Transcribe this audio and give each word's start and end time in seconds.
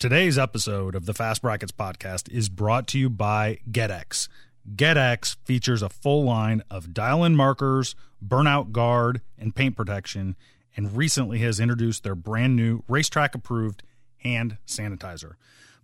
Today's 0.00 0.38
episode 0.38 0.94
of 0.94 1.04
the 1.04 1.12
Fast 1.12 1.42
Brackets 1.42 1.72
podcast 1.72 2.32
is 2.32 2.48
brought 2.48 2.86
to 2.86 2.98
you 2.98 3.10
by 3.10 3.58
GetX. 3.70 4.28
GetX 4.74 5.36
features 5.44 5.82
a 5.82 5.90
full 5.90 6.24
line 6.24 6.62
of 6.70 6.94
dial 6.94 7.22
in 7.22 7.36
markers, 7.36 7.94
burnout 8.26 8.72
guard, 8.72 9.20
and 9.36 9.54
paint 9.54 9.76
protection, 9.76 10.36
and 10.74 10.96
recently 10.96 11.40
has 11.40 11.60
introduced 11.60 12.02
their 12.02 12.14
brand 12.14 12.56
new 12.56 12.82
racetrack 12.88 13.34
approved 13.34 13.82
hand 14.16 14.56
sanitizer. 14.66 15.34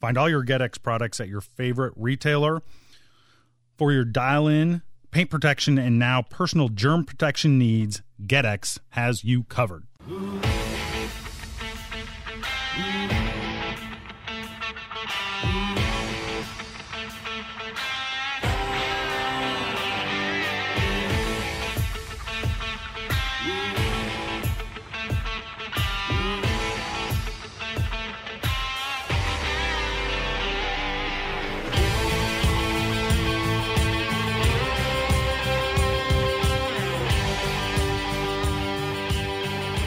Find 0.01 0.17
all 0.17 0.31
your 0.31 0.43
GetX 0.43 0.83
products 0.83 1.21
at 1.21 1.29
your 1.29 1.43
favorite 1.43 1.93
retailer. 1.95 2.63
For 3.77 3.93
your 3.93 4.07
dial 4.07 4.49
in, 4.49 4.81
paint 5.11 5.29
protection, 5.29 5.77
and 5.77 5.99
now 5.99 6.23
personal 6.23 6.71
germ 6.71 7.05
protection 7.05 7.59
needs, 7.59 8.01
GetX 8.25 8.79
has 8.93 9.25
you 9.25 9.43
covered. 9.43 9.85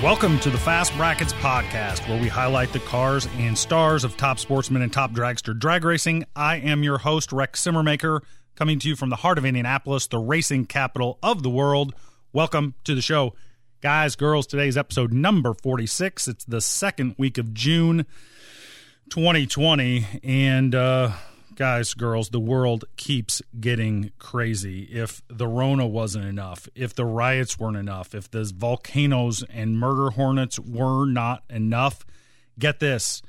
Welcome 0.02 0.40
to 0.40 0.50
the 0.50 0.58
Fast 0.58 0.96
Brackets 0.96 1.34
podcast, 1.34 2.08
where 2.08 2.22
we 2.22 2.30
highlight 2.30 2.72
the 2.72 2.80
cars 2.80 3.28
and 3.36 3.58
stars 3.58 4.06
of 4.06 4.16
top 4.16 4.40
sportsmen 4.40 4.82
and 4.82 4.94
top 4.94 5.12
dragster 5.12 5.58
drag 5.58 5.84
racing. 5.84 6.24
I 6.38 6.56
am 6.56 6.84
your 6.84 7.00
host, 7.00 7.34
Rex 7.34 7.62
Simmermaker, 7.62 8.22
coming 8.56 8.80
to 8.80 8.88
you 8.88 8.96
from 8.96 9.10
the 9.10 9.18
heart 9.18 9.38
of 9.38 9.44
Indianapolis, 9.44 10.08
the 10.08 10.18
racing 10.18 10.68
capital 10.68 11.20
of 11.22 11.44
the 11.44 11.50
world. 11.50 11.94
Welcome 12.32 12.76
to 12.86 12.96
the 12.96 13.02
show. 13.02 13.34
Guys, 13.82 14.16
girls, 14.16 14.48
today's 14.48 14.78
episode 14.78 15.12
number 15.12 15.54
46. 15.54 16.30
It's 16.30 16.46
the 16.46 16.62
second 16.62 17.16
week 17.18 17.38
of 17.38 17.54
June 17.54 18.06
2020. 19.10 20.06
And, 20.24 20.74
uh, 20.76 21.12
guys, 21.60 21.94
girls, 21.94 22.30
the 22.30 22.40
world 22.40 22.86
keeps 22.96 23.42
getting 23.60 24.12
crazy. 24.18 24.84
If 24.84 25.22
the 25.28 25.48
Rona 25.48 25.86
wasn't 25.86 26.26
enough, 26.26 26.68
if 26.74 26.96
the 26.96 27.06
riots 27.06 27.60
weren't 27.60 27.78
enough, 27.78 28.16
if 28.16 28.32
the 28.32 28.52
volcanoes 28.56 29.44
and 29.44 29.78
murder 29.78 30.12
hornets 30.12 30.58
were 30.58 31.06
not 31.06 31.44
enough, 31.50 32.06
get 32.58 32.80
this 32.80 33.22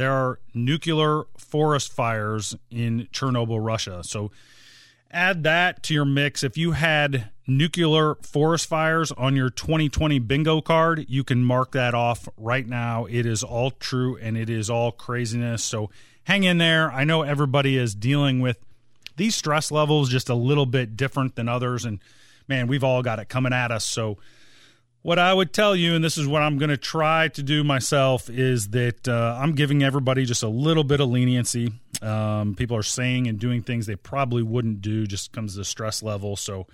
there 0.00 0.12
are 0.12 0.38
nuclear 0.54 1.24
forest 1.36 1.92
fires 1.92 2.56
in 2.70 3.06
Chernobyl, 3.12 3.62
Russia. 3.62 4.02
So 4.02 4.30
add 5.10 5.42
that 5.42 5.82
to 5.82 5.92
your 5.92 6.06
mix. 6.06 6.42
If 6.42 6.56
you 6.56 6.72
had 6.72 7.30
nuclear 7.46 8.14
forest 8.22 8.66
fires 8.66 9.12
on 9.12 9.36
your 9.36 9.50
2020 9.50 10.18
bingo 10.20 10.62
card, 10.62 11.04
you 11.06 11.22
can 11.22 11.44
mark 11.44 11.72
that 11.72 11.92
off 11.92 12.30
right 12.38 12.66
now. 12.66 13.04
It 13.10 13.26
is 13.26 13.42
all 13.42 13.72
true 13.72 14.16
and 14.16 14.38
it 14.38 14.48
is 14.48 14.70
all 14.70 14.90
craziness. 14.90 15.62
So 15.62 15.90
hang 16.30 16.44
in 16.44 16.58
there. 16.58 16.92
I 16.92 17.02
know 17.02 17.22
everybody 17.22 17.76
is 17.76 17.92
dealing 17.92 18.38
with 18.38 18.56
these 19.16 19.34
stress 19.34 19.72
levels 19.72 20.08
just 20.08 20.28
a 20.28 20.34
little 20.34 20.64
bit 20.64 20.96
different 20.96 21.34
than 21.34 21.48
others. 21.48 21.84
And 21.84 21.98
man, 22.46 22.68
we've 22.68 22.84
all 22.84 23.02
got 23.02 23.18
it 23.18 23.28
coming 23.28 23.52
at 23.52 23.72
us. 23.72 23.84
So, 23.84 24.16
what 25.02 25.18
I 25.18 25.32
would 25.34 25.52
tell 25.52 25.74
you, 25.74 25.94
and 25.94 26.04
this 26.04 26.18
is 26.18 26.28
what 26.28 26.42
I'm 26.42 26.58
going 26.58 26.68
to 26.68 26.76
try 26.76 27.28
to 27.28 27.42
do 27.42 27.64
myself, 27.64 28.30
is 28.30 28.68
that 28.68 29.08
uh, 29.08 29.38
I'm 29.40 29.54
giving 29.54 29.82
everybody 29.82 30.24
just 30.24 30.42
a 30.42 30.48
little 30.48 30.84
bit 30.84 31.00
of 31.00 31.08
leniency. 31.08 31.72
Um, 32.02 32.54
people 32.54 32.76
are 32.76 32.82
saying 32.82 33.26
and 33.26 33.38
doing 33.38 33.62
things 33.62 33.86
they 33.86 33.96
probably 33.96 34.42
wouldn't 34.42 34.82
do, 34.82 35.06
just 35.06 35.32
comes 35.32 35.56
to 35.56 35.64
stress 35.64 36.02
level. 36.02 36.36
So, 36.36 36.66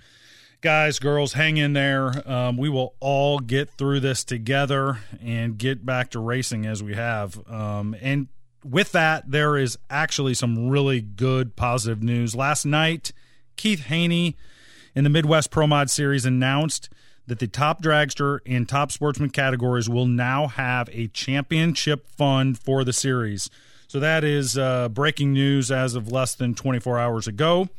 guys, 0.61 0.99
girls, 0.99 1.33
hang 1.33 1.57
in 1.57 1.73
there. 1.73 2.29
Um, 2.29 2.57
we 2.57 2.69
will 2.69 2.93
all 2.99 3.39
get 3.39 3.69
through 3.71 4.01
this 4.01 4.25
together 4.25 4.99
and 5.23 5.57
get 5.57 5.83
back 5.85 6.11
to 6.11 6.19
racing 6.19 6.65
as 6.65 6.83
we 6.83 6.95
have. 6.95 7.39
Um, 7.49 7.95
and 8.01 8.27
with 8.63 8.91
that, 8.91 9.31
there 9.31 9.57
is 9.57 9.77
actually 9.89 10.33
some 10.33 10.69
really 10.69 11.01
good 11.01 11.55
positive 11.55 12.01
news. 12.01 12.35
Last 12.35 12.65
night, 12.65 13.11
Keith 13.55 13.85
Haney 13.85 14.35
in 14.95 15.03
the 15.03 15.09
Midwest 15.09 15.51
Pro 15.51 15.67
Mod 15.67 15.89
Series 15.89 16.25
announced 16.25 16.89
that 17.27 17.39
the 17.39 17.47
top 17.47 17.81
dragster 17.81 18.39
and 18.45 18.67
top 18.67 18.91
sportsman 18.91 19.29
categories 19.29 19.89
will 19.89 20.05
now 20.05 20.47
have 20.47 20.89
a 20.91 21.07
championship 21.09 22.09
fund 22.09 22.57
for 22.57 22.83
the 22.83 22.93
series. 22.93 23.49
So 23.87 23.99
that 23.99 24.23
is 24.23 24.57
uh, 24.57 24.89
breaking 24.89 25.33
news 25.33 25.71
as 25.71 25.95
of 25.95 26.11
less 26.11 26.35
than 26.35 26.55
24 26.55 26.99
hours 26.99 27.27
ago. 27.27 27.69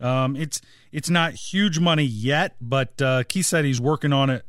Um, 0.00 0.36
it's 0.36 0.60
it's 0.92 1.08
not 1.08 1.32
huge 1.32 1.78
money 1.78 2.04
yet, 2.04 2.56
but 2.60 3.00
uh, 3.00 3.22
Keith 3.24 3.46
said 3.46 3.64
he's 3.64 3.80
working 3.80 4.12
on 4.12 4.28
it, 4.28 4.44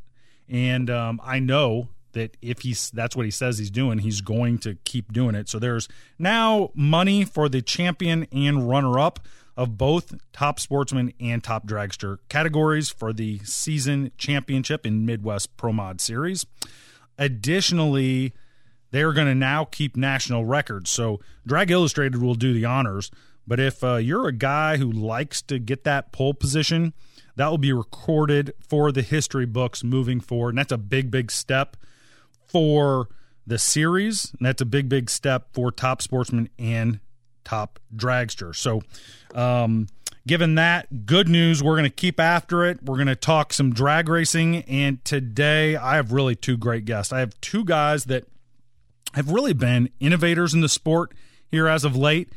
and 0.50 0.90
um, 0.90 1.22
I 1.24 1.40
know 1.40 1.88
that 2.18 2.38
if 2.42 2.60
he's 2.60 2.92
that's 2.92 3.16
what 3.16 3.26
he 3.26 3.32
says 3.32 3.58
he's 3.58 3.72
doing, 3.72 4.00
he's 4.00 4.22
going 4.22 4.58
to 4.60 4.76
keep 4.84 5.14
doing 5.14 5.36
it. 5.36 5.50
So 5.50 5.60
there's 5.60 5.88
now 6.20 6.72
money 6.76 7.24
for 7.24 7.50
the 7.50 7.62
champion 7.62 8.28
and 8.32 8.70
runner 8.70 9.00
up 9.00 9.20
of 9.56 9.78
both 9.78 10.14
top 10.34 10.60
sportsman 10.60 11.14
and 11.20 11.44
top 11.44 11.66
dragster 11.66 12.20
categories 12.30 12.90
for 12.90 13.12
the 13.12 13.40
season 13.40 14.12
championship 14.18 14.86
in 14.86 15.06
Midwest 15.06 15.58
Pro 15.58 15.74
Mod 15.74 16.00
Series. 16.00 16.46
Additionally, 17.18 18.34
they're 18.92 19.14
going 19.14 19.28
to 19.28 19.36
now 19.36 19.66
keep 19.66 19.98
national 19.98 20.46
records. 20.46 20.90
So 20.92 21.20
Drag 21.46 21.72
Illustrated 21.72 22.22
will 22.22 22.36
do 22.36 22.54
the 22.54 22.66
honors. 22.66 23.10
But 23.48 23.60
if 23.60 23.84
uh, 23.84 23.96
you're 23.96 24.28
a 24.28 24.34
guy 24.34 24.78
who 24.78 24.92
likes 24.92 25.42
to 25.44 25.58
get 25.58 25.86
that 25.86 26.12
pole 26.12 26.34
position, 26.34 26.94
that 27.38 27.50
will 27.50 27.58
be 27.58 27.72
recorded 27.72 28.54
for 28.60 28.92
the 28.92 29.02
history 29.02 29.46
books 29.46 29.84
moving 29.84 30.20
forward. 30.20 30.50
And 30.50 30.58
that's 30.58 30.72
a 30.72 30.78
big, 30.78 31.10
big 31.10 31.32
step 31.32 31.78
for 32.48 33.10
the 33.46 33.58
series. 33.58 34.34
And 34.38 34.46
that's 34.46 34.62
a 34.62 34.66
big, 34.66 34.90
big 34.90 35.10
step 35.10 35.48
for 35.54 35.72
top 35.72 36.02
sportsman 36.02 36.50
and 36.60 37.00
top 37.44 37.80
dragster. 37.96 38.56
So, 38.56 38.82
um, 39.34 39.88
given 40.28 40.56
that, 40.56 41.06
good 41.06 41.30
news. 41.30 41.64
We're 41.64 41.76
going 41.76 41.86
to 41.86 41.90
keep 41.90 42.20
after 42.20 42.66
it. 42.66 42.84
We're 42.84 42.98
going 42.98 43.08
to 43.08 43.16
talk 43.16 43.54
some 43.54 43.74
drag 43.74 44.10
racing. 44.10 44.58
And 44.64 45.04
today, 45.06 45.78
I 45.78 45.96
have 45.96 46.12
really 46.12 46.36
two 46.36 46.58
great 46.58 46.86
guests. 46.86 47.14
I 47.14 47.20
have 47.20 47.40
two 47.40 47.64
guys 47.64 48.06
that 48.06 48.26
have 49.14 49.32
really 49.32 49.54
been 49.54 49.90
innovators 50.00 50.54
in 50.54 50.62
the 50.62 50.70
sport 50.70 51.14
here 51.50 51.68
as 51.68 51.86
of 51.86 51.96
late. 51.96 52.32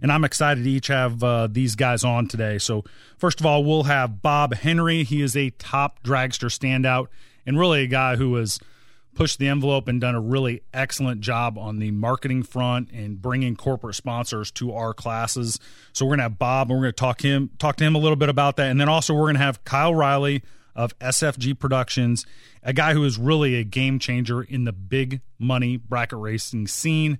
And 0.00 0.10
I'm 0.10 0.24
excited 0.24 0.64
to 0.64 0.70
each 0.70 0.86
have 0.86 1.22
uh, 1.22 1.48
these 1.50 1.76
guys 1.76 2.04
on 2.04 2.26
today. 2.26 2.58
So, 2.58 2.84
first 3.18 3.40
of 3.40 3.46
all, 3.46 3.64
we'll 3.64 3.84
have 3.84 4.22
Bob 4.22 4.54
Henry. 4.54 5.02
He 5.02 5.22
is 5.22 5.36
a 5.36 5.50
top 5.50 6.02
dragster 6.02 6.46
standout 6.46 7.08
and 7.44 7.58
really 7.58 7.82
a 7.82 7.86
guy 7.88 8.16
who 8.16 8.30
was 8.30 8.58
pushed 9.14 9.38
the 9.38 9.48
envelope 9.48 9.88
and 9.88 10.00
done 10.00 10.14
a 10.14 10.20
really 10.20 10.62
excellent 10.72 11.20
job 11.20 11.58
on 11.58 11.78
the 11.78 11.90
marketing 11.90 12.42
front 12.42 12.90
and 12.90 13.20
bringing 13.20 13.56
corporate 13.56 13.94
sponsors 13.94 14.50
to 14.52 14.72
our 14.72 14.94
classes. 14.94 15.58
So 15.92 16.04
we're 16.04 16.12
gonna 16.12 16.24
have 16.24 16.38
Bob 16.38 16.70
and 16.70 16.78
we're 16.78 16.84
gonna 16.84 16.92
talk 16.92 17.22
him 17.22 17.50
talk 17.58 17.76
to 17.76 17.84
him 17.84 17.94
a 17.94 17.98
little 17.98 18.16
bit 18.16 18.28
about 18.28 18.56
that, 18.56 18.70
and 18.70 18.80
then 18.80 18.88
also 18.88 19.14
we're 19.14 19.26
gonna 19.26 19.38
have 19.38 19.64
Kyle 19.64 19.94
Riley 19.94 20.42
of 20.74 20.98
SFG 21.00 21.58
Productions, 21.58 22.26
a 22.62 22.72
guy 22.72 22.94
who 22.94 23.04
is 23.04 23.18
really 23.18 23.56
a 23.56 23.64
game 23.64 23.98
changer 23.98 24.42
in 24.42 24.64
the 24.64 24.72
big 24.72 25.20
money 25.38 25.76
bracket 25.76 26.18
racing 26.18 26.66
scene. 26.66 27.18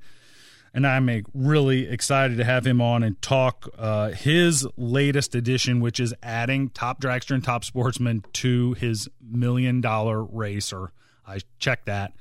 And 0.75 0.87
I'm 0.87 1.23
really 1.35 1.87
excited 1.87 2.39
to 2.39 2.45
have 2.45 2.67
him 2.67 2.81
on 2.81 3.03
and 3.03 3.21
talk 3.21 3.69
uh, 3.77 4.13
his 4.13 4.67
latest 4.79 5.35
edition, 5.35 5.81
which 5.81 6.01
is 6.01 6.15
adding 6.23 6.71
Top 6.71 6.99
Dragster 6.99 7.35
and 7.35 7.45
Top 7.45 7.63
Sportsman 7.63 8.25
to 8.35 8.73
his 8.75 9.07
million 9.21 9.83
dollar 9.83 10.25
race 10.25 10.73
or 10.73 10.93
I 11.27 11.41
checked 11.59 11.87
that. 11.87 12.13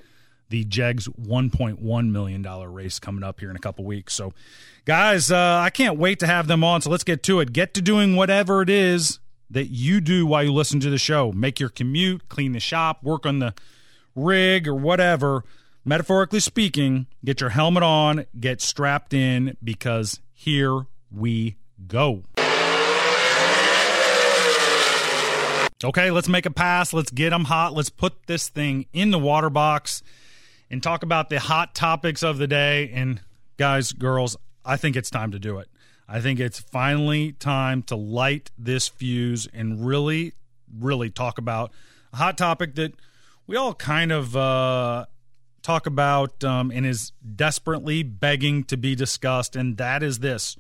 The 0.50 0.66
Jegs 0.66 1.08
$1.1 1.08 2.12
million 2.12 2.44
race 2.44 3.00
coming 3.00 3.24
up 3.24 3.40
here 3.40 3.50
in 3.50 3.56
a 3.56 3.60
couple 3.60 3.86
weeks. 3.86 4.14
So, 4.14 4.34
guys, 4.84 5.32
uh, 5.32 5.62
I 5.64 5.70
can't 5.70 5.98
wait 5.98 6.20
to 6.20 6.28
have 6.28 6.48
them 6.48 6.64
on. 6.64 6.82
So 6.82 6.90
let's 6.90 7.06
get 7.06 7.24
to 7.24 7.40
it. 7.40 7.53
Get 7.53 7.74
to 7.76 7.82
doing 7.82 8.18
whatever 8.18 8.62
it 8.62 8.70
is 8.70 9.20
that 9.50 9.68
you 9.68 10.02
do 10.02 10.26
while 10.26 10.44
you 10.44 10.53
listen 10.53 10.80
to 10.82 10.90
the 10.90 10.98
show. 10.98 11.32
Make 11.32 11.59
your 11.59 11.70
commute, 11.70 12.28
clean 12.30 12.52
the 12.52 12.59
shop, 12.59 13.03
work 13.03 13.26
on 13.26 13.40
the 13.40 13.53
rig 14.16 14.68
or 14.68 14.76
whatever. 14.76 15.44
Metaphorically 15.84 16.40
speaking, 16.40 17.08
get 17.26 17.42
your 17.42 17.50
helmet 17.52 17.84
on, 17.84 18.26
get 18.40 18.62
strapped 18.62 19.14
in 19.14 19.58
because 19.64 20.20
here 20.34 20.86
we 21.12 21.56
go. 21.88 22.24
Okay, 25.84 26.12
let's 26.12 26.30
make 26.30 26.46
a 26.46 26.52
pass. 26.52 26.94
Let's 26.94 27.12
get 27.12 27.32
them 27.32 27.46
hot. 27.46 27.74
Let's 27.74 27.90
put 27.90 28.28
this 28.28 28.50
thing 28.50 28.86
in 28.94 29.12
the 29.12 29.18
water 29.18 29.50
box 29.50 30.04
and 30.70 30.82
talk 30.82 31.02
about 31.02 31.30
the 31.30 31.40
hot 31.40 31.74
topics 31.74 32.22
of 32.22 32.38
the 32.38 32.48
day. 32.48 32.92
And 32.94 33.22
guys, 33.58 33.92
girls, 33.92 34.38
I 34.64 34.78
think 34.78 34.96
it's 34.96 35.10
time 35.10 35.32
to 35.32 35.40
do 35.40 35.58
it. 35.58 35.70
I 36.08 36.20
think 36.20 36.40
it's 36.40 36.60
finally 36.60 37.32
time 37.32 37.84
to 37.84 37.96
light 37.96 38.52
this 38.58 38.88
fuse 38.88 39.48
and 39.54 39.86
really, 39.86 40.34
really 40.78 41.10
talk 41.10 41.38
about 41.38 41.72
a 42.14 42.18
hot 42.18 42.38
topic 42.38 42.76
that 42.76 42.94
we 43.48 43.56
all 43.56 43.74
kind 43.74 44.12
of 44.12 44.36
uh, 44.36 45.06
talk 45.64 45.88
about 45.88 46.44
um, 46.44 46.70
and 46.72 46.86
is 46.86 47.12
desperately 47.36 48.04
begging 48.04 48.64
to 48.66 48.78
be 48.78 48.94
discussed, 48.94 49.56
and 49.56 49.78
that 49.78 50.04
is 50.04 50.20
this: 50.20 50.58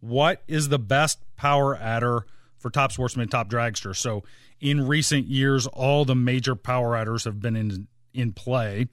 what 0.00 0.42
is 0.46 0.68
the 0.68 0.78
best 0.78 1.18
power 1.36 1.76
adder 1.76 2.26
for 2.60 2.70
Top 2.70 2.92
Sportsman, 2.92 3.28
Top 3.28 3.50
Dragster? 3.50 3.96
So, 3.96 4.22
in 4.60 4.86
recent 4.86 5.26
years, 5.26 5.66
all 5.66 6.04
the 6.04 6.14
major 6.14 6.54
power 6.54 6.96
adders 6.96 7.24
have 7.24 7.40
been 7.40 7.56
in 7.56 7.88
in 8.12 8.32
play, 8.32 8.86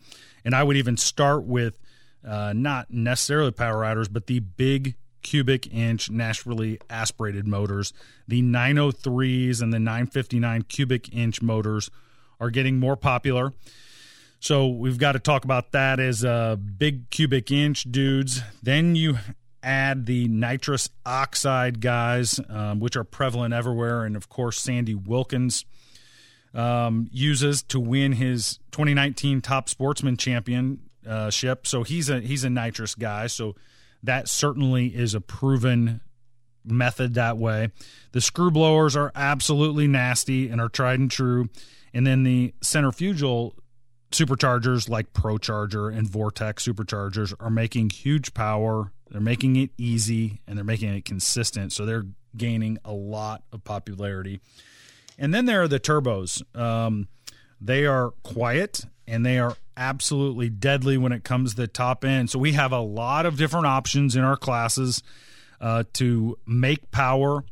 and 0.46 0.56
I 0.56 0.64
would 0.64 0.78
even 0.78 0.98
start 0.98 1.44
with 1.44 1.78
uh, 2.26 2.54
not 2.56 2.92
necessarily 2.92 3.52
power 3.52 3.84
adders, 3.84 4.08
but 4.08 4.28
the 4.28 4.40
big 4.40 4.96
cubic 5.22 5.72
inch 5.74 6.10
naturally 6.10 6.80
aspirated 6.90 7.48
motors. 7.48 7.94
The 8.28 8.42
903s 8.42 9.62
and 9.62 9.74
the 9.74 9.80
959 9.80 10.64
cubic 10.64 11.14
inch 11.14 11.42
motors 11.42 11.90
are 12.40 12.50
getting 12.50 12.80
more 12.80 12.96
popular. 12.96 13.54
So 14.40 14.68
we've 14.68 14.98
got 14.98 15.14
to 15.14 15.20
talk 15.20 15.44
about 15.44 15.72
that 15.72 16.00
as 16.00 16.24
uh, 16.24 16.56
big 16.56 17.10
cubic 17.10 17.52
inch 17.52 17.84
dudes. 17.92 18.42
Then 18.62 18.96
you 18.96 19.18
add 19.64 20.06
the 20.06 20.28
nitrous 20.28 20.90
oxide 21.06 21.82
guys, 21.82 22.40
um, 22.50 22.80
which 22.80 22.96
are 22.96 23.04
prevalent 23.04 23.54
everywhere. 23.54 24.04
And 24.04 24.16
of 24.16 24.30
course, 24.30 24.60
Sandy 24.60 24.96
Wilkins 24.96 25.66
um, 26.54 27.08
uses 27.12 27.64
to 27.64 27.80
win 27.80 28.14
his 28.14 28.60
2019 28.72 29.42
Top 29.42 29.70
Sportsman 29.70 30.18
Championship. 30.18 31.68
So 31.68 31.84
he's 31.84 32.10
a 32.10 32.20
he's 32.20 32.44
a 32.44 32.50
nitrous 32.50 32.96
guy. 32.96 33.28
So 33.28 33.56
that 34.04 34.28
certainly 34.28 34.88
is 34.88 35.14
a 35.14 35.22
proven 35.22 36.02
method 36.66 37.14
that 37.16 37.38
way. 37.38 37.70
The 38.12 38.22
screw 38.22 38.52
blowers 38.52 38.96
are 38.96 39.12
absolutely 39.16 39.88
nasty 39.88 40.50
and 40.50 40.60
are 40.60 40.70
tried 40.70 41.00
and 41.00 41.10
true. 41.10 41.50
And 41.94 42.06
then 42.06 42.24
the 42.24 42.54
centrifugal 42.62 43.56
superchargers 44.12 44.90
like 44.90 45.14
ProCharger 45.14 45.96
and 45.96 46.08
Vortech 46.08 46.56
superchargers 46.56 47.34
are 47.40 47.50
making 47.50 47.90
huge 47.90 48.34
power. 48.34 48.92
They're 49.10 49.22
making 49.22 49.56
it 49.56 49.72
easy 49.78 50.42
and 50.48 50.58
they're 50.58 50.66
making 50.66 50.94
it 50.94 51.06
consistent. 51.06 51.74
So 51.74 51.86
they're 51.86 52.06
gaining 52.36 52.78
a 52.84 52.94
lot 52.94 53.44
of 53.52 53.64
popularity. 53.64 54.40
And 55.18 55.34
then 55.34 55.46
there 55.46 55.64
are 55.64 55.68
the 55.68 55.80
turbos. 55.80 56.44
Um, 56.56 57.08
they 57.60 57.86
are 57.86 58.12
quiet 58.24 58.86
and 59.08 59.26
they 59.26 59.40
are 59.40 59.56
absolutely 59.76 60.50
deadly 60.50 60.98
when 60.98 61.12
it 61.12 61.24
comes 61.24 61.52
to 61.52 61.62
the 61.62 61.68
top 61.68 62.04
end. 62.04 62.30
So 62.30 62.40
we 62.40 62.54
have 62.54 62.72
a 62.72 62.80
lot 62.80 63.26
of 63.26 63.38
different 63.38 63.68
options 63.68 64.16
in 64.16 64.24
our 64.24 64.38
classes 64.38 65.02
uh, 65.62 65.84
to 65.94 66.38
make 66.46 66.92
power 66.92 67.44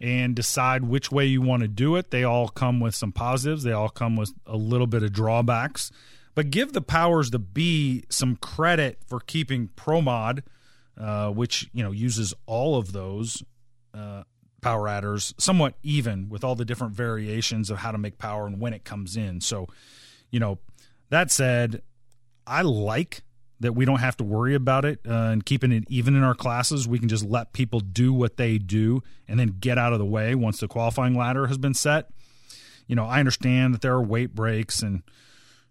and 0.00 0.34
decide 0.34 0.84
which 0.84 1.12
way 1.12 1.26
you 1.26 1.40
want 1.40 1.62
to 1.62 1.68
do 1.68 1.96
it. 1.96 2.10
They 2.10 2.24
all 2.24 2.48
come 2.48 2.80
with 2.80 2.94
some 2.94 3.12
positives, 3.12 3.62
they 3.62 3.72
all 3.72 3.88
come 3.88 4.16
with 4.16 4.32
a 4.46 4.56
little 4.56 4.86
bit 4.86 5.02
of 5.02 5.12
drawbacks. 5.12 5.90
But 6.34 6.50
give 6.50 6.72
the 6.72 6.80
powers 6.80 7.30
to 7.30 7.38
be 7.38 8.04
some 8.08 8.36
credit 8.36 8.98
for 9.06 9.20
keeping 9.20 9.68
ProMod, 9.76 10.42
uh, 10.98 11.30
which 11.30 11.68
you 11.72 11.82
know 11.82 11.90
uses 11.90 12.34
all 12.46 12.76
of 12.76 12.92
those 12.92 13.42
uh, 13.94 14.22
power 14.64 14.88
adders 14.88 15.34
somewhat 15.38 15.74
even 15.82 16.28
with 16.30 16.42
all 16.42 16.54
the 16.54 16.64
different 16.64 16.94
variations 16.94 17.68
of 17.68 17.78
how 17.78 17.92
to 17.92 17.98
make 17.98 18.18
power 18.18 18.46
and 18.46 18.60
when 18.60 18.72
it 18.72 18.82
comes 18.82 19.16
in. 19.16 19.40
So, 19.40 19.68
you 20.30 20.40
know, 20.40 20.58
that 21.10 21.30
said, 21.30 21.82
I 22.46 22.62
like 22.62 23.22
that 23.60 23.74
we 23.74 23.84
don't 23.84 24.00
have 24.00 24.16
to 24.16 24.24
worry 24.24 24.54
about 24.54 24.84
it 24.84 25.00
uh, 25.06 25.12
and 25.12 25.44
keeping 25.44 25.70
it 25.70 25.84
even 25.88 26.16
in 26.16 26.22
our 26.22 26.34
classes. 26.34 26.88
We 26.88 26.98
can 26.98 27.08
just 27.08 27.24
let 27.24 27.52
people 27.52 27.80
do 27.80 28.12
what 28.12 28.36
they 28.36 28.56
do 28.58 29.02
and 29.28 29.38
then 29.38 29.56
get 29.60 29.78
out 29.78 29.92
of 29.92 29.98
the 29.98 30.04
way 30.06 30.34
once 30.34 30.60
the 30.60 30.68
qualifying 30.68 31.14
ladder 31.14 31.46
has 31.46 31.58
been 31.58 31.74
set. 31.74 32.08
You 32.86 32.96
know, 32.96 33.04
I 33.04 33.20
understand 33.20 33.74
that 33.74 33.80
there 33.80 33.92
are 33.92 34.02
weight 34.02 34.34
breaks, 34.34 34.82
and 34.82 35.02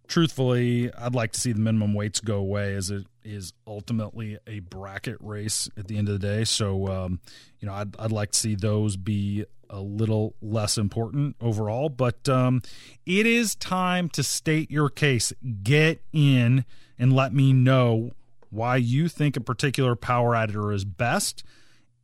truthfully, 0.07 0.91
I'd 0.93 1.13
like 1.13 1.31
to 1.33 1.39
see 1.39 1.51
the 1.51 1.59
minimum 1.59 1.93
weights 1.93 2.19
go 2.19 2.37
away 2.37 2.75
as 2.75 2.89
it 2.89 3.05
is 3.23 3.53
ultimately 3.65 4.37
a 4.47 4.59
bracket 4.59 5.17
race 5.19 5.69
at 5.77 5.87
the 5.87 5.97
end 5.97 6.09
of 6.09 6.19
the 6.19 6.27
day. 6.27 6.43
So, 6.43 6.87
um, 6.87 7.19
you 7.59 7.67
know, 7.67 7.73
I'd, 7.73 7.95
I'd 7.99 8.11
like 8.11 8.31
to 8.31 8.39
see 8.39 8.55
those 8.55 8.95
be 8.97 9.45
a 9.69 9.79
little 9.79 10.35
less 10.41 10.77
important 10.77 11.35
overall. 11.41 11.89
But 11.89 12.29
um, 12.29 12.61
it 13.05 13.25
is 13.25 13.55
time 13.55 14.09
to 14.09 14.23
state 14.23 14.69
your 14.69 14.89
case. 14.89 15.33
Get 15.63 16.01
in 16.13 16.65
and 16.99 17.13
let 17.13 17.33
me 17.33 17.53
know 17.53 18.11
why 18.49 18.75
you 18.75 19.07
think 19.07 19.35
a 19.35 19.41
particular 19.41 19.95
power 19.95 20.35
adder 20.35 20.71
is 20.71 20.85
best 20.85 21.43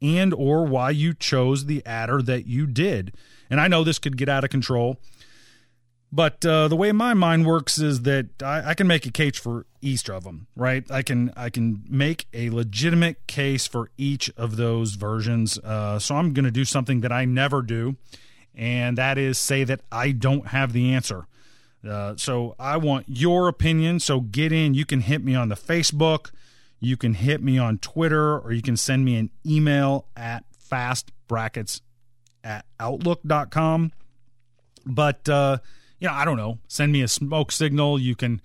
and 0.02 0.34
or 0.34 0.66
why 0.66 0.90
you 0.90 1.14
chose 1.14 1.66
the 1.66 1.86
adder 1.86 2.22
that 2.22 2.48
you 2.48 2.66
did. 2.66 3.14
And 3.50 3.62
I 3.62 3.68
know 3.68 3.84
this 3.84 4.00
could 4.00 4.18
get 4.18 4.30
out 4.30 4.44
of 4.44 4.50
control, 4.50 4.98
but 6.12 6.44
uh, 6.46 6.68
the 6.68 6.76
way 6.76 6.92
my 6.92 7.14
mind 7.14 7.46
works 7.46 7.78
is 7.78 8.02
that 8.02 8.42
I, 8.42 8.72
I, 8.72 8.74
can 8.74 8.88
make 8.88 9.06
a 9.06 9.12
case 9.12 9.38
for 9.38 9.68
each 9.80 10.10
of 10.10 10.24
them, 10.24 10.48
right? 10.56 10.84
I 10.90 11.04
can 11.04 11.32
I 11.38 11.50
can 11.50 11.84
make 11.88 12.26
a 12.34 12.50
legitimate 12.50 13.28
case 13.28 13.68
for 13.68 13.92
each 13.98 14.32
of 14.36 14.58
those 14.58 14.96
versions. 14.96 15.60
Uh, 15.60 16.00
so 16.00 16.16
I'm 16.16 16.34
going 16.34 16.46
to 16.46 16.52
do 16.52 16.66
something 16.66 17.02
that 17.02 17.12
I 17.12 17.26
never 17.26 17.62
do, 17.62 17.96
and 18.56 18.98
that 18.98 19.18
is 19.20 19.38
say 19.38 19.64
that 19.66 19.82
I 19.92 20.12
don't 20.12 20.48
have 20.48 20.74
the 20.74 20.94
answer. 20.94 21.28
Uh, 21.88 22.16
so 22.18 22.56
I 22.60 22.78
want 22.78 23.06
your 23.08 23.48
opinion. 23.48 24.00
So 24.00 24.20
get 24.20 24.52
in. 24.52 24.74
You 24.74 24.86
can 24.86 25.02
hit 25.02 25.24
me 25.24 25.36
on 25.36 25.50
the 25.50 25.56
Facebook, 25.56 26.32
you 26.80 26.98
can 26.98 27.14
hit 27.14 27.42
me 27.42 27.58
on 27.58 27.78
Twitter, 27.78 28.40
or 28.40 28.52
you 28.52 28.62
can 28.62 28.78
send 28.78 29.06
me 29.06 29.16
an 29.16 29.30
email 29.46 30.06
at 30.16 30.44
fastbrackets 30.72 31.82
at 32.44 32.66
outlook.com. 32.80 33.92
But, 34.86 35.30
uh, 35.30 35.58
you 36.00 36.08
know, 36.08 36.14
I 36.14 36.26
don't 36.26 36.38
know. 36.38 36.60
Send 36.68 36.92
me 36.92 37.02
a 37.02 37.08
smoke 37.08 37.52
signal. 37.52 38.00
You 38.00 38.16
can 38.16 38.42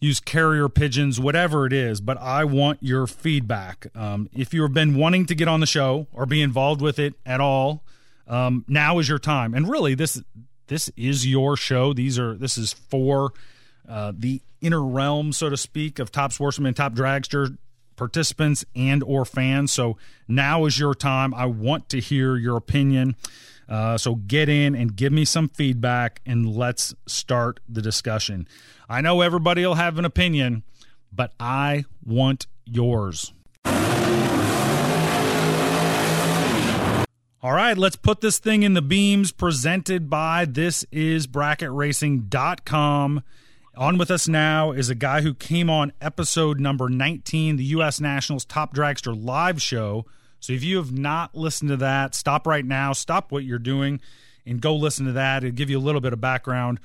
use 0.00 0.18
carrier 0.18 0.68
pigeons, 0.68 1.20
whatever 1.20 1.64
it 1.64 1.72
is, 1.72 2.00
but 2.00 2.18
I 2.18 2.44
want 2.44 2.78
your 2.82 3.06
feedback. 3.06 3.86
Um, 3.94 4.28
if 4.32 4.52
you've 4.52 4.74
been 4.74 4.96
wanting 4.96 5.26
to 5.26 5.34
get 5.34 5.46
on 5.46 5.60
the 5.60 5.66
show 5.66 6.08
or 6.12 6.26
be 6.26 6.42
involved 6.42 6.80
with 6.80 6.98
it 6.98 7.14
at 7.24 7.40
all, 7.40 7.84
um, 8.26 8.64
now 8.66 8.98
is 8.98 9.08
your 9.08 9.20
time. 9.20 9.54
And 9.54 9.68
really, 9.68 9.94
this 9.94 10.20
this 10.66 10.90
is 10.96 11.26
your 11.26 11.56
show. 11.56 11.92
These 11.92 12.18
are 12.18 12.34
this 12.34 12.58
is 12.58 12.72
for 12.72 13.32
uh, 13.88 14.12
the 14.16 14.40
inner 14.60 14.82
realm, 14.82 15.32
so 15.32 15.50
to 15.50 15.56
speak, 15.56 15.98
of 15.98 16.10
top 16.10 16.32
sportsman, 16.32 16.74
top 16.74 16.94
dragster 16.94 17.56
participants 17.96 18.64
and 18.74 19.02
or 19.02 19.24
fans. 19.24 19.70
So 19.70 19.96
now 20.26 20.64
is 20.64 20.78
your 20.78 20.94
time. 20.94 21.34
I 21.34 21.46
want 21.46 21.88
to 21.90 22.00
hear 22.00 22.36
your 22.36 22.56
opinion. 22.56 23.16
Uh, 23.68 23.96
so 23.96 24.16
get 24.16 24.48
in 24.48 24.74
and 24.74 24.96
give 24.96 25.12
me 25.12 25.24
some 25.24 25.48
feedback, 25.48 26.20
and 26.26 26.54
let's 26.54 26.94
start 27.06 27.60
the 27.68 27.82
discussion. 27.82 28.46
I 28.88 29.00
know 29.00 29.20
everybody 29.20 29.64
will 29.64 29.76
have 29.76 29.98
an 29.98 30.04
opinion, 30.04 30.62
but 31.12 31.32
I 31.40 31.84
want 32.04 32.46
yours. 32.64 33.32
All 37.44 37.52
right, 37.52 37.76
let's 37.76 37.96
put 37.96 38.20
this 38.20 38.38
thing 38.38 38.62
in 38.62 38.74
the 38.74 38.82
beams 38.82 39.32
presented 39.32 40.08
by 40.08 40.44
this 40.44 40.84
is 40.92 41.26
bracketracing.com. 41.26 43.22
On 43.74 43.98
with 43.98 44.10
us 44.12 44.28
now 44.28 44.70
is 44.70 44.90
a 44.90 44.94
guy 44.94 45.22
who 45.22 45.34
came 45.34 45.68
on 45.68 45.92
episode 46.00 46.60
number 46.60 46.88
19, 46.88 47.56
the 47.56 47.64
U.S. 47.64 48.00
Nationals 48.00 48.44
Top 48.44 48.74
Dragster 48.74 49.12
live 49.18 49.60
show. 49.60 50.06
So 50.42 50.52
if 50.52 50.64
you 50.64 50.76
have 50.78 50.90
not 50.90 51.36
listened 51.36 51.70
to 51.70 51.76
that, 51.78 52.16
stop 52.16 52.48
right 52.48 52.64
now, 52.64 52.92
stop 52.92 53.30
what 53.30 53.44
you're 53.44 53.60
doing, 53.60 54.00
and 54.44 54.60
go 54.60 54.74
listen 54.74 55.06
to 55.06 55.12
that. 55.12 55.44
It'll 55.44 55.54
give 55.54 55.70
you 55.70 55.78
a 55.78 55.80
little 55.80 56.00
bit 56.00 56.12
of 56.12 56.20
background 56.20 56.80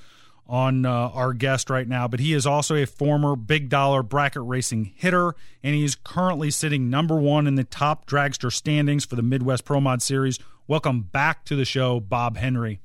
on 0.46 0.86
uh, 0.86 1.10
our 1.10 1.34
guest 1.34 1.72
right 1.72 1.88
now, 1.88 2.08
but 2.08 2.20
he 2.20 2.34
is 2.34 2.46
also 2.46 2.76
a 2.76 2.86
former 2.86 3.36
big 3.36 3.68
dollar 3.68 4.04
bracket 4.04 4.44
racing 4.46 4.94
hitter, 4.96 5.34
and 5.64 5.74
he's 5.74 5.96
currently 5.96 6.52
sitting 6.52 6.92
number 6.92 7.16
one 7.16 7.48
in 7.48 7.56
the 7.56 7.64
top 7.64 8.06
dragster 8.06 8.54
standings 8.54 9.06
for 9.06 9.16
the 9.16 9.24
Midwest 9.24 9.66
Pro 9.66 9.82
Mod 9.82 10.04
Series. 10.04 10.38
Welcome 10.68 11.02
back 11.02 11.44
to 11.46 11.56
the 11.56 11.66
show, 11.66 12.00
Bob 12.00 12.38
Henry. 12.38 12.80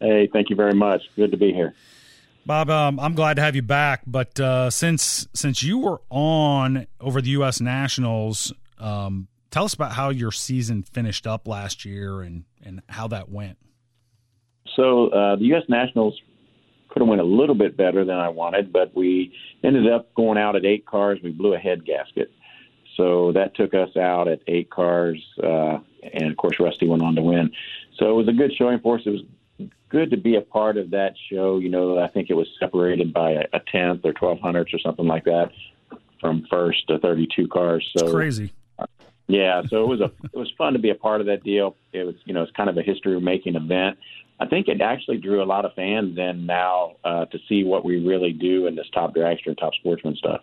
Hey, 0.00 0.26
thank 0.32 0.48
you 0.48 0.56
very 0.56 0.74
much. 0.74 1.02
Good 1.16 1.32
to 1.32 1.36
be 1.36 1.52
here. 1.52 1.74
Bob, 2.46 2.70
um, 2.70 2.98
I'm 2.98 3.14
glad 3.14 3.34
to 3.34 3.42
have 3.42 3.54
you 3.54 3.62
back. 3.62 4.04
But 4.06 4.40
uh, 4.40 4.70
since 4.70 5.28
since 5.34 5.62
you 5.62 5.78
were 5.78 6.00
on 6.08 6.86
over 6.98 7.20
the 7.20 7.30
U.S. 7.30 7.60
Nationals, 7.60 8.52
um, 8.78 9.28
tell 9.52 9.64
us 9.64 9.74
about 9.74 9.92
how 9.92 10.08
your 10.08 10.32
season 10.32 10.82
finished 10.82 11.26
up 11.26 11.46
last 11.46 11.84
year 11.84 12.22
and 12.22 12.44
and 12.64 12.82
how 12.88 13.06
that 13.08 13.28
went. 13.28 13.58
So 14.74 15.08
uh, 15.08 15.36
the 15.36 15.44
U.S. 15.46 15.64
Nationals 15.68 16.20
could 16.88 17.00
have 17.00 17.08
went 17.08 17.20
a 17.20 17.24
little 17.24 17.54
bit 17.54 17.76
better 17.76 18.04
than 18.04 18.16
I 18.16 18.28
wanted, 18.28 18.72
but 18.72 18.94
we 18.96 19.32
ended 19.62 19.90
up 19.90 20.12
going 20.14 20.38
out 20.38 20.56
at 20.56 20.64
eight 20.64 20.86
cars. 20.86 21.18
We 21.22 21.30
blew 21.30 21.54
a 21.54 21.58
head 21.58 21.84
gasket, 21.84 22.30
so 22.96 23.32
that 23.32 23.54
took 23.54 23.74
us 23.74 23.96
out 23.96 24.28
at 24.28 24.40
eight 24.48 24.70
cars, 24.70 25.22
uh, 25.42 25.78
and 26.12 26.30
of 26.30 26.36
course 26.36 26.56
Rusty 26.58 26.88
went 26.88 27.02
on 27.02 27.14
to 27.14 27.22
win. 27.22 27.52
So 27.98 28.10
it 28.10 28.14
was 28.14 28.28
a 28.28 28.32
good 28.32 28.52
showing 28.56 28.80
for 28.80 28.96
us. 28.96 29.02
It 29.04 29.10
was 29.10 29.68
good 29.88 30.10
to 30.10 30.16
be 30.16 30.36
a 30.36 30.40
part 30.40 30.76
of 30.76 30.90
that 30.90 31.14
show. 31.30 31.58
You 31.58 31.68
know, 31.68 31.98
I 31.98 32.08
think 32.08 32.30
it 32.30 32.34
was 32.34 32.48
separated 32.58 33.12
by 33.12 33.32
a, 33.32 33.44
a 33.52 33.60
tenth 33.70 34.04
or 34.04 34.12
twelve 34.12 34.40
hundredths 34.40 34.72
or 34.72 34.78
something 34.78 35.06
like 35.06 35.24
that 35.24 35.50
from 36.20 36.46
first 36.48 36.86
to 36.88 36.98
thirty-two 36.98 37.48
cars. 37.48 37.86
So 37.96 38.06
it's 38.06 38.14
crazy. 38.14 38.52
Yeah, 39.28 39.62
so 39.68 39.82
it 39.84 39.88
was 39.88 40.00
a 40.00 40.10
it 40.24 40.36
was 40.36 40.52
fun 40.58 40.72
to 40.74 40.78
be 40.78 40.90
a 40.90 40.94
part 40.94 41.20
of 41.20 41.26
that 41.28 41.42
deal. 41.42 41.76
It 41.92 42.04
was 42.04 42.16
you 42.24 42.34
know 42.34 42.42
it's 42.42 42.52
kind 42.52 42.68
of 42.68 42.76
a 42.76 42.82
history 42.82 43.18
making 43.20 43.56
event. 43.56 43.98
I 44.40 44.46
think 44.46 44.68
it 44.68 44.80
actually 44.80 45.18
drew 45.18 45.42
a 45.42 45.44
lot 45.44 45.64
of 45.64 45.72
fans 45.74 46.18
in 46.18 46.46
now 46.46 46.96
uh, 47.04 47.26
to 47.26 47.38
see 47.48 47.64
what 47.64 47.84
we 47.84 48.04
really 48.04 48.32
do 48.32 48.66
in 48.66 48.74
this 48.74 48.86
top 48.92 49.14
dragster 49.14 49.46
and 49.46 49.58
top 49.58 49.74
sportsman 49.74 50.16
stuff. 50.16 50.40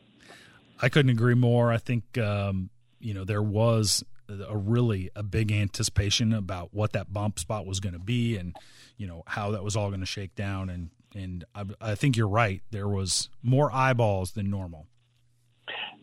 I 0.82 0.88
couldn't 0.88 1.12
agree 1.12 1.34
more. 1.34 1.72
I 1.72 1.78
think 1.78 2.18
um, 2.18 2.70
you 3.00 3.14
know 3.14 3.26
there 3.26 3.44
was 3.44 4.04
a 4.30 4.56
really 4.56 5.10
a 5.16 5.24
big 5.24 5.52
anticipation 5.52 6.34
about 6.34 6.74
what 6.74 6.94
that 6.94 7.12
bump 7.12 7.40
spot 7.40 7.66
was 7.66 7.80
going 7.80 7.94
to 7.94 8.00
be 8.00 8.38
and 8.38 8.56
you 8.98 9.08
know 9.08 9.24
how 9.26 9.52
that 9.52 9.64
was 9.64 9.76
all 9.76 9.90
going 9.90 10.02
to 10.02 10.06
shake 10.06 10.36
down 10.36 10.70
and 10.70 10.90
and 11.16 11.44
I, 11.56 11.66
I, 11.82 11.96
think 11.96 12.16
you're 12.16 12.28
right 12.28 12.62
there 12.70 12.88
was 12.88 13.30
more 13.42 13.74
eyeballs 13.74 14.34
than 14.34 14.52
normal 14.52 14.86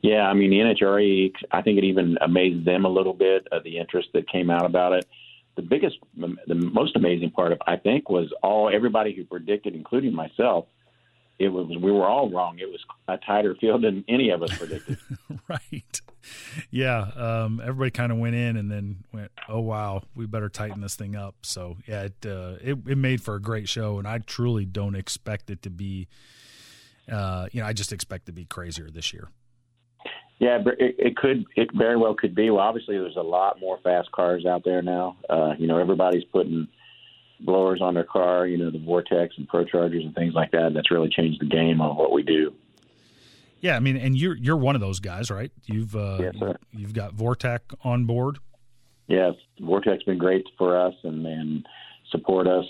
yeah 0.02 0.22
i 0.22 0.34
mean 0.34 0.50
the 0.50 0.58
nhra 0.58 1.32
i 1.52 1.62
think 1.62 1.78
it 1.78 1.84
even 1.84 2.16
amazed 2.20 2.64
them 2.64 2.84
a 2.84 2.88
little 2.88 3.14
bit 3.14 3.46
of 3.52 3.62
the 3.64 3.78
interest 3.78 4.08
that 4.14 4.28
came 4.28 4.50
out 4.50 4.64
about 4.64 4.92
it 4.92 5.06
the 5.56 5.62
biggest 5.62 5.96
the 6.16 6.54
most 6.54 6.96
amazing 6.96 7.30
part 7.30 7.52
of 7.52 7.58
i 7.66 7.76
think 7.76 8.08
was 8.08 8.32
all 8.42 8.70
everybody 8.72 9.14
who 9.14 9.24
predicted 9.24 9.74
including 9.74 10.14
myself 10.14 10.66
it 11.38 11.48
was 11.48 11.68
we 11.68 11.92
were 11.92 12.06
all 12.06 12.30
wrong. 12.30 12.58
It 12.58 12.70
was 12.70 12.82
a 13.08 13.18
tighter 13.18 13.54
field 13.54 13.82
than 13.82 14.04
any 14.08 14.30
of 14.30 14.42
us 14.42 14.56
predicted. 14.56 14.98
right. 15.48 16.00
Yeah. 16.70 17.10
Um, 17.14 17.60
everybody 17.60 17.90
kind 17.90 18.10
of 18.10 18.18
went 18.18 18.34
in 18.34 18.56
and 18.56 18.70
then 18.70 19.04
went, 19.12 19.30
"Oh 19.48 19.60
wow, 19.60 20.02
we 20.14 20.26
better 20.26 20.48
tighten 20.48 20.80
this 20.80 20.96
thing 20.96 21.14
up." 21.14 21.34
So 21.42 21.76
yeah, 21.86 22.04
it 22.04 22.26
uh, 22.26 22.54
it, 22.62 22.78
it 22.86 22.98
made 22.98 23.22
for 23.22 23.34
a 23.34 23.40
great 23.40 23.68
show, 23.68 23.98
and 23.98 24.08
I 24.08 24.18
truly 24.18 24.64
don't 24.64 24.94
expect 24.94 25.50
it 25.50 25.62
to 25.62 25.70
be. 25.70 26.08
Uh, 27.10 27.48
you 27.52 27.60
know, 27.60 27.66
I 27.66 27.72
just 27.72 27.92
expect 27.92 28.26
to 28.26 28.32
be 28.32 28.46
crazier 28.46 28.90
this 28.90 29.12
year. 29.12 29.28
Yeah, 30.38 30.58
it, 30.78 30.96
it 30.98 31.16
could. 31.16 31.46
It 31.56 31.70
very 31.74 31.96
well 31.96 32.14
could 32.14 32.34
be. 32.34 32.50
Well, 32.50 32.60
obviously, 32.60 32.98
there's 32.98 33.16
a 33.16 33.22
lot 33.22 33.58
more 33.58 33.78
fast 33.82 34.12
cars 34.12 34.44
out 34.44 34.62
there 34.64 34.82
now. 34.82 35.16
Uh, 35.30 35.54
you 35.58 35.66
know, 35.66 35.78
everybody's 35.78 36.24
putting 36.24 36.68
blowers 37.40 37.80
on 37.80 37.94
their 37.94 38.04
car, 38.04 38.46
you 38.46 38.58
know, 38.58 38.70
the 38.70 38.78
Vortech 38.78 39.30
and 39.36 39.48
Pro 39.48 39.64
Chargers 39.64 40.04
and 40.04 40.14
things 40.14 40.34
like 40.34 40.50
that. 40.52 40.72
That's 40.74 40.90
really 40.90 41.08
changed 41.08 41.40
the 41.40 41.46
game 41.46 41.80
on 41.80 41.96
what 41.96 42.12
we 42.12 42.22
do. 42.22 42.52
Yeah, 43.60 43.76
I 43.76 43.80
mean, 43.80 43.96
and 43.96 44.16
you're 44.16 44.36
you're 44.36 44.56
one 44.56 44.74
of 44.74 44.80
those 44.80 45.00
guys, 45.00 45.30
right? 45.30 45.50
You've 45.64 45.96
uh, 45.96 46.18
yes, 46.20 46.56
you've 46.72 46.92
got 46.92 47.14
Vortech 47.14 47.60
on 47.82 48.04
board. 48.04 48.38
Yes, 49.06 49.34
Vortech's 49.60 50.04
been 50.04 50.18
great 50.18 50.46
for 50.58 50.78
us 50.78 50.94
and 51.02 51.26
and 51.26 51.66
support 52.10 52.46
us 52.46 52.66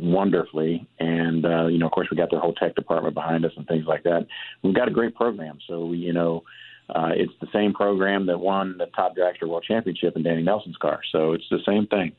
wonderfully. 0.00 0.88
And 0.98 1.44
uh, 1.44 1.66
you 1.66 1.78
know, 1.78 1.86
of 1.86 1.92
course, 1.92 2.08
we 2.10 2.16
got 2.16 2.30
their 2.30 2.40
whole 2.40 2.54
tech 2.54 2.74
department 2.74 3.14
behind 3.14 3.44
us 3.44 3.52
and 3.56 3.66
things 3.66 3.86
like 3.86 4.02
that. 4.04 4.26
We've 4.62 4.74
got 4.74 4.88
a 4.88 4.92
great 4.92 5.14
program, 5.14 5.58
so 5.66 5.86
we, 5.86 5.98
you 5.98 6.12
know. 6.12 6.44
Uh, 6.92 7.10
it's 7.14 7.32
the 7.40 7.46
same 7.52 7.72
program 7.72 8.26
that 8.26 8.40
won 8.40 8.76
the 8.76 8.86
Top 8.86 9.14
Dragster 9.16 9.48
World 9.48 9.62
Championship 9.62 10.16
in 10.16 10.24
Danny 10.24 10.42
Nelson's 10.42 10.76
car, 10.76 10.98
so 11.12 11.34
it's 11.34 11.44
the 11.48 11.60
same 11.64 11.86
thing. 11.86 12.10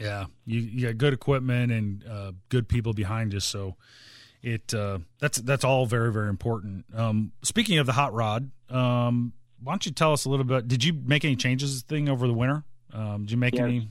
Yeah, 0.00 0.26
you, 0.44 0.60
you 0.60 0.86
got 0.88 0.98
good 0.98 1.12
equipment 1.12 1.70
and 1.70 2.04
uh, 2.04 2.32
good 2.48 2.68
people 2.68 2.92
behind 2.92 3.32
you, 3.32 3.38
so 3.38 3.76
it 4.42 4.74
uh, 4.74 4.98
that's 5.20 5.38
that's 5.38 5.64
all 5.64 5.86
very 5.86 6.12
very 6.12 6.28
important. 6.28 6.84
Um, 6.94 7.32
speaking 7.42 7.78
of 7.78 7.86
the 7.86 7.92
hot 7.92 8.12
rod, 8.12 8.50
um, 8.68 9.32
why 9.62 9.72
don't 9.72 9.86
you 9.86 9.92
tell 9.92 10.12
us 10.12 10.24
a 10.24 10.28
little 10.28 10.44
bit? 10.44 10.68
Did 10.68 10.84
you 10.84 10.92
make 10.92 11.24
any 11.24 11.36
changes 11.36 11.82
thing 11.82 12.08
over 12.08 12.26
the 12.26 12.34
winter? 12.34 12.64
Um, 12.92 13.22
did 13.22 13.30
you 13.30 13.36
make 13.36 13.58
any? 13.58 13.88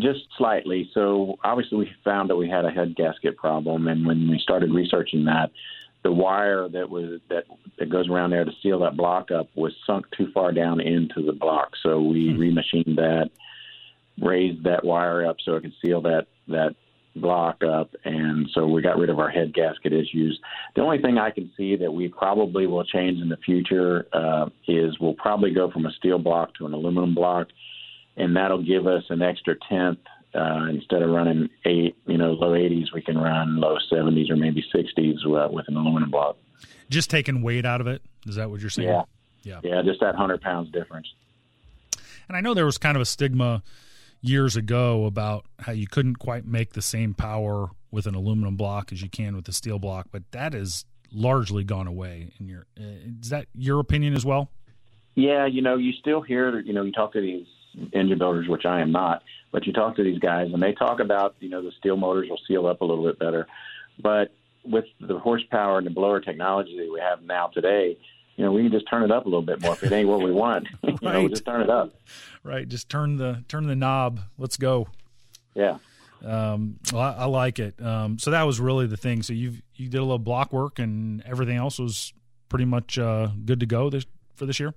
Just 0.00 0.20
slightly. 0.38 0.90
So 0.94 1.36
obviously 1.44 1.78
we 1.78 1.90
found 2.04 2.30
that 2.30 2.36
we 2.36 2.48
had 2.48 2.64
a 2.64 2.70
head 2.70 2.94
gasket 2.96 3.36
problem, 3.36 3.88
and 3.88 4.06
when 4.06 4.28
we 4.28 4.38
started 4.38 4.72
researching 4.72 5.24
that, 5.26 5.50
the 6.02 6.12
wire 6.12 6.68
that 6.68 6.88
was 6.88 7.20
that 7.28 7.44
that 7.78 7.90
goes 7.90 8.08
around 8.08 8.30
there 8.30 8.44
to 8.44 8.50
seal 8.62 8.80
that 8.80 8.96
block 8.96 9.30
up 9.30 9.48
was 9.54 9.72
sunk 9.86 10.06
too 10.16 10.28
far 10.32 10.52
down 10.52 10.80
into 10.80 11.22
the 11.24 11.32
block. 11.32 11.70
So 11.82 12.00
we 12.00 12.32
hmm. 12.32 12.40
remachined 12.40 12.96
that 12.96 13.30
raised 14.20 14.64
that 14.64 14.84
wire 14.84 15.26
up 15.26 15.36
so 15.44 15.54
it 15.54 15.62
could 15.62 15.74
seal 15.84 16.00
that 16.02 16.26
that 16.48 16.74
block 17.14 17.62
up, 17.62 17.90
and 18.04 18.48
so 18.54 18.66
we 18.66 18.80
got 18.80 18.96
rid 18.96 19.10
of 19.10 19.18
our 19.18 19.28
head 19.28 19.52
gasket 19.52 19.92
issues. 19.92 20.38
The 20.74 20.82
only 20.82 21.00
thing 21.00 21.18
I 21.18 21.30
can 21.30 21.50
see 21.56 21.76
that 21.76 21.92
we 21.92 22.08
probably 22.08 22.66
will 22.66 22.84
change 22.84 23.20
in 23.20 23.28
the 23.28 23.36
future 23.36 24.06
uh, 24.12 24.46
is 24.66 24.98
we'll 24.98 25.14
probably 25.14 25.52
go 25.52 25.70
from 25.70 25.86
a 25.86 25.92
steel 25.92 26.18
block 26.18 26.54
to 26.54 26.66
an 26.66 26.72
aluminum 26.72 27.14
block, 27.14 27.48
and 28.16 28.36
that'll 28.36 28.62
give 28.62 28.86
us 28.86 29.04
an 29.10 29.22
extra 29.22 29.56
tenth. 29.68 29.98
Uh, 30.34 30.66
instead 30.70 31.02
of 31.02 31.10
running 31.10 31.50
eight, 31.66 31.94
you 32.06 32.16
know, 32.16 32.32
low 32.32 32.52
80s, 32.52 32.86
we 32.94 33.02
can 33.02 33.18
run 33.18 33.60
low 33.60 33.76
70s 33.92 34.30
or 34.30 34.36
maybe 34.36 34.64
60s 34.74 35.16
uh, 35.26 35.48
with 35.52 35.68
an 35.68 35.76
aluminum 35.76 36.10
block. 36.10 36.38
Just 36.88 37.10
taking 37.10 37.42
weight 37.42 37.66
out 37.66 37.82
of 37.82 37.86
it. 37.86 38.00
Is 38.26 38.36
that 38.36 38.50
what 38.50 38.60
you're 38.60 38.70
saying? 38.70 38.88
Yeah. 38.88 39.02
Yeah. 39.42 39.60
Yeah. 39.62 39.82
Just 39.82 40.00
that 40.00 40.14
100 40.14 40.40
pounds 40.40 40.70
difference. 40.70 41.06
And 42.28 42.36
I 42.36 42.40
know 42.40 42.54
there 42.54 42.64
was 42.64 42.78
kind 42.78 42.96
of 42.96 43.02
a 43.02 43.04
stigma 43.04 43.62
years 44.22 44.56
ago 44.56 45.04
about 45.04 45.44
how 45.58 45.72
you 45.72 45.86
couldn't 45.86 46.16
quite 46.16 46.46
make 46.46 46.72
the 46.72 46.82
same 46.82 47.12
power 47.12 47.68
with 47.90 48.06
an 48.06 48.14
aluminum 48.14 48.56
block 48.56 48.92
as 48.92 49.02
you 49.02 49.10
can 49.10 49.36
with 49.36 49.46
a 49.48 49.52
steel 49.52 49.78
block, 49.78 50.06
but 50.10 50.22
that 50.30 50.54
has 50.54 50.86
largely 51.12 51.64
gone 51.64 51.86
away. 51.86 52.30
In 52.40 52.48
your 52.48 52.66
uh, 52.80 52.84
is 53.20 53.28
that 53.28 53.46
your 53.54 53.80
opinion 53.80 54.14
as 54.14 54.24
well? 54.24 54.50
Yeah, 55.14 55.44
you 55.44 55.60
know, 55.60 55.76
you 55.76 55.92
still 55.92 56.22
hear, 56.22 56.58
you 56.60 56.72
know, 56.72 56.84
you 56.84 56.92
talk 56.92 57.12
to 57.12 57.20
these 57.20 57.46
engine 57.92 58.18
builders, 58.18 58.48
which 58.48 58.64
I 58.64 58.80
am 58.80 58.92
not, 58.92 59.22
but 59.50 59.66
you 59.66 59.72
talk 59.72 59.96
to 59.96 60.04
these 60.04 60.18
guys 60.18 60.50
and 60.52 60.62
they 60.62 60.72
talk 60.72 61.00
about, 61.00 61.36
you 61.40 61.48
know, 61.48 61.62
the 61.62 61.72
steel 61.78 61.96
motors 61.96 62.28
will 62.28 62.40
seal 62.46 62.66
up 62.66 62.80
a 62.80 62.84
little 62.84 63.04
bit 63.04 63.18
better, 63.18 63.46
but 64.00 64.32
with 64.64 64.84
the 65.00 65.18
horsepower 65.18 65.78
and 65.78 65.86
the 65.86 65.90
blower 65.90 66.20
technology 66.20 66.76
that 66.78 66.92
we 66.92 67.00
have 67.00 67.22
now 67.22 67.48
today, 67.48 67.96
you 68.36 68.44
know, 68.44 68.52
we 68.52 68.62
can 68.62 68.72
just 68.72 68.88
turn 68.88 69.02
it 69.02 69.10
up 69.10 69.26
a 69.26 69.28
little 69.28 69.42
bit 69.42 69.60
more 69.60 69.74
if 69.74 69.82
it 69.82 69.92
ain't 69.92 70.08
what 70.08 70.22
we 70.22 70.32
want. 70.32 70.66
you 70.82 70.96
right. 71.02 71.22
know, 71.22 71.28
just 71.28 71.44
turn 71.44 71.60
it 71.60 71.70
up. 71.70 71.92
Right. 72.42 72.66
Just 72.66 72.88
turn 72.88 73.16
the 73.16 73.44
turn 73.48 73.66
the 73.66 73.76
knob. 73.76 74.20
Let's 74.38 74.56
go. 74.56 74.88
Yeah. 75.54 75.78
Um, 76.24 76.78
well, 76.92 77.02
I, 77.02 77.12
I 77.12 77.24
like 77.26 77.58
it. 77.58 77.80
Um, 77.82 78.18
so 78.18 78.30
that 78.30 78.44
was 78.44 78.60
really 78.60 78.86
the 78.86 78.96
thing. 78.96 79.22
So 79.22 79.32
you 79.32 79.56
you 79.74 79.88
did 79.88 79.98
a 79.98 80.02
little 80.02 80.18
block 80.18 80.52
work 80.52 80.78
and 80.78 81.22
everything 81.26 81.56
else 81.56 81.78
was 81.78 82.12
pretty 82.48 82.64
much 82.64 82.98
uh, 82.98 83.28
good 83.44 83.60
to 83.60 83.66
go 83.66 83.90
this 83.90 84.06
for 84.34 84.46
this 84.46 84.58
year. 84.58 84.74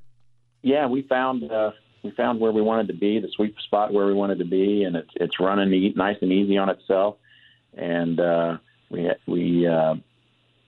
Yeah, 0.62 0.88
we 0.88 1.04
found 1.04 1.50
uh, 1.50 1.72
we 2.06 2.12
found 2.12 2.40
where 2.40 2.52
we 2.52 2.62
wanted 2.62 2.88
to 2.88 2.94
be, 2.94 3.20
the 3.20 3.30
sweet 3.36 3.56
spot 3.64 3.92
where 3.92 4.06
we 4.06 4.14
wanted 4.14 4.40
to 4.40 4.46
be, 4.46 4.84
and 4.84 4.96
it's 4.96 5.10
it's 5.16 5.40
running 5.40 5.94
nice 5.96 6.18
and 6.22 6.32
easy 6.32 6.58
on 6.58 6.70
itself. 6.70 7.18
And 7.76 8.20
uh, 8.20 8.58
we 8.90 9.10
we 9.28 9.68
uh, 9.68 9.96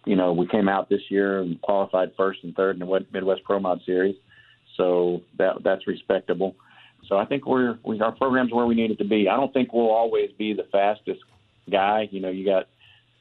you 0.07 0.15
know, 0.15 0.33
we 0.33 0.47
came 0.47 0.67
out 0.67 0.89
this 0.89 1.01
year 1.09 1.39
and 1.39 1.61
qualified 1.61 2.13
first 2.17 2.39
and 2.43 2.55
third 2.55 2.79
in 2.79 2.79
the 2.79 3.05
Midwest 3.11 3.43
Pro 3.43 3.59
Mod 3.59 3.81
Series, 3.85 4.15
so 4.77 5.21
that 5.37 5.63
that's 5.63 5.85
respectable. 5.85 6.55
So 7.07 7.17
I 7.17 7.25
think 7.25 7.45
we're 7.45 7.77
we, 7.83 7.99
our 8.01 8.13
program's 8.13 8.51
where 8.51 8.65
we 8.65 8.73
need 8.73 8.89
it 8.89 8.97
to 8.97 9.05
be. 9.05 9.29
I 9.29 9.35
don't 9.35 9.53
think 9.53 9.73
we'll 9.73 9.91
always 9.91 10.31
be 10.37 10.53
the 10.53 10.65
fastest 10.71 11.21
guy. 11.69 12.07
You 12.09 12.21
know, 12.21 12.29
you 12.29 12.45
got 12.45 12.67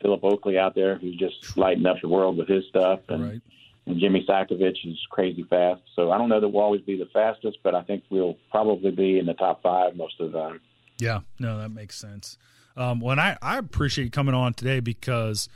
Philip 0.00 0.24
Oakley 0.24 0.58
out 0.58 0.74
there 0.74 0.96
who's 0.96 1.16
just 1.16 1.58
lighting 1.58 1.86
up 1.86 1.96
the 2.00 2.08
world 2.08 2.38
with 2.38 2.48
his 2.48 2.64
stuff, 2.68 3.00
and, 3.08 3.24
right. 3.24 3.40
And 3.86 4.00
Jimmy 4.00 4.24
Sakovic 4.28 4.76
is 4.84 4.98
crazy 5.10 5.44
fast. 5.48 5.82
So 5.94 6.10
I 6.10 6.18
don't 6.18 6.28
know 6.28 6.40
that 6.40 6.48
we'll 6.48 6.62
always 6.62 6.82
be 6.82 6.98
the 6.98 7.08
fastest, 7.12 7.58
but 7.62 7.74
I 7.74 7.82
think 7.82 8.04
we'll 8.10 8.36
probably 8.50 8.90
be 8.90 9.18
in 9.18 9.26
the 9.26 9.34
top 9.34 9.62
five 9.62 9.96
most 9.96 10.20
of 10.20 10.32
the 10.32 10.38
time. 10.38 10.60
Yeah, 10.98 11.20
no, 11.38 11.58
that 11.58 11.70
makes 11.70 11.96
sense. 11.96 12.38
Um, 12.76 13.00
well, 13.00 13.18
I, 13.18 13.36
I 13.40 13.58
appreciate 13.58 14.04
you 14.04 14.10
coming 14.10 14.34
on 14.34 14.54
today 14.54 14.80
because 14.80 15.48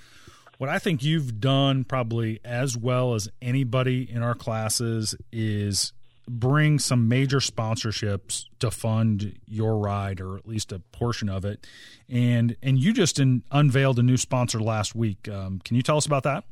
what 0.58 0.70
I 0.70 0.78
think 0.78 1.02
you've 1.02 1.40
done 1.40 1.84
probably 1.84 2.40
as 2.44 2.76
well 2.76 3.14
as 3.14 3.28
anybody 3.40 4.10
in 4.10 4.22
our 4.22 4.34
classes 4.34 5.14
is 5.32 5.92
bring 6.28 6.78
some 6.78 7.08
major 7.08 7.38
sponsorships 7.38 8.44
to 8.60 8.70
fund 8.70 9.38
your 9.46 9.78
ride 9.78 10.20
or 10.20 10.36
at 10.36 10.46
least 10.46 10.70
a 10.70 10.78
portion 10.78 11.28
of 11.28 11.44
it 11.44 11.66
and 12.08 12.54
and 12.62 12.78
you 12.78 12.92
just 12.92 13.18
in, 13.18 13.42
unveiled 13.50 13.98
a 13.98 14.02
new 14.02 14.16
sponsor 14.16 14.60
last 14.60 14.94
week 14.94 15.28
um, 15.28 15.60
can 15.64 15.74
you 15.74 15.82
tell 15.82 15.96
us 15.96 16.06
about 16.06 16.22
that 16.22 16.44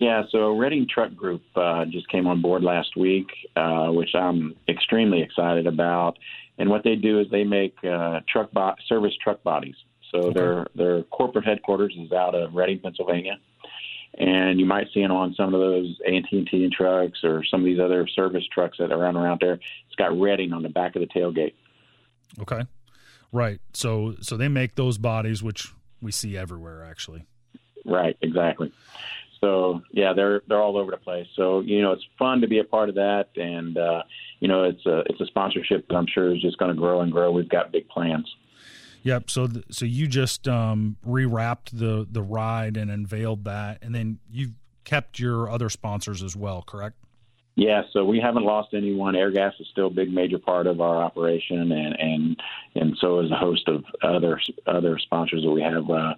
yeah 0.00 0.22
so 0.30 0.56
Reading 0.56 0.86
Truck 0.92 1.14
Group 1.14 1.42
uh, 1.54 1.84
just 1.84 2.08
came 2.08 2.26
on 2.26 2.42
board 2.42 2.64
last 2.64 2.96
week 2.96 3.28
uh, 3.56 3.86
which 3.88 4.14
i'm 4.14 4.56
extremely 4.68 5.22
excited 5.22 5.66
about 5.66 6.18
and 6.58 6.68
what 6.68 6.82
they 6.82 6.96
do 6.96 7.20
is 7.20 7.26
they 7.30 7.44
make 7.44 7.76
uh, 7.84 8.20
truck 8.28 8.50
bo- 8.52 8.74
service 8.88 9.14
truck 9.22 9.42
bodies 9.44 9.76
so 10.10 10.18
okay. 10.18 10.34
their 10.34 10.66
their 10.74 11.02
corporate 11.04 11.44
headquarters 11.44 11.94
is 11.98 12.12
out 12.12 12.34
of 12.34 12.54
Reading, 12.54 12.80
Pennsylvania, 12.80 13.38
and 14.18 14.58
you 14.58 14.66
might 14.66 14.88
see 14.92 15.00
them 15.00 15.12
on 15.12 15.34
some 15.34 15.54
of 15.54 15.60
those 15.60 15.96
AT&T 16.06 16.70
trucks 16.76 17.20
or 17.22 17.44
some 17.44 17.60
of 17.60 17.64
these 17.64 17.78
other 17.78 18.06
service 18.08 18.44
trucks 18.52 18.78
that 18.78 18.90
are 18.90 18.98
around 18.98 19.16
around 19.16 19.40
there. 19.40 19.54
It's 19.54 19.96
got 19.96 20.18
Reading 20.18 20.52
on 20.52 20.62
the 20.62 20.68
back 20.68 20.96
of 20.96 21.00
the 21.00 21.06
tailgate. 21.06 21.54
Okay, 22.40 22.62
right. 23.32 23.60
So 23.72 24.16
so 24.20 24.36
they 24.36 24.48
make 24.48 24.74
those 24.74 24.98
bodies, 24.98 25.42
which 25.42 25.68
we 26.00 26.12
see 26.12 26.36
everywhere, 26.36 26.84
actually. 26.84 27.26
Right. 27.84 28.16
Exactly. 28.20 28.72
So 29.40 29.80
yeah, 29.92 30.12
they're 30.14 30.42
they're 30.48 30.60
all 30.60 30.76
over 30.76 30.90
the 30.90 30.96
place. 30.96 31.26
So 31.34 31.60
you 31.60 31.82
know, 31.82 31.92
it's 31.92 32.04
fun 32.18 32.40
to 32.42 32.48
be 32.48 32.58
a 32.58 32.64
part 32.64 32.88
of 32.88 32.94
that, 32.96 33.28
and 33.36 33.76
uh, 33.78 34.02
you 34.40 34.48
know, 34.48 34.64
it's 34.64 34.84
a 34.86 35.00
it's 35.06 35.20
a 35.20 35.26
sponsorship 35.26 35.88
that 35.88 35.94
I'm 35.94 36.06
sure 36.06 36.34
is 36.34 36.42
just 36.42 36.58
going 36.58 36.74
to 36.74 36.78
grow 36.78 37.00
and 37.00 37.10
grow. 37.10 37.32
We've 37.32 37.48
got 37.48 37.72
big 37.72 37.88
plans. 37.88 38.28
Yep. 39.02 39.30
So 39.30 39.46
th- 39.46 39.64
so 39.70 39.86
you 39.86 40.06
just 40.06 40.46
um, 40.46 40.96
rewrapped 41.06 41.70
the 41.72 42.06
the 42.10 42.22
ride 42.22 42.76
and 42.76 42.90
unveiled 42.90 43.44
that, 43.44 43.78
and 43.82 43.94
then 43.94 44.18
you've 44.30 44.52
kept 44.84 45.18
your 45.18 45.48
other 45.48 45.70
sponsors 45.70 46.22
as 46.22 46.36
well, 46.36 46.62
correct? 46.62 46.96
Yeah, 47.56 47.82
so 47.92 48.04
we 48.04 48.20
haven't 48.20 48.44
lost 48.44 48.74
anyone. 48.74 49.14
Airgas 49.14 49.60
is 49.60 49.66
still 49.70 49.88
a 49.88 49.90
big 49.90 50.12
major 50.12 50.38
part 50.38 50.66
of 50.66 50.80
our 50.80 51.02
operation, 51.02 51.72
and 51.72 51.96
and 51.98 52.42
and 52.74 52.96
so 53.00 53.20
is 53.20 53.30
a 53.30 53.36
host 53.36 53.68
of 53.68 53.84
other 54.02 54.40
other 54.66 54.98
sponsors 54.98 55.42
that 55.42 55.50
we 55.50 55.62
have. 55.62 55.88
Uh, 55.90 56.14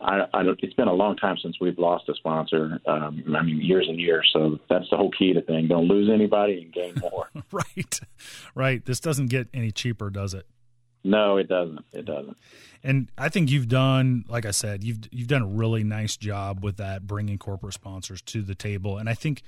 I, 0.00 0.26
I 0.34 0.42
it's 0.58 0.74
been 0.74 0.88
a 0.88 0.92
long 0.92 1.16
time 1.16 1.36
since 1.42 1.56
we've 1.60 1.78
lost 1.78 2.08
a 2.08 2.14
sponsor. 2.14 2.80
Um, 2.86 3.24
I 3.36 3.42
mean, 3.42 3.60
years 3.60 3.86
and 3.88 3.98
years. 3.98 4.28
So 4.32 4.58
that's 4.68 4.88
the 4.90 4.96
whole 4.96 5.10
key 5.10 5.32
to 5.32 5.40
thing. 5.42 5.68
Don't 5.68 5.88
lose 5.88 6.10
anybody 6.12 6.62
and 6.62 6.72
gain 6.72 6.94
more. 7.00 7.30
right, 7.52 8.00
right. 8.54 8.84
This 8.84 9.00
doesn't 9.00 9.26
get 9.26 9.48
any 9.54 9.70
cheaper, 9.70 10.10
does 10.10 10.34
it? 10.34 10.46
No, 11.04 11.36
it 11.36 11.48
doesn't. 11.48 11.84
It 11.92 12.06
doesn't. 12.06 12.36
And 12.82 13.10
I 13.16 13.28
think 13.28 13.50
you've 13.50 13.68
done, 13.68 14.24
like 14.28 14.46
I 14.46 14.50
said, 14.50 14.82
you've 14.82 15.00
you've 15.10 15.28
done 15.28 15.42
a 15.42 15.46
really 15.46 15.84
nice 15.84 16.16
job 16.16 16.64
with 16.64 16.78
that, 16.78 17.06
bringing 17.06 17.38
corporate 17.38 17.74
sponsors 17.74 18.20
to 18.22 18.42
the 18.42 18.54
table. 18.54 18.98
And 18.98 19.08
I 19.08 19.14
think, 19.14 19.42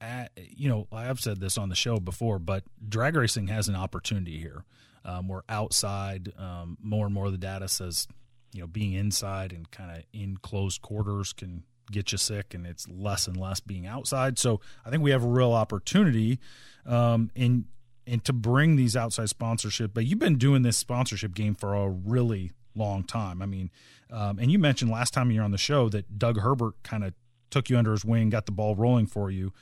at, 0.00 0.30
you 0.36 0.68
know, 0.68 0.86
I've 0.92 1.20
said 1.20 1.40
this 1.40 1.58
on 1.58 1.68
the 1.68 1.74
show 1.74 2.00
before, 2.00 2.38
but 2.38 2.64
drag 2.88 3.16
racing 3.16 3.48
has 3.48 3.68
an 3.68 3.76
opportunity 3.76 4.38
here. 4.38 4.64
Um, 5.04 5.28
we're 5.28 5.42
outside. 5.48 6.32
Um, 6.38 6.78
more 6.82 7.04
and 7.04 7.14
more 7.14 7.26
of 7.26 7.32
the 7.32 7.38
data 7.38 7.68
says, 7.68 8.06
you 8.52 8.60
know, 8.60 8.66
being 8.66 8.92
inside 8.92 9.52
and 9.52 9.70
kind 9.70 9.90
of 9.96 10.04
in 10.12 10.36
closed 10.38 10.82
quarters 10.82 11.32
can 11.32 11.64
get 11.90 12.12
you 12.12 12.18
sick, 12.18 12.54
and 12.54 12.66
it's 12.66 12.88
less 12.88 13.26
and 13.26 13.36
less 13.36 13.60
being 13.60 13.86
outside. 13.86 14.38
So 14.38 14.60
I 14.84 14.90
think 14.90 15.02
we 15.02 15.10
have 15.10 15.24
a 15.24 15.28
real 15.28 15.52
opportunity. 15.52 16.38
Um, 16.86 17.30
and 17.36 17.64
and 18.06 18.24
to 18.24 18.32
bring 18.32 18.76
these 18.76 18.96
outside 18.96 19.28
sponsorship. 19.28 19.92
But 19.94 20.04
you've 20.06 20.18
been 20.18 20.38
doing 20.38 20.62
this 20.62 20.76
sponsorship 20.76 21.34
game 21.34 21.54
for 21.54 21.74
a 21.74 21.88
really 21.88 22.50
long 22.74 23.04
time. 23.04 23.40
I 23.40 23.46
mean, 23.46 23.70
um, 24.10 24.38
and 24.38 24.50
you 24.50 24.58
mentioned 24.58 24.90
last 24.90 25.14
time 25.14 25.30
you 25.30 25.40
were 25.40 25.44
on 25.44 25.52
the 25.52 25.58
show 25.58 25.88
that 25.90 26.18
Doug 26.18 26.40
Herbert 26.40 26.74
kind 26.82 27.04
of 27.04 27.14
took 27.50 27.70
you 27.70 27.78
under 27.78 27.92
his 27.92 28.04
wing, 28.04 28.30
got 28.30 28.46
the 28.46 28.52
ball 28.52 28.74
rolling 28.74 29.06
for 29.06 29.30
you. 29.30 29.52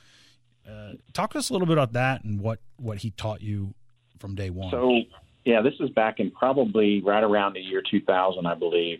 Uh, 0.67 0.93
talk 1.13 1.33
to 1.33 1.39
us 1.39 1.49
a 1.49 1.53
little 1.53 1.67
bit 1.67 1.73
about 1.73 1.93
that 1.93 2.23
and 2.23 2.39
what 2.39 2.59
what 2.77 2.99
he 2.99 3.11
taught 3.11 3.41
you 3.41 3.73
from 4.19 4.35
day 4.35 4.49
one. 4.49 4.71
So, 4.71 5.01
yeah, 5.45 5.61
this 5.61 5.73
is 5.79 5.89
back 5.91 6.19
in 6.19 6.31
probably 6.31 7.01
right 7.01 7.23
around 7.23 7.53
the 7.53 7.61
year 7.61 7.81
2000, 7.81 8.45
I 8.45 8.55
believe. 8.55 8.99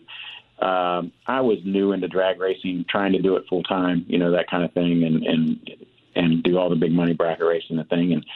Um, 0.60 1.12
I 1.26 1.40
was 1.40 1.58
new 1.64 1.92
into 1.92 2.08
drag 2.08 2.38
racing, 2.38 2.84
trying 2.88 3.12
to 3.12 3.22
do 3.22 3.36
it 3.36 3.44
full 3.48 3.62
time, 3.62 4.04
you 4.08 4.18
know, 4.18 4.32
that 4.32 4.50
kind 4.50 4.64
of 4.64 4.72
thing, 4.72 5.04
and 5.04 5.24
and 5.24 5.70
and 6.14 6.42
do 6.42 6.58
all 6.58 6.68
the 6.68 6.76
big 6.76 6.92
money 6.92 7.14
bracket 7.14 7.46
racing 7.46 7.78
and 7.78 7.88
thing. 7.88 8.12
And 8.12 8.26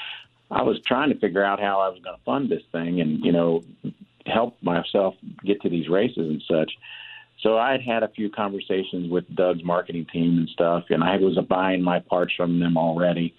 I 0.51 0.63
was 0.63 0.81
trying 0.81 1.11
to 1.11 1.19
figure 1.19 1.45
out 1.45 1.61
how 1.61 1.81
I 1.81 1.89
was 1.89 2.01
going 2.03 2.17
to 2.17 2.23
fund 2.25 2.49
this 2.49 2.63
thing 2.73 3.01
and, 3.01 3.25
you 3.25 3.33
know, 3.33 3.63
help 4.27 4.57
myself 4.63 5.15
get 5.45 5.61
to 5.63 5.69
these 5.69 5.89
races 5.89 6.17
and 6.19 6.43
such. 6.49 6.73
So 7.41 7.59
I 7.59 7.73
had 7.73 7.83
had 7.83 8.03
a 8.03 8.09
few 8.09 8.31
conversations 8.31 9.11
with 9.11 9.25
Doug's 9.35 9.65
marketing 9.65 10.07
team 10.11 10.39
and 10.39 10.49
stuff, 10.49 10.85
and 10.91 11.03
I 11.03 11.17
was 11.17 11.37
buying 11.49 11.83
my 11.83 11.99
parts 11.99 12.33
from 12.35 12.61
them 12.61 12.77
already. 12.77 13.35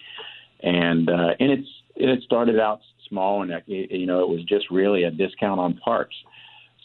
And 0.60 1.08
uh, 1.08 1.34
and 1.40 1.50
it's 1.50 1.68
it 1.96 2.22
started 2.22 2.60
out 2.60 2.80
small, 3.08 3.42
and 3.42 3.52
uh, 3.52 3.60
it, 3.66 3.90
you 3.90 4.06
know 4.06 4.20
it 4.20 4.28
was 4.28 4.42
just 4.44 4.70
really 4.70 5.04
a 5.04 5.10
discount 5.10 5.60
on 5.60 5.74
parts. 5.78 6.14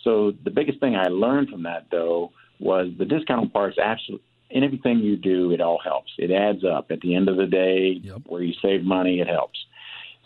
So 0.04 0.34
the 0.44 0.52
biggest 0.52 0.80
thing 0.80 0.96
I 0.96 1.08
learned 1.08 1.50
from 1.50 1.64
that 1.64 1.88
though 1.92 2.32
was 2.60 2.88
the 2.98 3.06
discount 3.06 3.42
on 3.42 3.50
parts 3.50 3.78
actually 3.82 4.22
in 4.52 4.64
everything 4.64 5.00
you 5.00 5.18
do, 5.18 5.52
it 5.52 5.62
all 5.62 5.80
helps. 5.84 6.12
It 6.18 6.32
adds 6.32 6.64
up. 6.64 6.92
At 6.92 7.00
the 7.02 7.16
end 7.16 7.30
of 7.30 7.38
the 7.38 7.46
day, 7.46 8.00
yep. 8.04 8.22
where 8.26 8.44
you 8.44 8.54
save 8.62 8.84
money, 8.84 9.20
it 9.20 9.28
helps. 9.28 9.58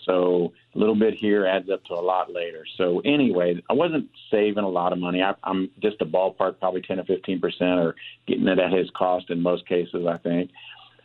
So 0.05 0.53
a 0.75 0.77
little 0.77 0.95
bit 0.95 1.15
here 1.15 1.45
adds 1.45 1.69
up 1.69 1.83
to 1.85 1.93
a 1.93 2.01
lot 2.01 2.31
later. 2.31 2.63
So 2.77 3.01
anyway, 3.05 3.61
I 3.69 3.73
wasn't 3.73 4.09
saving 4.29 4.63
a 4.63 4.69
lot 4.69 4.93
of 4.93 4.99
money. 4.99 5.21
I, 5.21 5.33
I'm 5.43 5.71
just 5.81 6.01
a 6.01 6.05
ballpark, 6.05 6.59
probably 6.59 6.81
10 6.81 6.99
or 6.99 7.05
15 7.05 7.39
percent, 7.39 7.79
or 7.79 7.95
getting 8.27 8.47
it 8.47 8.59
at 8.59 8.71
his 8.71 8.89
cost 8.95 9.29
in 9.29 9.41
most 9.41 9.67
cases, 9.67 10.05
I 10.07 10.17
think. 10.17 10.51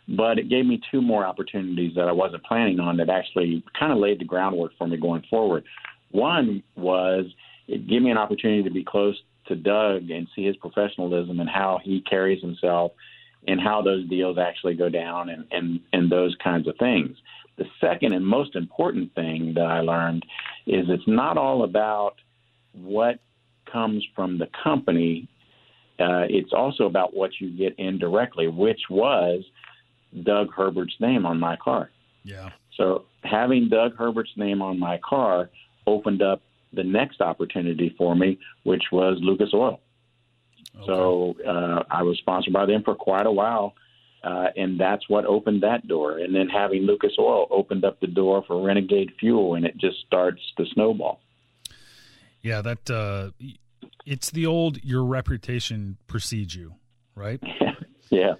But 0.07 0.39
it 0.39 0.49
gave 0.49 0.65
me 0.65 0.81
two 0.91 1.01
more 1.01 1.25
opportunities 1.25 1.93
that 1.95 2.07
I 2.07 2.11
wasn't 2.11 2.43
planning 2.43 2.79
on 2.79 2.97
that 2.97 3.09
actually 3.09 3.63
kind 3.79 3.91
of 3.91 3.99
laid 3.99 4.19
the 4.19 4.25
groundwork 4.25 4.71
for 4.77 4.87
me 4.87 4.97
going 4.97 5.23
forward. 5.29 5.63
One 6.11 6.63
was 6.75 7.25
it 7.67 7.87
gave 7.87 8.01
me 8.01 8.11
an 8.11 8.17
opportunity 8.17 8.63
to 8.63 8.71
be 8.71 8.83
close 8.83 9.15
to 9.47 9.55
Doug 9.55 10.09
and 10.09 10.27
see 10.35 10.45
his 10.45 10.55
professionalism 10.57 11.39
and 11.39 11.49
how 11.49 11.79
he 11.83 12.01
carries 12.01 12.41
himself 12.41 12.91
and 13.47 13.59
how 13.59 13.81
those 13.81 14.07
deals 14.07 14.37
actually 14.37 14.75
go 14.75 14.89
down 14.89 15.29
and, 15.29 15.45
and, 15.51 15.79
and 15.93 16.11
those 16.11 16.35
kinds 16.43 16.67
of 16.67 16.75
things. 16.77 17.17
The 17.57 17.65
second 17.79 18.13
and 18.13 18.25
most 18.25 18.55
important 18.55 19.13
thing 19.15 19.53
that 19.55 19.65
I 19.65 19.81
learned 19.81 20.25
is 20.67 20.85
it's 20.89 21.07
not 21.07 21.37
all 21.37 21.63
about 21.63 22.15
what 22.73 23.19
comes 23.71 24.05
from 24.15 24.37
the 24.37 24.47
company. 24.63 25.27
Uh, 25.99 26.25
it's 26.29 26.53
also 26.53 26.85
about 26.85 27.15
what 27.15 27.31
you 27.39 27.49
get 27.55 27.77
indirectly, 27.77 28.47
which 28.47 28.81
was 28.89 29.43
Doug 30.23 30.53
Herbert's 30.53 30.95
name 30.99 31.25
on 31.25 31.39
my 31.39 31.55
car. 31.55 31.89
Yeah. 32.23 32.49
So 32.77 33.05
having 33.23 33.69
Doug 33.69 33.95
Herbert's 33.95 34.31
name 34.35 34.61
on 34.61 34.79
my 34.79 34.99
car 35.07 35.49
opened 35.87 36.21
up 36.21 36.41
the 36.73 36.83
next 36.83 37.21
opportunity 37.21 37.93
for 37.97 38.15
me, 38.15 38.39
which 38.63 38.83
was 38.91 39.17
Lucas 39.21 39.49
Oil. 39.53 39.79
Okay. 40.75 40.85
So 40.87 41.35
uh, 41.45 41.83
I 41.89 42.03
was 42.03 42.17
sponsored 42.19 42.53
by 42.53 42.65
them 42.65 42.83
for 42.83 42.95
quite 42.95 43.25
a 43.25 43.31
while, 43.31 43.73
uh, 44.23 44.47
and 44.55 44.79
that's 44.79 45.09
what 45.09 45.25
opened 45.25 45.63
that 45.63 45.87
door. 45.87 46.17
And 46.17 46.33
then 46.33 46.47
having 46.47 46.83
Lucas 46.83 47.13
Oil 47.19 47.47
opened 47.51 47.83
up 47.83 47.99
the 47.99 48.07
door 48.07 48.43
for 48.47 48.61
Renegade 48.61 49.11
Fuel, 49.19 49.55
and 49.55 49.65
it 49.65 49.77
just 49.77 49.97
starts 50.07 50.41
to 50.57 50.65
snowball. 50.73 51.19
Yeah, 52.41 52.61
that 52.61 52.89
uh, 52.89 53.31
it's 54.05 54.31
the 54.31 54.45
old 54.45 54.83
your 54.83 55.03
reputation 55.03 55.97
precedes 56.07 56.55
you, 56.55 56.75
right? 57.15 57.41
yes. 58.09 58.37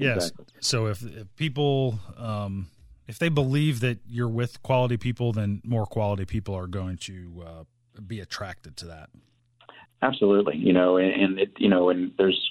Yes. 0.00 0.30
Exactly. 0.30 0.46
So 0.60 0.86
if, 0.86 1.02
if 1.02 1.36
people, 1.36 2.00
um, 2.16 2.68
if 3.06 3.18
they 3.18 3.28
believe 3.28 3.80
that 3.80 3.98
you're 4.06 4.28
with 4.28 4.62
quality 4.62 4.96
people, 4.96 5.32
then 5.32 5.60
more 5.64 5.86
quality 5.86 6.24
people 6.24 6.54
are 6.54 6.66
going 6.66 6.96
to 6.98 7.44
uh, 7.46 7.64
be 8.06 8.20
attracted 8.20 8.76
to 8.78 8.86
that. 8.86 9.10
Absolutely. 10.02 10.56
You 10.56 10.72
know, 10.72 10.96
and, 10.96 11.12
and 11.12 11.38
it, 11.38 11.52
you 11.58 11.68
know, 11.68 11.90
and 11.90 12.12
there's 12.16 12.50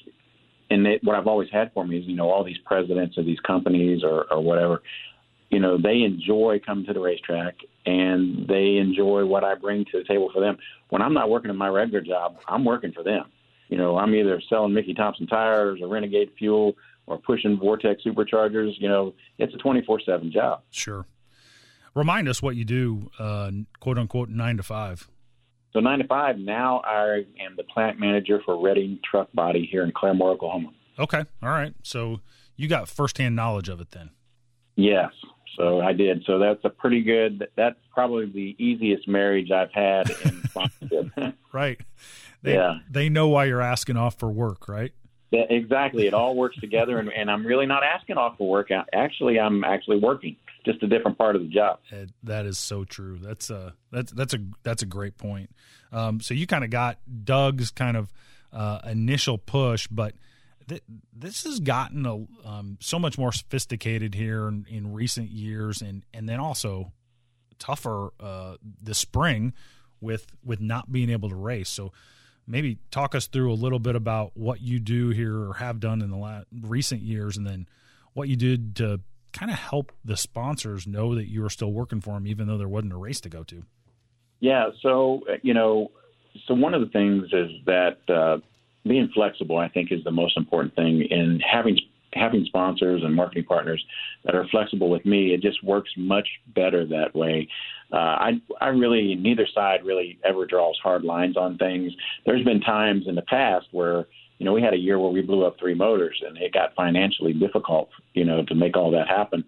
and 0.70 0.86
it, 0.86 1.04
what 1.04 1.16
I've 1.16 1.28
always 1.28 1.50
had 1.52 1.74
for 1.74 1.86
me 1.86 1.98
is, 1.98 2.06
you 2.06 2.16
know, 2.16 2.30
all 2.30 2.44
these 2.44 2.60
presidents 2.64 3.18
of 3.18 3.26
these 3.26 3.40
companies 3.40 4.04
or, 4.04 4.32
or 4.32 4.40
whatever, 4.40 4.84
you 5.50 5.60
know, 5.60 5.80
they 5.82 6.04
enjoy 6.04 6.62
coming 6.64 6.86
to 6.86 6.94
the 6.94 7.00
racetrack 7.00 7.56
and 7.88 8.48
they 8.48 8.78
enjoy 8.78 9.26
what 9.26 9.44
I 9.44 9.56
bring 9.56 9.86
to 9.86 9.98
the 9.98 10.04
table 10.04 10.30
for 10.32 10.42
them. 10.42 10.58
When 10.90 11.02
I'm 11.02 11.14
not 11.14 11.30
working 11.30 11.50
in 11.50 11.58
my 11.58 11.70
regular 11.70 12.02
job, 12.02 12.38
I'm 12.48 12.64
working 12.64 12.92
for 12.92 13.04
them. 13.04 13.26
You 13.68 13.78
know, 13.78 13.98
I'm 13.98 14.14
either 14.14 14.42
selling 14.48 14.74
Mickey 14.74 14.94
Thompson 14.94 15.26
tires 15.26 15.80
or 15.82 15.88
Renegade 15.88 16.32
fuel 16.38 16.76
or 17.10 17.18
pushing 17.18 17.58
Vortech 17.58 17.98
superchargers. 18.06 18.74
You 18.78 18.88
know, 18.88 19.14
it's 19.38 19.54
a 19.54 19.58
24 19.58 20.02
7 20.06 20.32
job. 20.32 20.62
Sure. 20.70 21.06
Remind 21.96 22.30
us 22.30 22.42
what 22.42 22.56
you 22.56 22.64
do, 22.64 23.10
uh, 23.20 23.52
quote 23.80 23.98
unquote, 23.98 24.30
nine 24.30 24.58
to 24.58 24.64
five. 24.64 25.10
So 25.74 25.80
nine 25.80 26.00
to 26.00 26.08
five. 26.08 26.38
Now 26.38 26.82
I 26.86 27.26
am 27.44 27.56
the 27.58 27.64
plant 27.64 28.00
manager 28.00 28.42
for 28.46 28.62
Reading 28.62 29.00
Truck 29.10 29.30
Body 29.34 29.68
here 29.70 29.84
in 29.84 29.92
Claremore, 29.92 30.34
Oklahoma. 30.34 30.70
Okay, 30.98 31.24
all 31.44 31.50
right. 31.50 31.74
So 31.84 32.22
you 32.56 32.68
got 32.68 32.88
firsthand 32.88 33.36
knowledge 33.36 33.70
of 33.70 33.82
it 33.82 33.92
then. 33.92 34.12
Yes. 34.76 35.12
So 35.58 35.82
I 35.82 35.94
did. 35.94 36.24
So 36.26 36.40
that's 36.40 36.64
a 36.64 36.70
pretty 36.70 37.02
good. 37.02 37.48
That's 37.56 37.76
probably 37.94 38.28
the 38.28 38.56
easiest 38.64 39.08
marriage 39.08 39.52
I've 39.52 39.74
had 39.74 40.10
in 40.24 40.44
sponsorship. 40.48 41.08
right. 41.54 41.80
They, 42.42 42.54
yeah. 42.54 42.76
They 42.90 43.10
know 43.10 43.28
why 43.28 43.44
you're 43.44 43.62
asking 43.62 43.98
off 43.98 44.18
for 44.18 44.32
work, 44.32 44.70
right? 44.70 44.94
Yeah, 45.32 45.44
exactly. 45.50 46.08
It 46.08 46.14
all 46.14 46.36
works 46.36 46.58
together, 46.60 46.98
and, 46.98 47.12
and 47.14 47.30
I'm 47.30 47.46
really 47.46 47.68
not 47.68 47.84
asking 47.84 48.18
off 48.18 48.38
for 48.38 48.50
work. 48.50 48.70
Actually, 48.94 49.40
I'm 49.40 49.64
actually 49.64 49.98
working 49.98 50.36
just 50.66 50.82
a 50.82 50.88
different 50.88 51.18
part 51.18 51.36
of 51.36 51.44
the 51.44 51.48
job. 51.48 51.80
That 52.24 52.46
is 52.46 52.58
so 52.58 52.84
true. 52.84 53.20
That's 53.22 53.50
a 53.50 53.74
that's 53.92 54.12
that's 54.12 54.34
a 54.34 54.40
that's 54.64 54.82
a 54.82 54.88
great 54.88 55.18
point. 55.18 55.52
Um, 55.92 56.20
so 56.20 56.34
you 56.34 56.48
kind 56.48 56.64
of 56.64 56.72
got 56.72 56.98
Doug's 57.24 57.72
kind 57.72 57.96
of 57.96 58.12
uh, 58.52 58.80
initial 58.86 59.38
push, 59.38 59.88
but 59.88 60.14
th- 60.68 60.84
this 61.16 61.44
has 61.44 61.60
gotten 61.60 62.06
a, 62.06 62.16
um, 62.48 62.78
so 62.80 62.98
much 62.98 63.18
more 63.18 63.32
sophisticated 63.32 64.16
here 64.16 64.48
in, 64.48 64.66
in, 64.70 64.94
recent 64.94 65.30
years, 65.30 65.82
and 65.82 66.04
and 66.14 66.28
then 66.28 66.40
also 66.40 66.92
tougher 67.60 68.10
uh, 68.20 68.56
this 68.82 68.98
spring 68.98 69.54
with 70.02 70.28
with 70.44 70.62
not 70.62 70.92
being 70.92 71.10
able 71.10 71.30
to 71.30 71.36
race. 71.36 71.70
So 71.70 71.92
maybe 72.50 72.80
talk 72.92 73.16
us 73.16 73.28
through 73.28 73.54
a 73.54 73.56
little 73.56 73.80
bit 73.80 73.96
about 73.96 74.32
what 74.34 74.62
you 74.62 74.80
do 74.80 75.10
here 75.10 75.38
or 75.38 75.54
have 75.54 75.80
done 75.80 76.02
in 76.02 76.10
the 76.10 76.18
last 76.18 76.48
recent 76.62 77.02
years, 77.02 77.38
and 77.38 77.46
then 77.46 77.68
what 78.14 78.28
you 78.28 78.36
did 78.36 78.76
to 78.78 79.00
kind 79.32 79.52
of 79.52 79.58
help 79.58 79.92
the 80.04 80.18
sponsors 80.18 80.88
know 80.88 81.16
that 81.16 81.30
you 81.30 81.42
were 81.42 81.50
still 81.50 81.72
working 81.72 82.02
for 82.02 82.16
them, 82.16 82.26
even 82.26 82.48
though 82.48 82.58
there 82.58 82.68
wasn't 82.68 82.92
a 82.92 82.98
race 82.98 83.22
to 83.22 83.30
go 83.30 83.44
to. 83.44 83.64
Yeah. 84.40 84.70
So, 84.82 85.22
you 85.44 85.54
know, 85.54 85.92
so 86.48 86.54
one 86.54 86.74
of 86.74 86.82
the 86.82 86.88
things 86.88 87.26
is 87.32 87.52
that 87.66 87.98
uh, 88.10 88.38
being 88.84 89.10
flexible, 89.14 89.58
I 89.58 89.68
think, 89.70 89.92
is 89.92 90.04
the 90.04 90.12
most 90.12 90.36
important 90.38 90.76
thing 90.76 91.02
in 91.10 91.40
having 91.40 91.78
having 92.14 92.44
sponsors 92.46 93.04
and 93.04 93.16
marketing 93.16 93.44
partners 93.44 93.84
that 94.26 94.34
are 94.34 94.48
flexible 94.48 94.90
with 94.90 95.06
me. 95.06 95.32
It 95.34 95.42
just 95.42 95.64
works 95.64 95.92
much 95.96 96.28
better 96.56 96.84
that 96.88 97.16
way. 97.16 97.48
Uh, 97.92 97.96
I 97.98 98.42
I 98.62 98.68
really 98.68 99.16
neither 99.16 99.48
side 99.54 99.84
really 99.84 100.20
ever 100.24 100.46
draws 100.46 100.78
hard 100.82 101.04
lines 101.04 101.38
on 101.38 101.58
things. 101.58 101.94
There's 102.26 102.44
been 102.44 102.62
times 102.62 103.06
in 103.08 103.16
the 103.16 103.24
past 103.24 103.68
where 103.72 104.06
you 104.40 104.46
know, 104.46 104.54
we 104.54 104.62
had 104.62 104.74
a 104.74 104.78
year 104.78 104.98
where 104.98 105.12
we 105.12 105.22
blew 105.22 105.46
up 105.46 105.60
three 105.60 105.74
motors 105.74 106.24
and 106.26 106.38
it 106.38 106.54
got 106.54 106.74
financially 106.74 107.34
difficult, 107.34 107.90
you 108.14 108.24
know, 108.24 108.44
to 108.46 108.56
make 108.56 108.78
all 108.78 108.90
that 108.92 109.08
happen. 109.08 109.44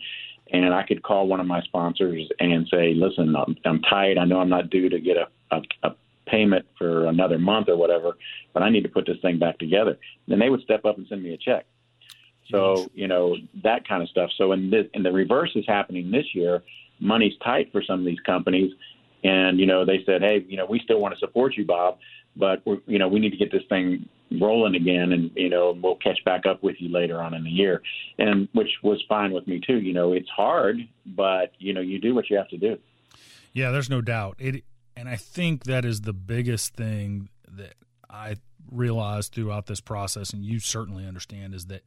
and 0.51 0.73
I 0.73 0.83
could 0.83 1.01
call 1.01 1.27
one 1.27 1.39
of 1.39 1.47
my 1.47 1.61
sponsors 1.61 2.27
and 2.39 2.67
say, 2.67 2.93
"Listen, 2.93 3.35
I'm, 3.35 3.55
I'm 3.63 3.81
tight. 3.83 4.17
I 4.17 4.25
know 4.25 4.39
I'm 4.39 4.49
not 4.49 4.69
due 4.69 4.89
to 4.89 4.99
get 4.99 5.15
a, 5.15 5.27
a, 5.55 5.61
a 5.83 5.95
payment 6.27 6.65
for 6.77 7.05
another 7.07 7.39
month 7.39 7.69
or 7.69 7.77
whatever, 7.77 8.17
but 8.53 8.61
I 8.63 8.69
need 8.69 8.83
to 8.83 8.89
put 8.89 9.05
this 9.05 9.17
thing 9.21 9.39
back 9.39 9.59
together." 9.59 9.97
Then 10.27 10.39
they 10.39 10.49
would 10.49 10.61
step 10.61 10.83
up 10.83 10.97
and 10.97 11.07
send 11.07 11.23
me 11.23 11.33
a 11.33 11.37
check. 11.37 11.65
So 12.49 12.89
you 12.93 13.07
know 13.07 13.37
that 13.63 13.87
kind 13.87 14.03
of 14.03 14.09
stuff. 14.09 14.29
So 14.37 14.51
in 14.51 14.69
this, 14.69 14.87
in 14.93 15.03
the 15.03 15.11
reverse 15.11 15.51
is 15.55 15.65
happening 15.67 16.11
this 16.11 16.35
year. 16.35 16.63
Money's 17.01 17.33
tight 17.43 17.71
for 17.71 17.83
some 17.83 17.99
of 17.99 18.05
these 18.05 18.19
companies, 18.21 18.71
and 19.23 19.59
you 19.59 19.65
know 19.65 19.85
they 19.85 20.03
said, 20.05 20.21
"Hey, 20.21 20.45
you 20.47 20.57
know 20.57 20.65
we 20.65 20.79
still 20.79 20.99
want 20.99 21.13
to 21.13 21.19
support 21.19 21.57
you, 21.57 21.65
Bob, 21.65 21.97
but 22.35 22.61
we're, 22.65 22.77
you 22.87 22.99
know 22.99 23.07
we 23.07 23.19
need 23.19 23.31
to 23.31 23.37
get 23.37 23.51
this 23.51 23.63
thing 23.67 24.07
rolling 24.39 24.75
again, 24.75 25.11
and 25.11 25.31
you 25.35 25.49
know 25.49 25.77
we'll 25.81 25.95
catch 25.95 26.23
back 26.23 26.45
up 26.45 26.63
with 26.63 26.75
you 26.79 26.89
later 26.89 27.21
on 27.21 27.33
in 27.33 27.43
the 27.43 27.49
year." 27.49 27.81
And 28.17 28.47
which 28.53 28.69
was 28.83 29.03
fine 29.09 29.31
with 29.31 29.47
me 29.47 29.59
too. 29.59 29.79
You 29.81 29.93
know 29.93 30.13
it's 30.13 30.29
hard, 30.29 30.77
but 31.05 31.51
you 31.57 31.73
know 31.73 31.81
you 31.81 31.99
do 31.99 32.15
what 32.15 32.29
you 32.29 32.37
have 32.37 32.49
to 32.49 32.57
do. 32.57 32.77
Yeah, 33.53 33.71
there's 33.71 33.89
no 33.89 34.01
doubt. 34.01 34.37
It, 34.39 34.63
and 34.95 35.09
I 35.09 35.17
think 35.17 35.65
that 35.65 35.83
is 35.83 36.01
the 36.01 36.13
biggest 36.13 36.75
thing 36.75 37.29
that 37.49 37.73
I 38.09 38.35
realized 38.71 39.33
throughout 39.33 39.65
this 39.65 39.81
process, 39.81 40.31
and 40.31 40.45
you 40.45 40.59
certainly 40.59 41.05
understand, 41.05 41.53
is 41.53 41.65
that 41.65 41.81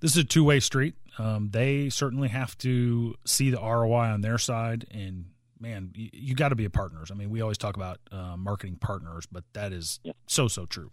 this 0.00 0.12
is 0.12 0.18
a 0.18 0.24
two 0.24 0.44
way 0.44 0.60
street. 0.60 0.94
Um, 1.18 1.50
they 1.50 1.88
certainly 1.88 2.28
have 2.28 2.56
to 2.58 3.14
see 3.24 3.50
the 3.50 3.58
ROI 3.58 4.06
on 4.06 4.20
their 4.20 4.38
side, 4.38 4.86
and 4.90 5.26
man, 5.58 5.90
you, 5.94 6.10
you 6.12 6.34
got 6.34 6.50
to 6.50 6.54
be 6.54 6.64
a 6.64 6.70
partners. 6.70 7.10
I 7.10 7.14
mean, 7.14 7.30
we 7.30 7.40
always 7.40 7.58
talk 7.58 7.76
about 7.76 7.98
uh, 8.12 8.36
marketing 8.36 8.76
partners, 8.76 9.26
but 9.30 9.44
that 9.52 9.72
is 9.72 10.00
yeah. 10.04 10.12
so 10.26 10.48
so 10.48 10.66
true. 10.66 10.90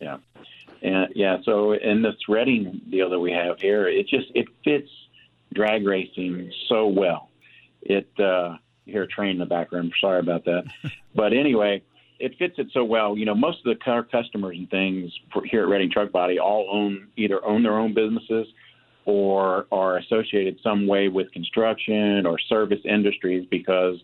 Yeah, 0.00 0.18
and 0.82 1.08
yeah. 1.14 1.38
So 1.44 1.72
in 1.72 2.02
the 2.02 2.12
threading 2.24 2.80
deal 2.90 3.10
that 3.10 3.20
we 3.20 3.32
have 3.32 3.60
here, 3.60 3.86
it 3.86 4.08
just 4.08 4.30
it 4.34 4.46
fits 4.64 4.88
drag 5.52 5.86
racing 5.86 6.50
so 6.68 6.86
well. 6.86 7.28
It 7.82 8.08
uh, 8.18 8.56
you 8.86 8.92
hear 8.92 9.02
a 9.02 9.08
train 9.08 9.32
in 9.32 9.38
the 9.38 9.46
background. 9.46 9.92
Sorry 10.00 10.20
about 10.20 10.44
that, 10.46 10.64
but 11.14 11.32
anyway 11.32 11.82
it 12.18 12.36
fits 12.38 12.54
it 12.58 12.68
so 12.72 12.84
well. 12.84 13.16
You 13.16 13.26
know, 13.26 13.34
most 13.34 13.58
of 13.58 13.64
the 13.64 13.84
car 13.84 14.02
customers 14.02 14.56
and 14.58 14.70
things 14.70 15.12
for, 15.32 15.44
here 15.44 15.62
at 15.62 15.68
Reading 15.68 15.90
Truck 15.90 16.12
Body 16.12 16.38
all 16.38 16.68
own 16.72 17.08
either 17.16 17.44
own 17.44 17.62
their 17.62 17.78
own 17.78 17.94
businesses 17.94 18.46
or 19.04 19.66
are 19.70 19.98
associated 19.98 20.58
some 20.62 20.86
way 20.86 21.08
with 21.08 21.30
construction 21.32 22.26
or 22.26 22.38
service 22.38 22.78
industries 22.84 23.46
because 23.50 23.96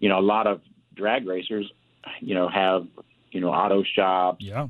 you 0.00 0.08
know 0.08 0.18
a 0.18 0.20
lot 0.20 0.46
of 0.46 0.60
drag 0.96 1.26
racers 1.26 1.70
you 2.20 2.34
know 2.34 2.48
have 2.48 2.86
you 3.30 3.40
know 3.40 3.50
auto 3.50 3.84
shops 3.94 4.44
yeah. 4.44 4.66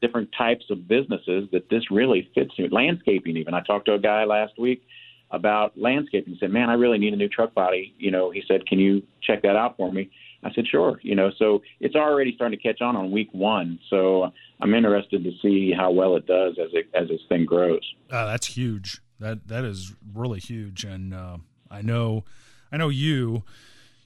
different 0.00 0.30
types 0.36 0.64
of 0.70 0.88
businesses 0.88 1.48
that 1.52 1.68
this 1.68 1.90
really 1.90 2.30
fits 2.34 2.52
in. 2.58 2.70
Landscaping 2.70 3.36
even. 3.36 3.54
I 3.54 3.60
talked 3.60 3.86
to 3.86 3.94
a 3.94 3.98
guy 3.98 4.24
last 4.24 4.58
week 4.58 4.82
about 5.30 5.76
landscaping. 5.76 6.34
He 6.34 6.38
said 6.38 6.50
man 6.50 6.70
i 6.70 6.74
really 6.74 6.98
need 6.98 7.12
a 7.12 7.16
new 7.16 7.28
truck 7.28 7.54
body. 7.54 7.94
You 7.98 8.10
know 8.10 8.30
he 8.30 8.42
said 8.46 8.66
can 8.66 8.78
you 8.78 9.02
check 9.22 9.42
that 9.42 9.56
out 9.56 9.76
for 9.76 9.92
me 9.92 10.10
I 10.44 10.52
said, 10.54 10.66
sure. 10.68 11.00
You 11.02 11.14
know, 11.14 11.30
so 11.38 11.62
it's 11.80 11.96
already 11.96 12.34
starting 12.34 12.58
to 12.58 12.62
catch 12.62 12.82
on 12.82 12.96
on 12.96 13.10
week 13.10 13.30
one. 13.32 13.78
So 13.88 14.30
I'm 14.60 14.74
interested 14.74 15.24
to 15.24 15.32
see 15.42 15.72
how 15.72 15.90
well 15.90 16.16
it 16.16 16.26
does 16.26 16.56
as 16.62 16.68
it 16.72 16.86
as 16.94 17.08
this 17.08 17.20
thing 17.28 17.46
grows. 17.46 17.80
Uh, 18.10 18.26
that's 18.26 18.46
huge. 18.46 19.00
That 19.20 19.48
that 19.48 19.64
is 19.64 19.94
really 20.12 20.40
huge, 20.40 20.84
and 20.84 21.14
uh, 21.14 21.38
I 21.70 21.82
know, 21.82 22.24
I 22.70 22.76
know 22.76 22.88
you, 22.88 23.44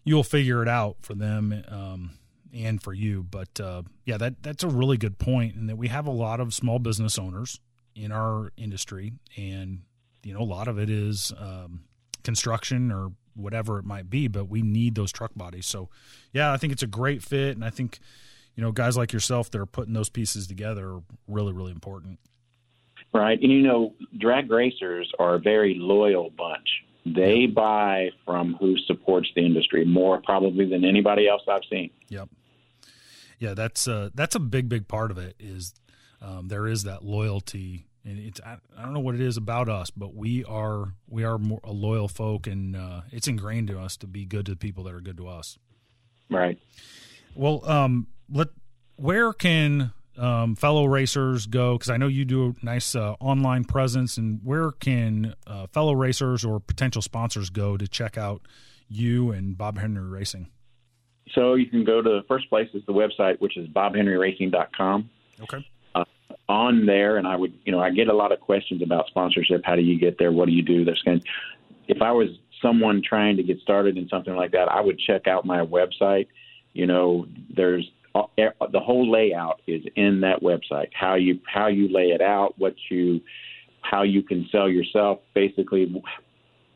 you'll 0.05 0.22
figure 0.22 0.62
it 0.62 0.68
out 0.68 0.98
for 1.01 1.14
them 1.14 1.64
um, 1.68 2.11
and 2.55 2.81
for 2.81 2.92
you. 2.92 3.24
But 3.24 3.59
uh, 3.59 3.83
yeah, 4.05 4.16
that 4.18 4.42
that's 4.42 4.62
a 4.62 4.68
really 4.68 4.96
good 4.96 5.18
point, 5.18 5.57
and 5.57 5.68
that 5.68 5.77
we 5.77 5.88
have 5.88 6.07
a 6.07 6.12
lot 6.12 6.40
of 6.40 6.55
small 6.55 6.79
business 6.79 7.18
owners 7.18 7.59
in 7.96 8.12
our 8.12 8.53
industry, 8.57 9.12
and 9.37 9.81
you 10.22 10.35
know, 10.35 10.40
a 10.40 10.44
lot 10.44 10.68
of 10.68 10.79
it 10.79 10.90
is 10.90 11.33
um, 11.38 11.85
construction 12.22 12.92
or 12.92 13.12
whatever 13.38 13.79
it 13.79 13.85
might 13.85 14.11
be, 14.11 14.29
but 14.29 14.48
we 14.48 14.62
need 14.62 14.94
those 14.94 15.12
truck 15.12 15.33
bodies. 15.35 15.66
So, 15.66 15.88
yeah, 16.33 16.53
I 16.53 16.57
think 16.57 16.72
it's 16.72 16.83
a 16.83 16.88
great 16.88 17.22
fit, 17.22 17.57
and 17.57 17.64
I 17.64 17.70
think 17.70 18.01
you 18.55 18.62
know 18.62 18.72
guys 18.72 18.96
like 18.96 19.12
yourself 19.12 19.51
that 19.51 19.61
are 19.61 19.66
putting 19.66 19.94
those 19.94 20.09
pieces 20.09 20.46
together 20.46 20.88
are 20.88 21.03
really, 21.27 21.53
really 21.53 21.72
important. 21.72 22.18
Right, 23.12 23.40
and 23.40 23.51
you 23.51 23.62
know, 23.62 23.94
drag 24.18 24.51
racers 24.51 25.11
are 25.18 25.37
a 25.37 25.38
very 25.38 25.74
loyal 25.79 26.31
bunch. 26.31 26.68
They 27.07 27.46
buy 27.46 28.11
from 28.27 28.55
who 28.61 28.77
supports 28.87 29.31
the 29.35 29.44
industry 29.44 29.85
more 29.85 30.20
probably 30.20 30.68
than 30.68 30.85
anybody 30.85 31.27
else 31.27 31.42
I've 31.48 31.62
seen. 31.70 31.90
Yep. 32.09 32.29
Yeah, 33.38 33.55
that's 33.55 33.88
uh, 33.88 34.11
that's 34.14 34.35
a 34.35 34.40
big, 34.40 34.68
big 34.68 34.88
part 34.88 35.11
of 35.11 35.18
it. 35.18 35.37
Is 35.38 35.74
um, 36.20 36.48
there 36.48 36.66
is 36.66 36.83
that 36.83 37.05
loyalty 37.05 37.88
and 38.09 38.18
it's 38.18 38.40
I, 38.44 38.57
I, 38.77 38.83
don't 38.83 38.94
know 38.94 39.01
what 39.01 39.14
it 39.14 39.21
is 39.21 39.37
about 39.37 39.68
us, 39.68 39.90
but 39.90 40.14
we 40.14 40.44
are 40.44 40.94
we 41.09 41.25
are 41.25 41.38
more 41.38 41.61
a 41.62 41.73
loyal 41.73 42.09
folk, 42.09 42.47
and 42.47 42.75
uh, 42.75 43.03
it's 43.12 43.29
ingrained 43.29 43.68
to 43.68 43.79
us 43.79 43.97
to 43.99 44.07
be 44.07 44.25
good 44.25 44.47
to 44.47 44.53
the 44.53 44.57
people 44.57 44.85
that 44.85 44.94
are 44.94 45.01
good 45.01 45.18
to 45.18 45.29
us. 45.29 45.59
Right. 46.31 46.59
Well, 47.35 47.68
um, 47.68 48.07
let 48.33 48.49
where 48.97 49.33
can 49.33 49.92
um, 50.16 50.57
fellow 50.57 50.87
racers 50.87 51.47
go? 51.47 51.75
Because 51.75 51.90
I 51.90 51.99
know 51.99 52.09
you 52.09 52.25
do 52.25 52.55
a 52.61 52.64
nice 52.64 52.94
uh, 52.94 53.14
online 53.21 53.64
presence, 53.64 54.16
and 54.16 54.40
where 54.42 54.73
can 54.73 55.35
uh, 55.47 55.66
fellow 55.66 55.92
racers 55.92 56.44
or 56.44 56.61
potential 56.61 57.03
sponsors 57.03 57.51
go 57.51 57.77
to 57.77 57.87
check 57.87 58.16
out 58.16 58.42
you 58.88 59.33
and 59.33 59.57
Bob 59.57 59.79
Henry 59.79 60.09
Racing? 60.09 60.49
So 61.35 61.55
you 61.55 61.66
can 61.66 61.85
go 61.85 62.01
to 62.01 62.09
the 62.09 62.23
first 62.27 62.49
place 62.49 62.68
is 62.73 62.83
the 62.87 62.94
website, 62.94 63.38
which 63.38 63.59
is 63.59 63.68
bobhenryracing.com. 63.68 65.11
Okay 65.42 65.66
on 66.48 66.87
there, 66.87 67.18
and 67.18 67.27
I 67.27 67.37
would, 67.37 67.53
you 67.64 67.72
know, 67.72 67.81
I 67.81 67.90
get 67.90 68.09
a 68.09 68.14
lot 68.14 68.33
of 68.33 68.40
questions 68.40 68.83
about 68.83 69.07
sponsorship. 69.09 69.62
How 69.64 69.77
do 69.77 69.83
you 69.83 69.98
get 69.98 70.18
there? 70.18 70.33
What 70.33 70.46
do 70.46 70.53
you 70.53 70.62
do? 70.62 70.85
This 70.85 70.98
kind. 71.05 71.22
If 71.88 72.01
I 72.03 72.12
was 72.12 72.29
someone 72.62 73.03
trying 73.07 73.37
to 73.37 73.42
get 73.42 73.59
started 73.61 73.96
in 73.96 74.09
something 74.09 74.35
like 74.35 74.53
that, 74.53 74.68
I 74.70 74.81
would 74.81 74.98
check 74.98 75.27
out 75.27 75.44
my 75.44 75.59
website. 75.59 76.27
You 76.72 76.87
know, 76.87 77.27
there's 77.55 77.88
uh, 78.14 78.22
the 78.37 78.81
whole 78.81 79.11
layout 79.11 79.61
is 79.66 79.83
in 79.96 80.20
that 80.22 80.40
website. 80.42 80.88
How 80.92 81.14
you 81.14 81.38
how 81.53 81.66
you 81.68 81.88
lay 81.92 82.09
it 82.09 82.20
out, 82.20 82.55
what 82.59 82.74
you 82.90 83.20
how 83.83 84.03
you 84.03 84.22
can 84.22 84.48
sell 84.51 84.68
yourself, 84.68 85.20
basically 85.35 86.03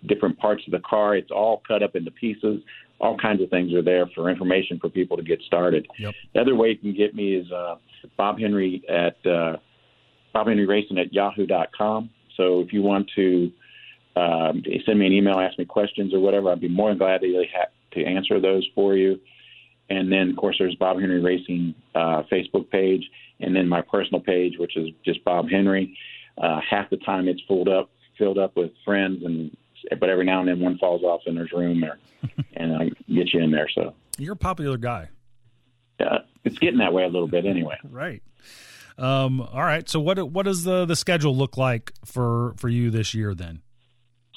different 0.07 0.38
parts 0.38 0.62
of 0.66 0.72
the 0.72 0.81
car. 0.81 1.16
It's 1.16 1.31
all 1.31 1.62
cut 1.66 1.83
up 1.83 1.96
into 1.96 2.11
pieces. 2.11 2.61
All 3.01 3.16
kinds 3.18 3.42
of 3.42 3.51
things 3.51 3.72
are 3.75 3.83
there 3.83 4.07
for 4.14 4.31
information 4.31 4.79
for 4.79 4.88
people 4.88 5.16
to 5.16 5.22
get 5.22 5.40
started. 5.46 5.87
Yep. 5.98 6.14
The 6.35 6.40
other 6.40 6.55
way 6.55 6.68
you 6.68 6.79
can 6.79 6.94
get 6.94 7.14
me 7.14 7.35
is 7.35 7.51
uh, 7.51 7.77
Bob 8.17 8.38
Henry 8.38 8.83
at 8.88 9.25
uh, 9.27 9.57
Bob 10.33 10.49
Henry 10.49 10.67
Racing 10.67 10.99
at 10.99 11.12
yahoo.com. 11.12 12.11
So 12.37 12.61
if 12.61 12.73
you 12.73 12.83
want 12.83 13.11
to 13.17 13.53
um, 14.17 14.62
send 14.87 14.99
me 14.99 15.07
an 15.07 15.12
email, 15.12 15.38
ask 15.38 15.59
me 15.59 15.65
questions 15.65 16.15
or 16.15 16.21
whatever, 16.21 16.51
I'd 16.51 16.61
be 16.61 16.69
more 16.69 16.91
than 16.91 16.99
glad 16.99 17.21
to, 17.21 17.45
to 17.93 18.05
answer 18.05 18.41
those 18.41 18.67
for 18.75 18.97
you. 18.97 19.19
And 19.91 20.11
then, 20.11 20.31
of 20.31 20.37
course, 20.37 20.57
there's 20.59 20.75
Bob 20.77 21.01
Henry 21.01 21.21
Racing 21.21 21.75
uh, 21.95 22.23
Facebook 22.33 22.71
page, 22.71 23.03
and 23.41 23.55
then 23.55 23.69
my 23.69 23.83
personal 23.83 24.21
page, 24.21 24.55
which 24.59 24.77
is 24.77 24.88
just 25.05 25.23
Bob 25.25 25.49
Henry. 25.51 25.97
Uh, 26.38 26.61
half 26.69 26.88
the 26.88 26.97
time 26.99 27.29
it's 27.29 27.43
filled 27.47 27.69
up, 27.69 27.91
filled 28.17 28.38
up 28.38 28.57
with 28.57 28.71
friends, 28.85 29.23
and 29.25 29.55
but 29.99 30.09
every 30.09 30.25
now 30.25 30.41
and 30.41 30.49
then 30.49 30.61
one 30.61 30.79
falls 30.79 31.03
off 31.03 31.23
and 31.27 31.37
there's 31.37 31.53
room 31.53 31.81
there, 31.81 31.99
and 32.55 32.75
I 32.75 32.85
get 33.12 33.33
you 33.35 33.41
in 33.43 33.51
there. 33.51 33.69
So 33.75 33.95
you're 34.17 34.35
a 34.35 34.37
popular 34.37 34.79
guy. 34.79 35.09
Yeah, 36.01 36.19
it's 36.44 36.59
getting 36.59 36.78
that 36.78 36.92
way 36.92 37.05
a 37.05 37.09
little 37.09 37.28
bit 37.28 37.46
anyway. 37.46 37.76
right. 37.90 38.22
Um, 38.98 39.40
all 39.40 39.62
right. 39.62 39.88
So 39.88 40.00
what 40.00 40.18
what 40.31 40.44
does 40.44 40.64
the 40.64 40.85
the 40.85 40.96
schedule 40.96 41.37
look 41.37 41.57
like 41.57 41.92
for 42.05 42.55
for 42.57 42.68
you 42.68 42.90
this 42.90 43.14
year 43.14 43.35
then? 43.35 43.62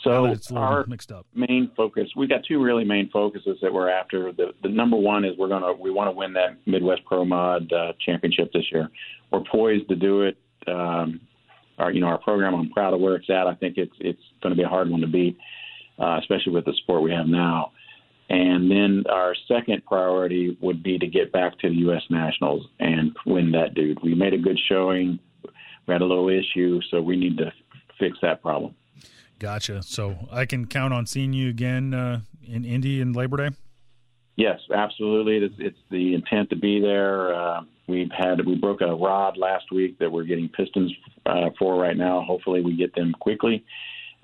So 0.06 0.26
it's 0.26 0.52
our 0.52 0.86
mixed 0.86 1.12
up. 1.12 1.26
main 1.34 1.72
focus, 1.76 2.08
we've 2.16 2.30
got 2.30 2.42
two 2.48 2.62
really 2.62 2.84
main 2.84 3.10
focuses 3.10 3.58
that 3.64 3.74
we're 3.74 3.90
after. 3.90 4.32
The, 4.32 4.52
the 4.62 4.70
number 4.70 4.98
one 4.98 5.26
is 5.26 5.36
we're 5.36 5.48
gonna 5.48 5.74
we 5.74 5.90
want 5.90 6.08
to 6.08 6.12
win 6.12 6.34
that 6.34 6.58
Midwest 6.68 7.04
Pro 7.06 7.26
Mod 7.26 7.74
uh, 7.74 7.94
championship 8.06 8.54
this 8.54 8.66
year. 8.72 8.90
We're 9.32 9.44
poised 9.52 9.90
to 9.90 9.96
do 9.96 10.22
it. 10.22 10.38
Um, 10.68 11.22
our 11.80 11.92
you 11.92 12.02
know 12.02 12.08
our 12.08 12.20
program, 12.20 12.54
I'm 12.54 12.70
proud 12.70 12.94
of 12.94 13.02
where 13.02 13.16
it's 13.16 13.30
at. 13.32 13.48
I 13.48 13.56
think 13.56 13.78
it's 13.78 13.96
it's 14.00 14.22
going 14.44 14.52
to 14.54 14.58
be 14.58 14.64
a 14.64 14.68
hard 14.68 14.90
one 14.90 15.02
to 15.02 15.08
beat, 15.08 15.38
uh, 16.00 16.20
especially 16.20 16.54
with 16.54 16.66
the 16.66 16.74
sport 16.84 17.02
we 17.02 17.12
have 17.12 17.26
now. 17.26 17.72
And 18.30 18.72
then 18.72 19.04
our 19.10 19.36
second 19.48 19.86
priority 19.86 20.58
would 20.60 20.82
be 20.82 20.98
to 20.98 21.08
get 21.08 21.32
back 21.32 21.60
to 21.60 21.70
the 21.70 21.76
U.S. 21.76 22.02
Nationals 22.10 22.68
and 22.80 23.16
win 23.26 23.52
that 23.52 23.76
dude. 23.76 24.02
We 24.02 24.16
made 24.16 24.34
a 24.34 24.38
good 24.38 24.60
showing. 24.68 25.20
We 25.88 25.94
had 25.94 26.02
a 26.02 26.06
little 26.06 26.30
issue, 26.30 26.82
so 26.90 27.02
we 27.02 27.16
need 27.18 27.38
to 27.38 27.52
fix 28.00 28.18
that 28.24 28.42
problem. 28.42 28.74
Gotcha. 29.38 29.84
So 29.84 30.28
I 30.32 30.46
can 30.46 30.66
count 30.66 30.94
on 30.94 31.06
seeing 31.06 31.34
you 31.34 31.50
again 31.50 31.94
uh, 31.94 32.22
in 32.44 32.66
Indy 32.66 33.02
in 33.02 33.14
Labor 33.14 33.38
Day. 33.38 33.56
Yes, 34.38 34.60
absolutely. 34.74 35.38
It's, 35.38 35.56
it's 35.60 35.78
the 35.92 36.14
intent 36.14 36.50
to 36.50 36.56
be 36.56 36.82
there. 36.82 37.34
Uh, 37.34 37.62
we've 37.88 38.12
had 38.12 38.46
we 38.46 38.56
broke 38.56 38.82
a 38.82 38.94
rod 38.94 39.38
last 39.38 39.72
week 39.72 39.98
that 40.00 40.12
we're 40.12 40.24
getting 40.24 40.50
pistons 40.50 40.94
uh, 41.26 41.50
for 41.58 41.80
right 41.80 41.96
now. 41.96 42.22
Hopefully, 42.22 42.62
we 42.62 42.76
get 42.76 42.94
them 42.96 43.14
quickly. 43.20 43.64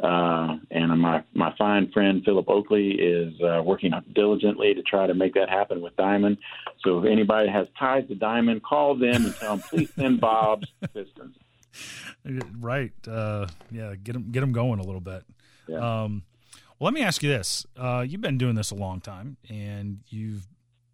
Uh, 0.02 0.58
and 0.72 1.00
my 1.00 1.24
my 1.34 1.54
fine 1.58 1.92
friend 1.92 2.24
Philip 2.26 2.50
Oakley 2.50 2.92
is 2.92 3.40
uh, 3.42 3.62
working 3.64 3.92
diligently 4.14 4.74
to 4.74 4.82
try 4.82 5.06
to 5.06 5.14
make 5.14 5.34
that 5.36 5.50
happen 5.50 5.82
with 5.82 5.96
Diamond. 5.96 6.38
So 6.84 7.00
if 7.00 7.06
anybody 7.06 7.50
has 7.50 7.68
ties 7.78 8.08
to 8.08 8.16
Diamond, 8.16 8.64
call 8.64 8.96
them 8.96 9.26
and 9.26 9.36
tell 9.36 9.58
them 9.58 9.66
please 9.70 9.94
send 9.94 10.20
Bob's 10.20 10.68
Pistons. 10.94 11.36
Right. 12.60 12.92
Uh, 13.08 13.48
yeah. 13.72 13.96
Get 13.96 14.14
them 14.14 14.32
get 14.32 14.42
them 14.42 14.52
going 14.52 14.80
a 14.80 14.84
little 14.84 15.02
bit. 15.02 15.24
Yeah. 15.68 15.78
Um, 16.04 16.24
Well, 16.80 16.86
let 16.86 16.94
me 16.94 17.02
ask 17.02 17.24
you 17.24 17.30
this: 17.30 17.66
uh, 17.78 18.06
You've 18.08 18.22
been 18.22 18.38
doing 18.38 18.56
this 18.56 18.72
a 18.72 18.76
long 18.76 19.00
time, 19.02 19.38
and 19.50 20.00
you've 20.10 20.46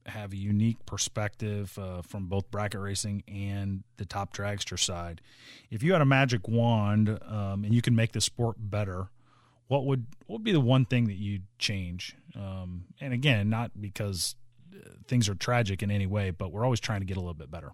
have 0.10 0.34
a 0.34 0.38
unique 0.38 0.86
perspective 0.86 1.78
uh, 1.78 2.02
from 2.02 2.28
both 2.28 2.50
bracket 2.52 2.80
racing 2.80 3.24
and 3.28 3.84
the 3.98 4.06
top 4.06 4.34
dragster 4.34 4.80
side. 4.80 5.22
If 5.70 5.84
you 5.84 5.94
had 5.94 6.02
a 6.02 6.06
magic 6.06 6.48
wand 6.48 7.20
um, 7.28 7.64
and 7.64 7.74
you 7.74 7.82
can 7.82 7.96
make 7.96 8.12
the 8.12 8.22
sport 8.22 8.56
better, 8.60 9.10
what 9.68 9.86
would 9.86 10.06
what 10.26 10.38
would 10.38 10.44
be 10.44 10.52
the 10.52 10.60
one 10.60 10.86
thing 10.86 11.06
that 11.08 11.18
you'd 11.18 11.44
change? 11.60 12.16
Um, 12.36 12.86
and 13.02 13.14
again, 13.14 13.50
not 13.50 13.72
because 13.80 14.36
uh, 14.74 14.90
things 15.08 15.28
are 15.28 15.36
tragic 15.36 15.84
in 15.84 15.92
any 15.92 16.06
way, 16.06 16.32
but 16.32 16.52
we're 16.52 16.64
always 16.64 16.80
trying 16.80 17.02
to 17.02 17.06
get 17.06 17.18
a 17.18 17.20
little 17.20 17.34
bit 17.34 17.52
better. 17.52 17.72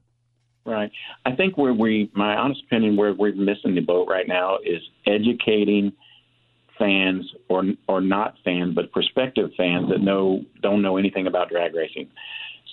Right. 0.66 0.92
I 1.26 1.36
think 1.36 1.58
where 1.58 1.74
we, 1.74 2.10
my 2.14 2.36
honest 2.36 2.64
opinion, 2.64 2.96
where 2.96 3.14
we're 3.14 3.36
missing 3.36 3.76
the 3.76 3.82
boat 3.82 4.08
right 4.08 4.28
now 4.28 4.58
is 4.64 4.82
educating 5.06 5.92
fans 6.84 7.34
or 7.48 7.64
or 7.88 8.02
not 8.02 8.36
fans, 8.44 8.76
but 8.76 8.92
prospective 8.92 9.52
fans 9.56 9.90
that 9.90 10.02
know 10.02 10.44
don't 10.62 10.82
know 10.82 10.98
anything 10.98 11.28
about 11.28 11.50
drag 11.50 11.74
racing. 11.74 12.10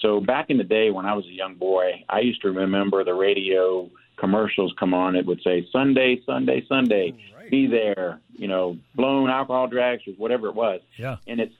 So 0.03 0.20
back 0.20 0.46
in 0.49 0.59
the 0.59 0.64
day 0.64 0.90
when 0.90 1.07
I 1.07 1.14
was 1.14 1.27
a 1.27 1.33
young 1.33 1.55
boy, 1.55 2.05
I 2.09 2.20
used 2.20 2.42
to 2.42 2.51
remember 2.51 3.05
the 3.05 3.14
radio 3.14 3.88
commercials 4.16 4.75
come 4.79 4.94
on. 4.94 5.14
It 5.14 5.27
would 5.27 5.42
say 5.42 5.66
Sunday, 5.70 6.20
Sunday, 6.27 6.64
Sunday, 6.68 7.14
right. 7.37 7.51
be 7.51 7.66
there. 7.66 8.20
You 8.33 8.49
know, 8.49 8.79
blown 8.94 9.31
alcohol 9.31 9.68
dragsters, 9.68 10.18
whatever 10.18 10.49
it 10.49 10.55
was. 10.55 10.81
Yeah. 10.96 11.16
And 11.27 11.40
it's 11.40 11.55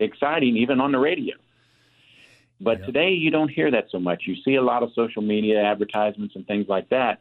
exciting 0.00 0.56
even 0.56 0.80
on 0.80 0.92
the 0.92 0.98
radio. 0.98 1.36
But 2.60 2.84
today 2.86 3.10
you 3.10 3.30
don't 3.30 3.50
hear 3.50 3.70
that 3.70 3.86
so 3.92 4.00
much. 4.00 4.24
You 4.26 4.34
see 4.44 4.56
a 4.56 4.62
lot 4.62 4.82
of 4.82 4.90
social 4.92 5.22
media 5.22 5.62
advertisements 5.62 6.34
and 6.34 6.44
things 6.44 6.66
like 6.68 6.88
that 6.88 7.20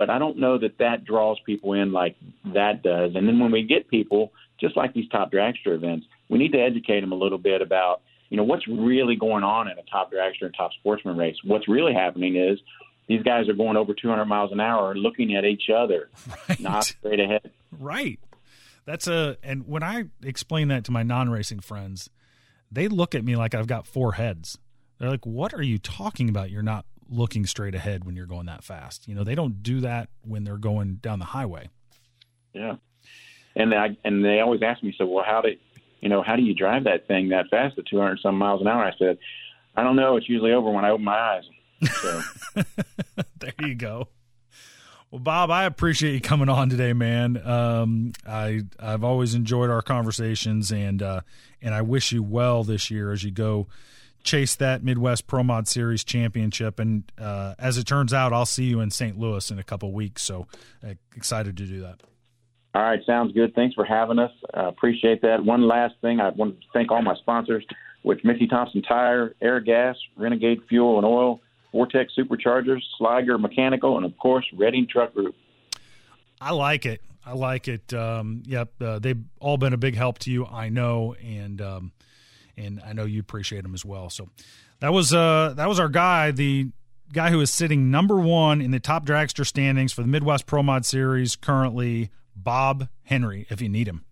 but 0.00 0.08
I 0.08 0.18
don't 0.18 0.38
know 0.38 0.56
that 0.56 0.78
that 0.78 1.04
draws 1.04 1.38
people 1.44 1.74
in 1.74 1.92
like 1.92 2.16
that 2.54 2.82
does. 2.82 3.12
And 3.14 3.28
then 3.28 3.38
when 3.38 3.52
we 3.52 3.64
get 3.64 3.86
people, 3.86 4.32
just 4.58 4.74
like 4.74 4.94
these 4.94 5.06
top 5.10 5.30
dragster 5.30 5.74
events, 5.74 6.06
we 6.30 6.38
need 6.38 6.52
to 6.52 6.58
educate 6.58 7.02
them 7.02 7.12
a 7.12 7.16
little 7.16 7.36
bit 7.36 7.60
about, 7.60 8.00
you 8.30 8.38
know, 8.38 8.42
what's 8.42 8.66
really 8.66 9.14
going 9.14 9.44
on 9.44 9.68
in 9.68 9.78
a 9.78 9.82
top 9.82 10.10
dragster 10.10 10.46
and 10.46 10.54
top 10.56 10.70
sportsman 10.72 11.18
race. 11.18 11.36
What's 11.44 11.68
really 11.68 11.92
happening 11.92 12.36
is 12.36 12.58
these 13.08 13.22
guys 13.22 13.46
are 13.50 13.52
going 13.52 13.76
over 13.76 13.92
200 13.92 14.24
miles 14.24 14.52
an 14.52 14.60
hour 14.60 14.94
looking 14.94 15.36
at 15.36 15.44
each 15.44 15.68
other, 15.68 16.08
right. 16.48 16.60
not 16.60 16.84
straight 16.84 17.20
ahead. 17.20 17.50
Right. 17.70 18.18
That's 18.86 19.06
a, 19.06 19.36
and 19.42 19.68
when 19.68 19.82
I 19.82 20.04
explain 20.24 20.68
that 20.68 20.84
to 20.84 20.92
my 20.92 21.02
non 21.02 21.28
racing 21.28 21.60
friends, 21.60 22.08
they 22.72 22.88
look 22.88 23.14
at 23.14 23.22
me 23.22 23.36
like 23.36 23.54
I've 23.54 23.66
got 23.66 23.86
four 23.86 24.12
heads. 24.12 24.56
They're 24.98 25.10
like, 25.10 25.26
what 25.26 25.52
are 25.52 25.62
you 25.62 25.76
talking 25.76 26.30
about? 26.30 26.50
You're 26.50 26.62
not 26.62 26.86
looking 27.10 27.44
straight 27.44 27.74
ahead 27.74 28.04
when 28.04 28.16
you're 28.16 28.26
going 28.26 28.46
that 28.46 28.64
fast. 28.64 29.08
You 29.08 29.14
know, 29.14 29.24
they 29.24 29.34
don't 29.34 29.62
do 29.62 29.80
that 29.80 30.08
when 30.22 30.44
they're 30.44 30.56
going 30.56 30.94
down 30.96 31.18
the 31.18 31.24
highway. 31.26 31.68
Yeah. 32.52 32.76
And 33.56 33.74
I 33.74 33.96
and 34.04 34.24
they 34.24 34.40
always 34.40 34.62
ask 34.62 34.82
me, 34.82 34.94
so 34.96 35.06
well, 35.06 35.24
how 35.26 35.40
do 35.40 35.50
you 36.00 36.08
know 36.08 36.22
how 36.22 36.36
do 36.36 36.42
you 36.42 36.54
drive 36.54 36.84
that 36.84 37.08
thing 37.08 37.30
that 37.30 37.46
fast 37.50 37.78
at 37.78 37.86
200 37.86 38.20
some 38.20 38.38
miles 38.38 38.60
an 38.60 38.68
hour? 38.68 38.84
I 38.84 38.92
said, 38.96 39.18
I 39.76 39.82
don't 39.82 39.96
know. 39.96 40.16
It's 40.16 40.28
usually 40.28 40.52
over 40.52 40.70
when 40.70 40.84
I 40.84 40.90
open 40.90 41.04
my 41.04 41.18
eyes. 41.18 41.44
So. 42.00 42.22
there 43.38 43.52
you 43.60 43.74
go. 43.74 44.08
Well, 45.10 45.18
Bob, 45.18 45.50
I 45.50 45.64
appreciate 45.64 46.14
you 46.14 46.20
coming 46.20 46.48
on 46.48 46.70
today, 46.70 46.92
man. 46.92 47.44
Um, 47.44 48.12
I 48.26 48.62
I've 48.78 49.02
always 49.02 49.34
enjoyed 49.34 49.68
our 49.68 49.82
conversations, 49.82 50.70
and 50.70 51.02
uh, 51.02 51.22
and 51.60 51.74
I 51.74 51.82
wish 51.82 52.12
you 52.12 52.22
well 52.22 52.62
this 52.62 52.90
year 52.92 53.10
as 53.10 53.24
you 53.24 53.32
go 53.32 53.66
chase 54.22 54.54
that 54.56 54.82
Midwest 54.82 55.26
Pro 55.26 55.42
Mod 55.42 55.68
Series 55.68 56.04
championship. 56.04 56.78
And 56.78 57.10
uh, 57.18 57.54
as 57.58 57.78
it 57.78 57.84
turns 57.84 58.12
out, 58.12 58.32
I'll 58.32 58.46
see 58.46 58.64
you 58.64 58.80
in 58.80 58.90
St. 58.90 59.18
Louis 59.18 59.50
in 59.50 59.58
a 59.58 59.62
couple 59.62 59.92
weeks. 59.92 60.22
So 60.22 60.46
uh, 60.84 60.94
excited 61.16 61.56
to 61.56 61.66
do 61.66 61.80
that. 61.80 62.00
All 62.72 62.82
right, 62.82 63.00
sounds 63.04 63.32
good. 63.32 63.54
Thanks 63.54 63.74
for 63.74 63.84
having 63.84 64.18
us. 64.18 64.30
Uh, 64.56 64.68
appreciate 64.68 65.22
that. 65.22 65.44
One 65.44 65.66
last 65.66 65.94
thing, 66.00 66.20
I 66.20 66.28
want 66.30 66.60
to 66.60 66.66
thank 66.72 66.92
all 66.92 67.02
my 67.02 67.16
sponsors, 67.16 67.66
which 68.02 68.20
Mickey 68.22 68.46
Thompson 68.46 68.82
Tire, 68.82 69.34
Airgas, 69.42 69.96
Renegade 70.16 70.60
Fuel 70.68 70.96
and 70.96 71.04
Oil, 71.04 71.40
Vortech 71.74 72.06
Superchargers, 72.16 72.82
Sliger 73.00 73.40
Mechanical, 73.40 73.96
and 73.96 74.06
of 74.06 74.16
course 74.18 74.46
Reading 74.56 74.86
Truck 74.88 75.14
Group. 75.14 75.34
I 76.40 76.52
like 76.52 76.86
it. 76.86 77.02
I 77.26 77.34
like 77.34 77.66
it. 77.66 77.92
Um, 77.92 78.42
yep, 78.46 78.72
uh, 78.80 78.98
they've 79.00 79.22
all 79.40 79.56
been 79.56 79.72
a 79.72 79.76
big 79.78 79.96
help 79.96 80.18
to 80.20 80.30
you. 80.30 80.46
I 80.46 80.68
know, 80.68 81.14
and 81.14 81.60
um, 81.60 81.92
and 82.60 82.80
I 82.84 82.92
know 82.92 83.04
you 83.04 83.20
appreciate 83.20 83.64
him 83.64 83.74
as 83.74 83.84
well. 83.84 84.10
So 84.10 84.28
that 84.80 84.92
was 84.92 85.12
uh 85.12 85.54
that 85.56 85.68
was 85.68 85.80
our 85.80 85.88
guy, 85.88 86.30
the 86.30 86.70
guy 87.12 87.30
who 87.30 87.40
is 87.40 87.50
sitting 87.50 87.90
number 87.90 88.20
one 88.20 88.60
in 88.60 88.70
the 88.70 88.78
top 88.80 89.04
dragster 89.04 89.44
standings 89.46 89.92
for 89.92 90.02
the 90.02 90.08
Midwest 90.08 90.46
Pro 90.46 90.62
Mod 90.62 90.86
Series 90.86 91.36
currently, 91.36 92.10
Bob 92.36 92.88
Henry. 93.04 93.46
If 93.50 93.60
you 93.60 93.68
need 93.68 93.88
him. 93.88 94.04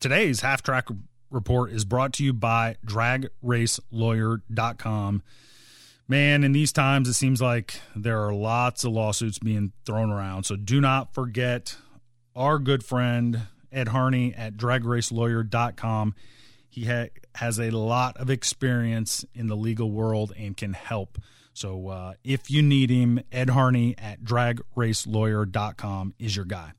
Today's 0.00 0.40
half 0.42 0.62
track 0.62 0.88
report 1.30 1.72
is 1.72 1.86
brought 1.86 2.12
to 2.14 2.24
you 2.24 2.32
by 2.34 2.76
dragracelawyer.com. 2.86 5.22
Man, 6.06 6.44
in 6.44 6.52
these 6.52 6.72
times, 6.72 7.08
it 7.08 7.14
seems 7.14 7.40
like 7.40 7.80
there 7.96 8.22
are 8.22 8.34
lots 8.34 8.84
of 8.84 8.92
lawsuits 8.92 9.38
being 9.38 9.72
thrown 9.86 10.10
around. 10.10 10.44
So 10.44 10.56
do 10.56 10.82
not 10.82 11.14
forget 11.14 11.78
our 12.36 12.58
good 12.58 12.84
friend 12.84 13.46
Ed 13.74 13.88
Harney 13.88 14.34
at 14.34 14.56
dragracelawyer.com. 14.56 16.14
He 16.70 16.86
ha- 16.86 17.10
has 17.34 17.58
a 17.58 17.70
lot 17.70 18.16
of 18.16 18.30
experience 18.30 19.24
in 19.34 19.48
the 19.48 19.56
legal 19.56 19.90
world 19.90 20.32
and 20.36 20.56
can 20.56 20.72
help. 20.72 21.18
So 21.52 21.88
uh, 21.88 22.14
if 22.24 22.50
you 22.50 22.62
need 22.62 22.90
him, 22.90 23.20
Ed 23.30 23.50
Harney 23.50 23.94
at 23.98 24.24
dragracelawyer.com 24.24 26.14
is 26.18 26.34
your 26.34 26.44
guy. 26.44 26.72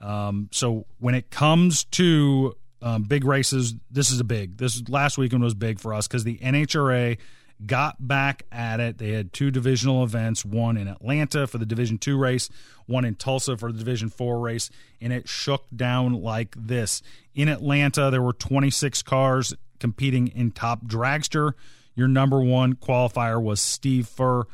Um, 0.00 0.48
so 0.52 0.86
when 0.98 1.14
it 1.14 1.30
comes 1.30 1.84
to 1.84 2.56
um, 2.82 3.04
big 3.04 3.24
races, 3.24 3.74
this 3.90 4.10
is 4.10 4.20
a 4.20 4.24
big. 4.24 4.58
This 4.58 4.88
last 4.88 5.16
weekend 5.16 5.42
was 5.42 5.54
big 5.54 5.80
for 5.80 5.94
us 5.94 6.06
because 6.06 6.24
the 6.24 6.38
NHRA 6.38 7.18
got 7.64 8.06
back 8.06 8.44
at 8.52 8.80
it. 8.80 8.98
They 8.98 9.12
had 9.12 9.32
two 9.32 9.50
divisional 9.50 10.04
events, 10.04 10.44
one 10.44 10.76
in 10.76 10.88
Atlanta 10.88 11.46
for 11.46 11.58
the 11.58 11.66
Division 11.66 11.98
2 11.98 12.18
race, 12.18 12.50
one 12.86 13.04
in 13.04 13.14
Tulsa 13.14 13.56
for 13.56 13.72
the 13.72 13.78
Division 13.78 14.10
4 14.10 14.38
race, 14.38 14.70
and 15.00 15.12
it 15.12 15.28
shook 15.28 15.64
down 15.74 16.22
like 16.22 16.54
this. 16.58 17.02
In 17.34 17.48
Atlanta, 17.48 18.10
there 18.10 18.22
were 18.22 18.32
26 18.32 19.02
cars 19.02 19.54
competing 19.78 20.28
in 20.28 20.50
top 20.50 20.84
dragster. 20.84 21.52
Your 21.94 22.08
number 22.08 22.40
one 22.40 22.74
qualifier 22.74 23.42
was 23.42 23.60
Steve 23.60 24.06
Furr. 24.06 24.44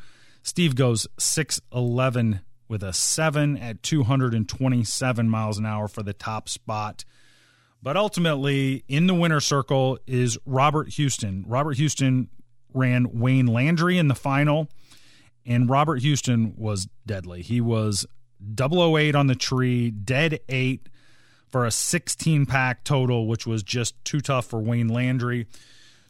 Steve 0.41 0.75
goes 0.75 1.07
6'11 1.17 2.41
with 2.67 2.83
a 2.83 2.93
7 2.93 3.57
at 3.57 3.83
227 3.83 5.29
miles 5.29 5.57
an 5.57 5.65
hour 5.65 5.87
for 5.87 6.03
the 6.03 6.13
top 6.13 6.47
spot. 6.49 7.05
But 7.81 7.97
ultimately, 7.97 8.85
in 8.87 9.07
the 9.07 9.13
winner 9.13 9.41
circle 9.41 9.99
is 10.07 10.37
Robert 10.45 10.89
Houston. 10.93 11.43
Robert 11.45 11.75
Houston 11.77 12.29
ran 12.73 13.19
Wayne 13.19 13.47
Landry 13.47 13.97
in 13.97 14.07
the 14.07 14.15
final, 14.15 14.69
and 15.45 15.69
Robert 15.69 16.01
Houston 16.01 16.53
was 16.57 16.87
deadly. 17.05 17.41
He 17.41 17.61
was 17.61 18.05
008 18.57 19.15
on 19.15 19.27
the 19.27 19.35
tree, 19.35 19.91
dead 19.91 20.39
eight 20.49 20.89
for 21.49 21.65
a 21.65 21.71
16 21.71 22.45
pack 22.45 22.83
total, 22.83 23.27
which 23.27 23.45
was 23.45 23.63
just 23.63 24.03
too 24.03 24.19
tough 24.19 24.45
for 24.45 24.59
Wayne 24.59 24.89
Landry. 24.89 25.47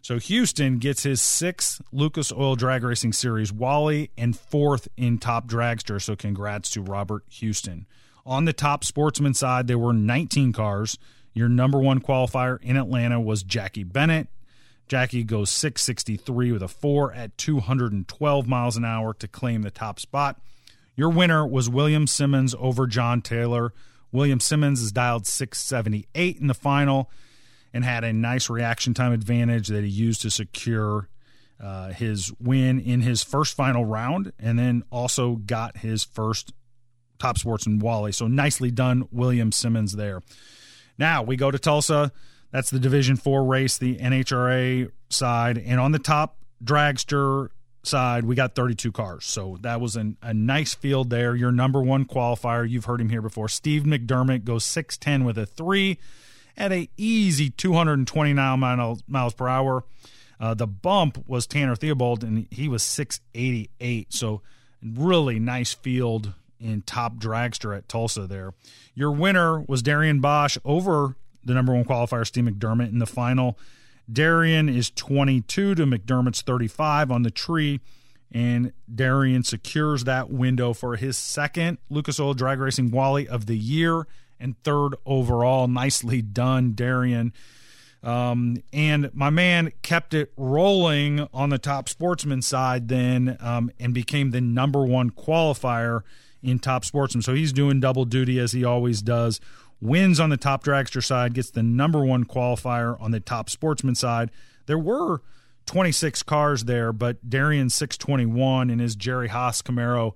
So 0.01 0.19
Houston 0.19 0.79
gets 0.79 1.03
his 1.03 1.21
sixth 1.21 1.81
Lucas 1.93 2.31
Oil 2.31 2.55
Drag 2.55 2.83
Racing 2.83 3.13
Series 3.13 3.53
Wally 3.53 4.11
and 4.17 4.37
fourth 4.37 4.89
in 4.97 5.17
Top 5.17 5.47
Dragster. 5.47 6.01
So 6.01 6.15
congrats 6.15 6.69
to 6.71 6.81
Robert 6.81 7.23
Houston. 7.29 7.85
On 8.25 8.45
the 8.45 8.53
top 8.53 8.83
sportsman 8.83 9.33
side, 9.33 9.67
there 9.67 9.77
were 9.77 9.93
19 9.93 10.51
cars. 10.51 10.97
Your 11.33 11.49
number 11.49 11.79
one 11.79 12.01
qualifier 12.01 12.61
in 12.61 12.77
Atlanta 12.77 13.19
was 13.19 13.43
Jackie 13.43 13.83
Bennett. 13.83 14.27
Jackie 14.87 15.23
goes 15.23 15.49
663 15.49 16.51
with 16.51 16.61
a 16.61 16.67
4 16.67 17.13
at 17.13 17.37
212 17.37 18.47
miles 18.47 18.77
an 18.77 18.85
hour 18.85 19.13
to 19.15 19.27
claim 19.27 19.61
the 19.61 19.71
top 19.71 19.99
spot. 19.99 20.39
Your 20.95 21.09
winner 21.09 21.45
was 21.47 21.69
William 21.69 22.05
Simmons 22.05 22.53
over 22.59 22.85
John 22.85 23.21
Taylor. 23.21 23.73
William 24.11 24.39
Simmons 24.39 24.81
is 24.81 24.91
dialed 24.91 25.25
678 25.25 26.37
in 26.37 26.47
the 26.47 26.53
final 26.53 27.09
and 27.73 27.83
had 27.83 28.03
a 28.03 28.13
nice 28.13 28.49
reaction 28.49 28.93
time 28.93 29.11
advantage 29.11 29.69
that 29.69 29.83
he 29.83 29.89
used 29.89 30.21
to 30.21 30.29
secure 30.29 31.09
uh, 31.59 31.91
his 31.93 32.31
win 32.39 32.79
in 32.79 33.01
his 33.01 33.23
first 33.23 33.55
final 33.55 33.85
round 33.85 34.31
and 34.37 34.59
then 34.59 34.83
also 34.91 35.35
got 35.37 35.77
his 35.77 36.03
first 36.03 36.53
top 37.17 37.37
sports 37.37 37.63
sportsman 37.63 37.79
Wally. 37.79 38.11
So 38.11 38.27
nicely 38.27 38.69
done, 38.69 39.07
William 39.11 39.51
Simmons 39.51 39.93
there. 39.93 40.21
Now 40.97 41.23
we 41.23 41.35
go 41.35 41.49
to 41.49 41.57
Tulsa. 41.57 42.11
That's 42.53 42.69
the 42.69 42.79
Division 42.79 43.17
Four 43.17 43.45
race, 43.45 43.79
the 43.79 43.97
NHRA 43.97 44.91
side, 45.09 45.57
and 45.57 45.79
on 45.79 45.91
the 45.91 45.97
top 45.97 46.37
dragster 46.63 47.49
side, 47.81 48.25
we 48.25 48.35
got 48.35 48.53
32 48.53 48.91
cars. 48.91 49.25
So 49.25 49.57
that 49.61 49.81
was 49.81 49.95
an, 49.95 50.17
a 50.21 50.35
nice 50.35 50.75
field 50.75 51.09
there. 51.09 51.35
Your 51.35 51.51
number 51.51 51.81
one 51.81 52.05
qualifier, 52.05 52.69
you've 52.69 52.85
heard 52.85 53.01
him 53.01 53.09
here 53.09 53.23
before. 53.23 53.49
Steve 53.49 53.83
McDermott 53.83 54.45
goes 54.45 54.63
6'10 54.65 55.25
with 55.25 55.37
a 55.39 55.47
three 55.47 55.97
at 56.55 56.71
a 56.71 56.87
easy 56.95 57.49
229 57.49 58.59
miles, 58.59 59.03
miles 59.07 59.33
per 59.33 59.47
hour. 59.47 59.83
Uh, 60.39 60.53
the 60.53 60.67
bump 60.67 61.27
was 61.27 61.47
Tanner 61.47 61.75
Theobald, 61.75 62.23
and 62.23 62.47
he 62.51 62.67
was 62.67 62.83
688. 62.83 64.13
So 64.13 64.43
really 64.83 65.39
nice 65.39 65.73
field 65.73 66.33
in 66.59 66.83
top 66.83 67.15
dragster 67.15 67.75
at 67.75 67.89
Tulsa 67.89 68.27
there. 68.27 68.53
Your 68.93 69.11
winner 69.11 69.61
was 69.61 69.81
Darian 69.81 70.21
Bosch 70.21 70.57
over 70.63 71.15
the 71.45 71.53
number 71.53 71.73
one 71.73 71.85
qualifier, 71.85 72.25
Steve 72.25 72.45
McDermott, 72.45 72.89
in 72.89 72.99
the 72.99 73.05
final. 73.05 73.57
Darian 74.11 74.67
is 74.67 74.89
22 74.91 75.75
to 75.75 75.85
McDermott's 75.85 76.41
35 76.41 77.11
on 77.11 77.23
the 77.23 77.31
tree, 77.31 77.79
and 78.31 78.73
Darian 78.93 79.43
secures 79.43 80.03
that 80.03 80.29
window 80.29 80.73
for 80.73 80.95
his 80.95 81.17
second 81.17 81.77
Lucas 81.89 82.19
Oil 82.19 82.33
Drag 82.33 82.59
Racing 82.59 82.91
Wally 82.91 83.27
of 83.27 83.45
the 83.45 83.57
year 83.57 84.07
and 84.39 84.61
third 84.63 84.95
overall. 85.05 85.67
Nicely 85.67 86.21
done, 86.21 86.73
Darian. 86.73 87.33
Um, 88.03 88.57
and 88.73 89.09
my 89.13 89.29
man 89.29 89.71
kept 89.81 90.13
it 90.13 90.33
rolling 90.35 91.25
on 91.33 91.49
the 91.49 91.57
top 91.57 91.87
sportsman 91.87 92.41
side 92.41 92.89
then 92.89 93.37
um, 93.39 93.71
and 93.79 93.93
became 93.93 94.31
the 94.31 94.41
number 94.41 94.83
one 94.83 95.09
qualifier 95.09 96.01
in 96.41 96.59
top 96.59 96.83
sportsman. 96.83 97.21
So 97.21 97.33
he's 97.33 97.53
doing 97.53 97.79
double 97.79 98.03
duty 98.03 98.39
as 98.39 98.51
he 98.51 98.65
always 98.65 99.01
does. 99.01 99.39
Wins 99.83 100.19
on 100.19 100.29
the 100.29 100.37
top 100.37 100.63
dragster 100.63 101.03
side, 101.03 101.33
gets 101.33 101.51
the 101.51 101.61
number 101.61 102.05
one 102.05 102.23
qualifier 102.23 102.99
on 103.01 103.11
the 103.11 103.19
top 103.19 103.49
sportsman 103.49 103.95
side. 103.95 104.31
There 104.65 104.79
were 104.79 105.21
26 105.65 106.23
cars 106.23 106.63
there, 106.63 106.93
but 106.93 107.29
Darian 107.29 107.69
621 107.69 108.69
and 108.69 108.79
his 108.79 108.95
Jerry 108.95 109.27
Haas 109.27 109.61
Camaro 109.61 110.13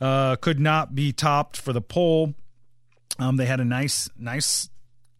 uh, 0.00 0.36
could 0.36 0.58
not 0.58 0.94
be 0.94 1.12
topped 1.12 1.58
for 1.58 1.74
the 1.74 1.82
pole. 1.82 2.34
Um, 3.18 3.36
they 3.36 3.44
had 3.44 3.60
a 3.60 3.66
nice, 3.66 4.08
nice 4.18 4.70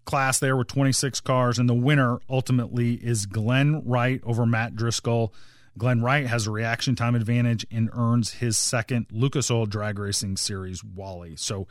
class 0.07 0.39
there 0.39 0.57
with 0.57 0.69
26 0.69 1.21
cars, 1.21 1.59
and 1.59 1.69
the 1.69 1.75
winner 1.75 2.19
ultimately 2.31 2.95
is 2.95 3.27
Glenn 3.27 3.83
Wright 3.85 4.23
over 4.25 4.47
Matt 4.47 4.75
Driscoll. 4.75 5.35
Glenn 5.77 6.01
Wright 6.01 6.27
has 6.27 6.47
a 6.47 6.51
reaction 6.51 6.97
time 6.97 7.15
advantage 7.15 7.67
and 7.71 7.91
earns 7.93 8.33
his 8.33 8.57
second 8.57 9.07
Lucas 9.13 9.51
Oil 9.51 9.67
Drag 9.67 9.99
Racing 9.99 10.39
Series 10.39 10.83
Wally. 10.83 11.37
So, 11.37 11.69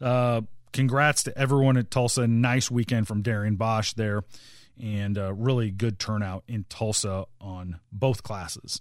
uh, 0.00 0.42
congrats 0.72 1.22
to 1.24 1.38
everyone 1.38 1.76
at 1.76 1.90
Tulsa. 1.90 2.26
Nice 2.26 2.70
weekend 2.70 3.08
from 3.08 3.22
Darian 3.22 3.56
Bosch 3.56 3.92
there, 3.94 4.22
and 4.82 5.18
uh, 5.18 5.32
really 5.34 5.70
good 5.70 5.98
turnout 5.98 6.44
in 6.48 6.64
Tulsa 6.68 7.26
on 7.40 7.80
both 7.92 8.22
classes. 8.22 8.80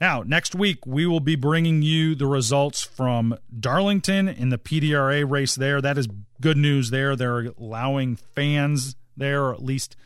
Now, 0.00 0.22
next 0.22 0.54
week, 0.54 0.86
we 0.86 1.04
will 1.04 1.20
be 1.20 1.36
bringing 1.36 1.82
you 1.82 2.14
the 2.14 2.26
results 2.26 2.82
from 2.82 3.36
Darlington 3.58 4.28
in 4.28 4.48
the 4.48 4.56
PDRA 4.56 5.30
race 5.30 5.54
there. 5.54 5.82
That 5.82 5.98
is 5.98 6.08
good 6.40 6.56
news 6.56 6.88
there. 6.88 7.16
They're 7.16 7.52
allowing 7.58 8.16
fans 8.16 8.96
there, 9.16 9.44
or 9.44 9.52
at 9.52 9.62
least 9.62 9.96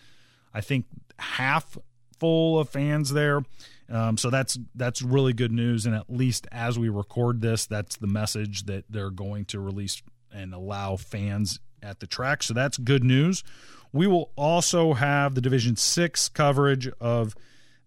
I 0.53 0.61
think 0.61 0.87
half 1.19 1.79
full 2.19 2.59
of 2.59 2.71
fans 2.71 3.13
there. 3.13 3.43
Um, 3.89 4.17
so 4.17 4.31
that's 4.31 4.59
that's 4.75 5.03
really 5.03 5.33
good 5.33 5.53
news. 5.53 5.87
And 5.87 5.95
at 5.95 6.11
least 6.11 6.47
as 6.51 6.79
we 6.79 6.89
record 6.89 7.41
this, 7.41 7.67
that's 7.67 7.97
the 7.97 8.07
message 8.07 8.65
that 8.65 8.85
they're 8.91 9.11
going 9.11 9.45
to 9.47 9.61
release 9.61 10.03
and 10.35 10.53
allow 10.53 10.97
fans 10.97 11.61
at 11.83 12.01
the 12.01 12.07
track. 12.07 12.43
So 12.43 12.53
that's 12.53 12.77
good 12.77 13.05
news. 13.05 13.45
We 13.93 14.07
will 14.07 14.33
also 14.37 14.95
have 14.95 15.35
the 15.35 15.41
Division 15.41 15.77
Six 15.77 16.29
coverage 16.29 16.89
of 17.01 17.35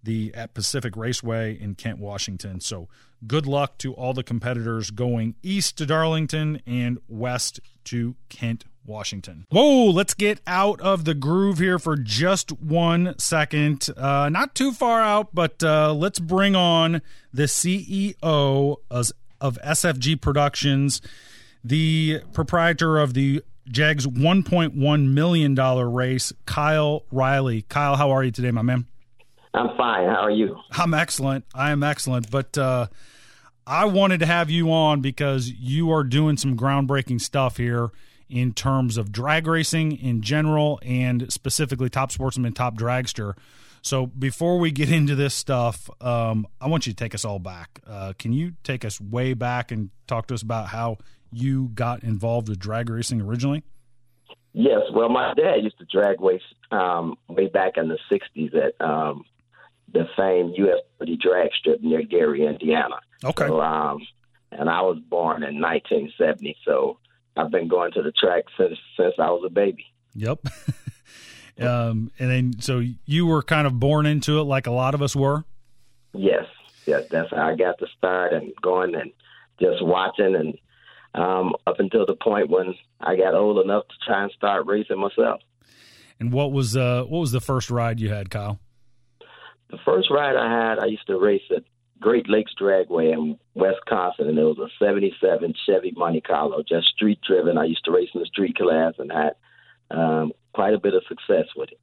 the 0.04 0.34
at 0.34 0.54
Pacific 0.54 0.96
Raceway 0.96 1.60
in 1.60 1.76
Kent, 1.76 2.00
Washington. 2.00 2.62
So 2.62 2.88
good 3.26 3.46
luck 3.46 3.78
to 3.80 3.94
all 3.94 4.14
the 4.14 4.24
competitors 4.24 4.92
going 4.92 5.36
east 5.44 5.78
to 5.80 5.86
Darlington 5.86 6.62
and 6.66 7.00
west 7.08 7.60
to 7.86 8.16
Kent, 8.30 8.66
Washington. 8.86 9.46
Whoa, 9.50 9.86
let's 9.86 10.14
get 10.14 10.40
out 10.48 10.80
of 10.82 11.06
the 11.06 11.14
groove 11.14 11.60
here 11.60 11.78
for 11.78 11.98
just 11.98 12.52
one 12.54 13.16
second. 13.18 13.88
Uh, 13.98 14.30
not 14.30 14.56
too 14.56 14.72
far 14.72 15.02
out, 15.02 15.34
but 15.34 15.62
uh, 15.64 15.94
let's 15.94 16.20
bring 16.20 16.56
on 16.56 17.02
the 17.34 17.44
CEO 17.44 18.78
of, 18.90 19.12
of 19.42 19.60
SFG 19.64 20.22
Productions, 20.22 21.02
the 21.68 22.22
proprietor 22.34 22.98
of 22.98 23.14
the 23.14 23.44
Jegs 23.70 24.08
$1.1 24.08 25.08
million 25.10 25.56
race, 25.56 26.34
Kyle 26.46 27.04
Riley. 27.12 27.64
Kyle, 27.64 27.96
how 27.96 28.12
are 28.12 28.24
you 28.24 28.32
today, 28.32 28.52
my 28.52 28.62
man? 28.62 28.86
I'm 29.54 29.76
fine. 29.76 30.08
How 30.08 30.22
are 30.22 30.32
you? 30.32 30.58
I'm 30.72 30.94
excellent. 30.94 31.46
I 31.54 31.72
am 31.72 31.84
excellent. 31.84 32.32
But 32.32 32.58
uh, 32.58 32.88
I 33.66 33.86
wanted 33.86 34.20
to 34.20 34.26
have 34.26 34.50
you 34.50 34.72
on 34.72 35.02
because 35.02 35.50
you 35.50 35.92
are 35.92 36.04
doing 36.04 36.38
some 36.38 36.56
groundbreaking 36.56 37.20
stuff 37.20 37.58
here 37.58 37.90
in 38.30 38.54
terms 38.54 38.98
of 38.98 39.12
drag 39.12 39.48
racing 39.48 39.94
in 39.94 40.22
general 40.22 40.80
and 40.84 41.32
specifically 41.32 41.90
top 41.90 42.12
sportsman, 42.12 42.54
top 42.54 42.78
dragster. 42.78 43.34
So 43.82 44.06
before 44.06 44.60
we 44.60 44.72
get 44.72 44.92
into 44.92 45.16
this 45.16 45.34
stuff, 45.34 45.90
um, 46.02 46.48
I 46.62 46.68
want 46.68 46.88
you 46.88 46.94
to 46.94 46.98
take 46.98 47.16
us 47.16 47.26
all 47.26 47.40
back. 47.40 47.82
Uh, 47.86 48.14
can 48.18 48.34
you 48.34 48.54
take 48.64 48.86
us 48.86 49.00
way 49.02 49.34
back 49.34 49.72
and 49.72 49.90
talk 50.08 50.28
to 50.28 50.34
us 50.34 50.42
about 50.42 50.68
how 50.68 50.98
you 51.32 51.70
got 51.74 52.04
involved 52.04 52.50
with 52.50 52.60
drag 52.60 52.90
racing 52.90 53.22
originally? 53.22 53.64
Yes. 54.54 54.82
Well, 54.92 55.10
my 55.10 55.34
dad 55.34 55.64
used 55.64 55.78
to 55.78 55.86
drag 55.86 56.20
race 56.22 56.42
um, 56.72 57.16
way 57.28 57.48
back 57.48 57.78
in 57.78 57.90
the 57.90 58.00
'60s 58.10 58.56
at 58.56 58.82
um, 58.86 59.24
the 59.94 60.08
famed 60.16 60.56
U.S. 60.58 60.80
30 61.00 61.18
drag 61.18 61.50
strip 61.54 61.82
near 61.82 62.02
Gary, 62.02 62.46
Indiana. 62.46 62.96
Okay. 63.24 63.48
So, 63.48 63.62
um, 63.62 64.06
and 64.52 64.70
I 64.70 64.82
was 64.82 64.98
born 65.10 65.44
in 65.44 65.62
1970, 65.62 66.58
so 66.66 66.98
I've 67.36 67.52
been 67.52 67.68
going 67.68 67.92
to 67.94 68.02
the 68.02 68.12
track 68.12 68.46
since 68.58 68.78
since 68.98 69.14
I 69.20 69.30
was 69.30 69.44
a 69.46 69.50
baby. 69.50 69.86
Yep. 70.16 70.40
um, 71.60 72.12
and 72.18 72.30
then 72.30 72.60
so 72.60 72.82
you 73.06 73.26
were 73.26 73.44
kind 73.44 73.68
of 73.68 73.80
born 73.80 74.06
into 74.06 74.40
it, 74.40 74.44
like 74.44 74.68
a 74.68 74.72
lot 74.72 74.96
of 74.96 75.02
us 75.02 75.16
were. 75.16 75.46
Yes, 76.14 76.46
yes, 76.86 77.04
that's 77.12 77.30
how 77.30 77.50
I 77.50 77.56
got 77.56 77.78
to 77.80 77.88
start 77.98 78.34
and 78.34 78.52
going 78.62 78.96
and 78.96 79.12
just 79.60 79.84
watching 79.84 80.36
and 80.36 80.58
um, 81.14 81.54
up 81.66 81.80
until 81.80 82.06
the 82.06 82.16
point 82.16 82.50
when 82.50 82.76
I 83.00 83.16
got 83.16 83.34
old 83.34 83.64
enough 83.64 83.88
to 83.88 83.96
try 84.06 84.24
and 84.24 84.32
start 84.32 84.66
racing 84.66 85.00
myself. 85.00 85.42
And 86.20 86.32
what 86.32 86.52
was 86.52 86.76
uh, 86.76 87.04
what 87.04 87.20
was 87.20 87.32
the 87.32 87.42
first 87.42 87.70
ride 87.70 88.00
you 88.00 88.10
had, 88.10 88.30
Kyle? 88.30 88.60
The 89.70 89.78
first 89.86 90.10
ride 90.10 90.36
I 90.36 90.70
had, 90.70 90.80
I 90.80 90.86
used 90.86 91.06
to 91.08 91.20
race 91.20 91.42
at 91.56 91.64
Great 92.00 92.30
Lakes 92.30 92.54
Dragway 92.60 93.14
in 93.14 93.38
Wisconsin, 93.54 94.30
and 94.30 94.38
it 94.38 94.44
was 94.44 94.60
a 94.60 94.70
77 94.84 95.54
Chevy 95.66 95.94
Monte 95.96 96.22
Carlo, 96.22 96.64
just 96.68 96.88
street 96.88 97.20
driven. 97.28 97.58
I 97.58 97.66
used 97.66 97.84
to 97.86 97.92
race 97.92 98.10
in 98.14 98.22
the 98.22 98.28
street 98.28 98.56
class 98.56 98.94
and 98.98 99.12
had 99.12 99.34
um, 99.92 100.32
quite 100.54 100.74
a 100.74 100.80
bit 100.80 100.94
of 100.94 101.04
success 101.08 101.48
with 101.56 101.70
it. 101.72 101.80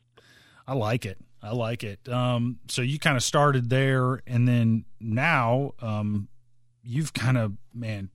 I 0.66 0.74
like 0.74 1.04
it. 1.04 1.18
I 1.42 1.52
like 1.52 1.84
it. 1.84 2.08
Um, 2.08 2.58
so 2.68 2.80
you 2.80 2.98
kind 2.98 3.16
of 3.16 3.22
started 3.22 3.68
there, 3.68 4.22
and 4.26 4.48
then 4.48 4.86
now 4.98 5.72
um, 5.80 6.28
you've 6.82 7.12
kind 7.12 7.36
of, 7.36 7.52
man, 7.74 8.08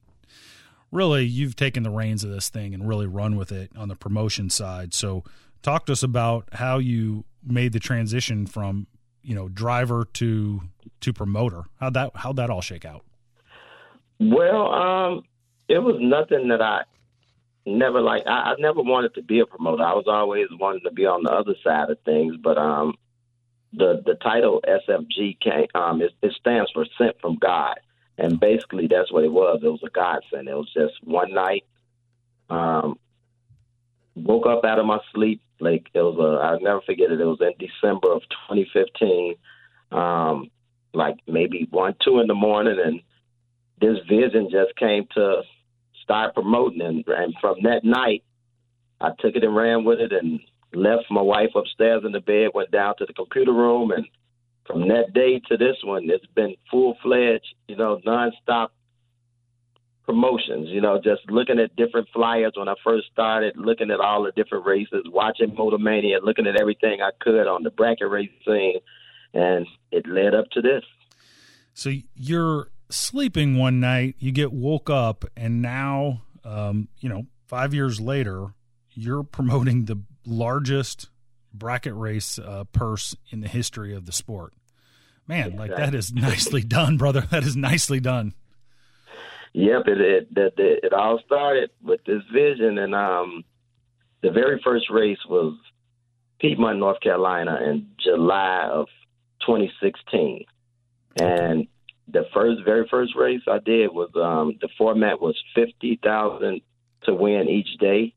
really, 0.92 1.26
you've 1.26 1.56
taken 1.56 1.84
the 1.84 1.90
reins 1.90 2.24
of 2.24 2.32
this 2.32 2.50
thing 2.50 2.74
and 2.74 2.88
really 2.88 3.08
run 3.08 3.36
with 3.36 3.52
it 3.52 3.72
on 3.78 3.88
the 3.88 3.96
promotion 3.96 4.50
side. 4.50 4.94
So 4.94 5.24
talk 5.62 5.86
to 5.88 5.92
us 5.92 6.04
about 6.04 6.50
how 6.54 6.78
you 6.78 7.26
made 7.46 7.74
the 7.74 7.80
transition 7.80 8.46
from 8.46 8.88
you 9.24 9.36
know 9.36 9.50
driver 9.50 10.06
to 10.14 10.62
to 11.02 11.14
promoter? 11.14 11.64
How'd 11.80 11.94
that 11.94 12.12
how'd 12.16 12.38
that 12.38 12.50
all 12.50 12.62
shake 12.62 12.86
out? 12.86 13.04
Well, 14.20 14.74
um, 14.74 15.24
it 15.68 15.80
was 15.80 15.96
nothing 16.00 16.50
that 16.50 16.62
I 16.62 16.84
never 17.66 18.02
like. 18.02 18.24
I, 18.26 18.52
I 18.52 18.56
never 18.60 18.82
wanted 18.82 19.14
to 19.16 19.22
be 19.22 19.40
a 19.40 19.46
promoter. 19.46 19.84
I 19.84 19.94
was 19.94 20.06
always 20.08 20.48
wanting 20.60 20.82
to 20.84 20.92
be 20.92 21.06
on 21.06 21.24
the 21.24 21.32
other 21.32 21.56
side 21.64 21.90
of 21.90 21.98
things. 22.04 22.36
But 22.42 22.58
um, 22.58 22.96
the 23.74 24.02
the 24.06 24.16
title 24.16 24.62
SFG 24.68 25.40
came. 25.40 25.68
Um, 25.76 26.02
it, 26.02 26.12
it 26.22 26.34
stands 26.40 26.72
for 26.72 26.86
sent 26.98 27.20
from 27.22 27.38
God, 27.38 27.80
and 28.20 28.40
basically 28.40 28.88
that's 28.88 29.12
what 29.12 29.24
it 29.24 29.32
was. 29.32 29.62
It 29.64 29.70
was 29.70 29.84
a 29.84 29.90
godsend. 29.90 30.48
It 30.48 30.54
was 30.54 30.72
just 30.74 30.94
one 31.04 31.34
night. 31.34 31.66
Um, 32.50 33.00
woke 34.16 34.46
up 34.46 34.66
out 34.66 34.80
of 34.80 34.86
my 34.86 35.00
sleep 35.14 35.42
like 35.60 35.88
it 35.94 36.02
was 36.02 36.18
a, 36.20 36.46
I'll 36.46 36.60
never 36.60 36.82
forget 36.82 37.12
it. 37.12 37.22
It 37.22 37.26
was 37.26 37.42
in 37.42 37.54
December 37.60 38.12
of 38.14 38.22
2015, 38.50 39.36
um, 39.92 40.50
like 40.94 41.18
maybe 41.28 41.68
one, 41.70 41.96
two 42.04 42.20
in 42.20 42.28
the 42.28 42.34
morning, 42.34 42.78
and 42.84 43.02
this 43.82 43.98
vision 44.08 44.50
just 44.52 44.76
came 44.78 45.06
to 45.16 45.42
start 46.04 46.34
promoting. 46.34 46.82
And, 46.82 47.04
and 47.08 47.34
from 47.40 47.58
that 47.64 47.84
night, 47.84 48.24
I 49.02 49.10
took 49.20 49.36
it 49.36 49.44
and 49.44 49.56
ran 49.56 49.84
with 49.84 50.00
it, 50.00 50.12
and 50.12 50.40
left 50.74 51.06
my 51.10 51.22
wife 51.22 51.52
upstairs 51.56 52.04
in 52.06 52.12
the 52.12 52.22
bed, 52.22 52.50
went 52.54 52.72
down 52.72 52.96
to 52.98 53.06
the 53.06 53.14
computer 53.14 53.54
room, 53.54 53.92
and 53.92 54.06
from 54.70 54.88
that 54.90 55.14
day 55.14 55.42
to 55.50 55.58
this 55.58 55.78
one, 55.84 56.10
it's 56.10 56.26
been 56.36 56.56
full 56.70 56.96
fledged, 57.02 57.56
you 57.68 57.76
know, 57.76 58.00
nonstop 58.06 58.70
promotions, 60.06 60.68
you 60.70 60.80
know, 60.80 61.00
just 61.04 61.22
looking 61.30 61.60
at 61.60 61.76
different 61.76 62.08
flyers 62.14 62.54
when 62.56 62.68
I 62.68 62.76
first 62.84 63.08
started, 63.12 63.56
looking 63.58 63.90
at 63.90 64.00
all 64.00 64.24
the 64.24 64.32
different 64.32 64.66
races, 64.66 65.04
watching 65.08 65.52
Motormania, 65.52 66.22
looking 66.22 66.46
at 66.46 66.60
everything 66.60 67.02
I 67.02 67.10
could 67.20 67.48
on 67.48 67.64
the 67.64 67.72
bracket 67.72 68.10
racing, 68.10 68.80
and 69.34 69.66
it 69.92 70.08
led 70.08 70.36
up 70.36 70.50
to 70.52 70.62
this. 70.62 70.84
So 71.74 71.92
you're 72.16 72.70
sleeping 72.90 73.58
one 73.58 73.80
night, 73.80 74.16
you 74.20 74.32
get 74.32 74.52
woke 74.52 74.90
up, 74.90 75.26
and 75.36 75.62
now, 75.62 76.22
um, 76.44 76.90
you 77.00 77.10
know, 77.10 77.26
five 77.48 77.74
years 77.74 78.00
later, 78.00 78.54
you're 78.92 79.24
promoting 79.24 79.86
the 79.86 80.02
largest 80.26 81.10
bracket 81.60 81.94
race 81.94 82.40
uh, 82.40 82.64
purse 82.72 83.16
in 83.30 83.42
the 83.42 83.48
history 83.48 83.94
of 83.94 84.06
the 84.06 84.12
sport. 84.12 84.54
Man, 85.28 85.56
like 85.58 85.76
that 85.76 85.94
is 85.94 86.12
nicely 86.14 86.64
done, 86.64 86.98
brother. 86.98 87.22
That 87.30 87.44
is 87.44 87.56
nicely 87.56 88.00
done. 88.00 88.34
Yep, 89.54 89.88
it 89.88 90.02
it, 90.02 90.28
it 90.36 90.54
it 90.58 90.94
all 90.94 91.20
started 91.26 91.70
with 91.84 92.04
this 92.06 92.24
vision, 92.34 92.78
and 92.78 92.96
um, 92.96 93.44
the 94.22 94.32
very 94.32 94.60
first 94.64 94.90
race 94.90 95.20
was 95.28 95.56
Piedmont, 96.40 96.80
North 96.80 97.00
Carolina, 97.02 97.60
in 97.64 97.88
July 98.04 98.70
of 98.72 98.88
2016, 99.42 100.46
and 101.20 101.68
the 102.08 102.26
first 102.34 102.62
very 102.66 102.88
first 102.90 103.16
race 103.16 103.42
I 103.48 103.60
did 103.60 103.92
was 103.92 104.10
um, 104.16 104.58
the 104.62 104.70
format 104.78 105.22
was 105.22 105.36
fifty 105.54 106.00
thousand 106.04 106.62
to 107.04 107.14
win 107.14 107.50
each 107.50 107.78
day, 107.80 108.14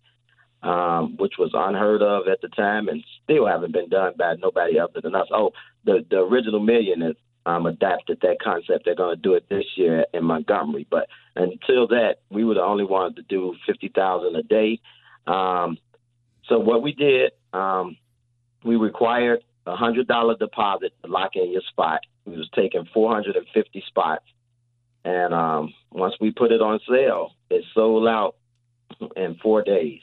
um, 0.63 1.17
which 1.19 1.35
was 1.39 1.51
unheard 1.55 2.03
of 2.03 2.29
at 2.29 2.41
the 2.41 2.49
time, 2.49 2.89
and 2.89 3.05
still 3.25 3.47
haven't 3.47 3.73
been 3.73 3.89
done 3.89 4.13
by 4.17 4.35
nobody 4.39 4.79
other 4.79 5.01
than 5.01 5.15
us. 5.15 5.29
Oh, 5.33 5.53
the 5.85 6.05
the 6.09 6.19
original 6.19 6.61
million 6.61 7.03
is 7.03 7.17
um, 7.47 7.67
adapted 7.67 8.19
that 8.23 8.41
concept. 8.43 8.85
They're 8.85 8.95
going 8.95 9.17
to 9.17 9.23
do 9.23 9.35
it 9.35 9.49
this 9.49 9.65
year 9.77 10.07
in 10.15 10.25
Montgomery, 10.25 10.87
but 10.91 11.09
until 11.35 11.89
that, 11.89 12.17
we 12.31 12.45
were 12.45 12.55
the 12.55 12.63
only 12.63 12.85
ones 12.85 13.17
to 13.17 13.23
do 13.23 13.55
fifty 13.67 13.89
thousand 13.89 14.37
a 14.37 14.43
day. 14.43 14.81
Um, 15.27 15.79
so 16.49 16.59
what 16.59 16.83
we 16.83 16.93
did, 16.93 17.33
um, 17.53 17.97
we 18.65 18.77
required 18.77 19.43
a 19.67 19.77
hundred 19.77 20.07
dollar 20.07 20.37
deposit 20.37 20.93
to 21.03 21.11
lock 21.11 21.33
in 21.35 21.51
your 21.51 21.63
spot. 21.69 22.01
We 22.25 22.37
was 22.37 22.49
taking 22.55 22.89
four 22.95 23.13
hundred 23.13 23.37
and 23.37 23.47
fifty 23.53 23.83
spots, 23.89 24.25
and 25.05 25.35
um, 25.35 25.75
once 25.91 26.15
we 26.21 26.31
put 26.31 26.53
it 26.53 26.61
on 26.61 26.79
sale, 26.89 27.33
it 27.51 27.65
sold 27.75 28.07
out 28.07 28.37
in 29.17 29.37
four 29.43 29.63
days. 29.63 30.01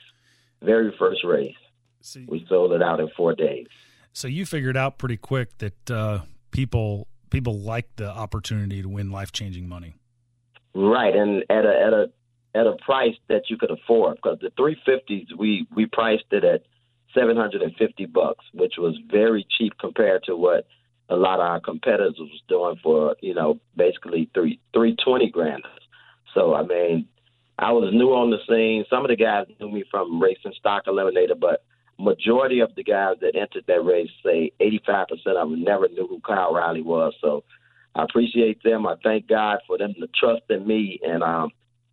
Very 0.62 0.94
first 0.98 1.24
race, 1.24 1.54
See, 2.00 2.26
we 2.28 2.44
sold 2.48 2.72
it 2.72 2.82
out 2.82 3.00
in 3.00 3.08
four 3.16 3.34
days. 3.34 3.66
So 4.12 4.28
you 4.28 4.44
figured 4.44 4.76
out 4.76 4.98
pretty 4.98 5.16
quick 5.16 5.56
that 5.58 5.90
uh, 5.90 6.20
people 6.50 7.06
people 7.30 7.60
like 7.60 7.88
the 7.96 8.10
opportunity 8.10 8.82
to 8.82 8.88
win 8.88 9.10
life 9.10 9.32
changing 9.32 9.68
money. 9.68 9.94
Right, 10.74 11.14
and 11.14 11.44
at 11.48 11.64
a 11.64 11.80
at 11.86 11.92
a 11.92 12.10
at 12.54 12.66
a 12.66 12.76
price 12.84 13.14
that 13.28 13.42
you 13.48 13.56
could 13.56 13.70
afford 13.70 14.16
because 14.16 14.38
the 14.40 14.50
350s 14.50 15.26
we 15.38 15.66
we 15.74 15.86
priced 15.86 16.24
it 16.32 16.44
at 16.44 16.62
750 17.14 18.06
bucks, 18.06 18.44
which 18.52 18.74
was 18.78 18.96
very 19.10 19.46
cheap 19.58 19.72
compared 19.78 20.24
to 20.24 20.36
what 20.36 20.66
a 21.08 21.16
lot 21.16 21.40
of 21.40 21.46
our 21.46 21.60
competitors 21.60 22.16
was 22.18 22.42
doing 22.48 22.76
for 22.82 23.16
you 23.20 23.34
know 23.34 23.58
basically 23.76 24.28
three 24.34 24.60
320 24.72 25.30
grand. 25.30 25.62
So 26.34 26.54
I 26.54 26.62
mean, 26.62 27.08
I 27.60 27.72
was 27.72 27.92
new 27.92 28.08
on 28.08 28.30
the 28.30 28.38
scene. 28.48 28.86
Some 28.88 29.04
of 29.04 29.10
the 29.10 29.16
guys 29.16 29.46
knew 29.60 29.70
me 29.70 29.84
from 29.90 30.20
racing 30.20 30.54
stock 30.58 30.86
eliminator, 30.86 31.38
but 31.38 31.62
majority 31.98 32.60
of 32.60 32.74
the 32.74 32.82
guys 32.82 33.16
that 33.20 33.36
entered 33.36 33.64
that 33.68 33.84
race, 33.84 34.08
say 34.24 34.50
85% 34.60 35.10
of 35.10 35.50
them, 35.50 35.62
never 35.62 35.86
knew 35.88 36.06
who 36.08 36.20
Kyle 36.20 36.54
Riley 36.54 36.80
was. 36.80 37.12
So 37.20 37.44
I 37.94 38.04
appreciate 38.04 38.62
them. 38.62 38.86
I 38.86 38.94
thank 39.04 39.28
God 39.28 39.58
for 39.66 39.76
them 39.76 39.92
to 40.00 40.08
trust 40.18 40.44
in 40.48 40.66
me. 40.66 41.00
And 41.02 41.22
um, 41.22 41.50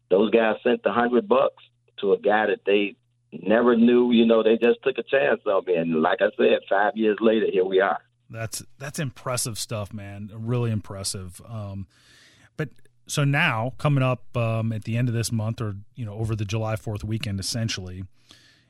those 0.09 0.31
guys 0.31 0.55
sent 0.63 0.83
the 0.83 0.93
hundred 0.93 1.27
bucks 1.27 1.63
to 1.99 2.13
a 2.13 2.17
guy 2.17 2.45
that 2.47 2.61
they 2.65 2.95
never 3.33 3.75
knew. 3.75 4.11
You 4.13 4.25
know, 4.25 4.43
they 4.43 4.57
just 4.57 4.81
took 4.83 4.97
a 4.97 5.03
chance 5.03 5.41
on 5.45 5.65
me. 5.65 5.75
And 5.75 6.01
like 6.01 6.19
I 6.21 6.29
said, 6.37 6.59
five 6.69 6.95
years 6.95 7.17
later, 7.19 7.47
here 7.51 7.65
we 7.65 7.81
are. 7.81 7.99
That's 8.29 8.63
that's 8.77 8.99
impressive 8.99 9.57
stuff, 9.57 9.93
man. 9.93 10.31
Really 10.33 10.71
impressive. 10.71 11.41
Um, 11.47 11.87
but 12.55 12.69
so 13.07 13.23
now 13.23 13.73
coming 13.77 14.03
up 14.03 14.35
um, 14.35 14.71
at 14.71 14.83
the 14.83 14.97
end 14.97 15.07
of 15.07 15.13
this 15.13 15.31
month, 15.31 15.61
or 15.61 15.75
you 15.95 16.05
know, 16.05 16.13
over 16.13 16.35
the 16.35 16.45
July 16.45 16.75
Fourth 16.75 17.03
weekend, 17.03 17.39
essentially, 17.39 18.03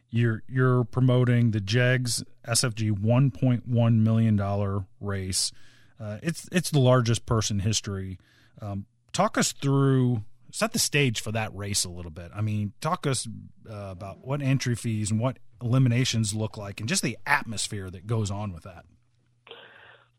you're 0.10 0.44
you're 0.48 0.84
promoting 0.84 1.52
the 1.52 1.60
Jegs 1.60 2.24
SFG 2.48 2.92
1.1 2.92 4.00
million 4.00 4.36
dollar 4.36 4.86
race. 5.02 5.52
Uh, 6.00 6.20
it's 6.22 6.48
it's 6.52 6.70
the 6.70 6.80
largest 6.80 7.26
purse 7.26 7.50
in 7.50 7.60
history. 7.60 8.20
Um, 8.62 8.86
talk 9.12 9.38
us 9.38 9.52
through 9.52 10.24
set 10.52 10.74
the 10.74 10.80
stage 10.80 11.22
for 11.22 11.32
that 11.32 11.56
race 11.56 11.84
a 11.84 11.90
little 11.90 12.12
bit. 12.12 12.32
I 12.34 12.42
mean, 12.42 12.74
talk 12.82 13.06
us 13.06 13.28
uh, 13.70 13.74
about 13.92 14.26
what 14.26 14.42
entry 14.42 14.76
fees 14.76 15.12
and 15.12 15.20
what 15.20 15.38
eliminations 15.62 16.34
look 16.34 16.58
like, 16.58 16.80
and 16.80 16.88
just 16.88 17.04
the 17.04 17.18
atmosphere 17.26 17.90
that 17.90 18.08
goes 18.08 18.32
on 18.32 18.54
with 18.54 18.64
that. 18.64 18.86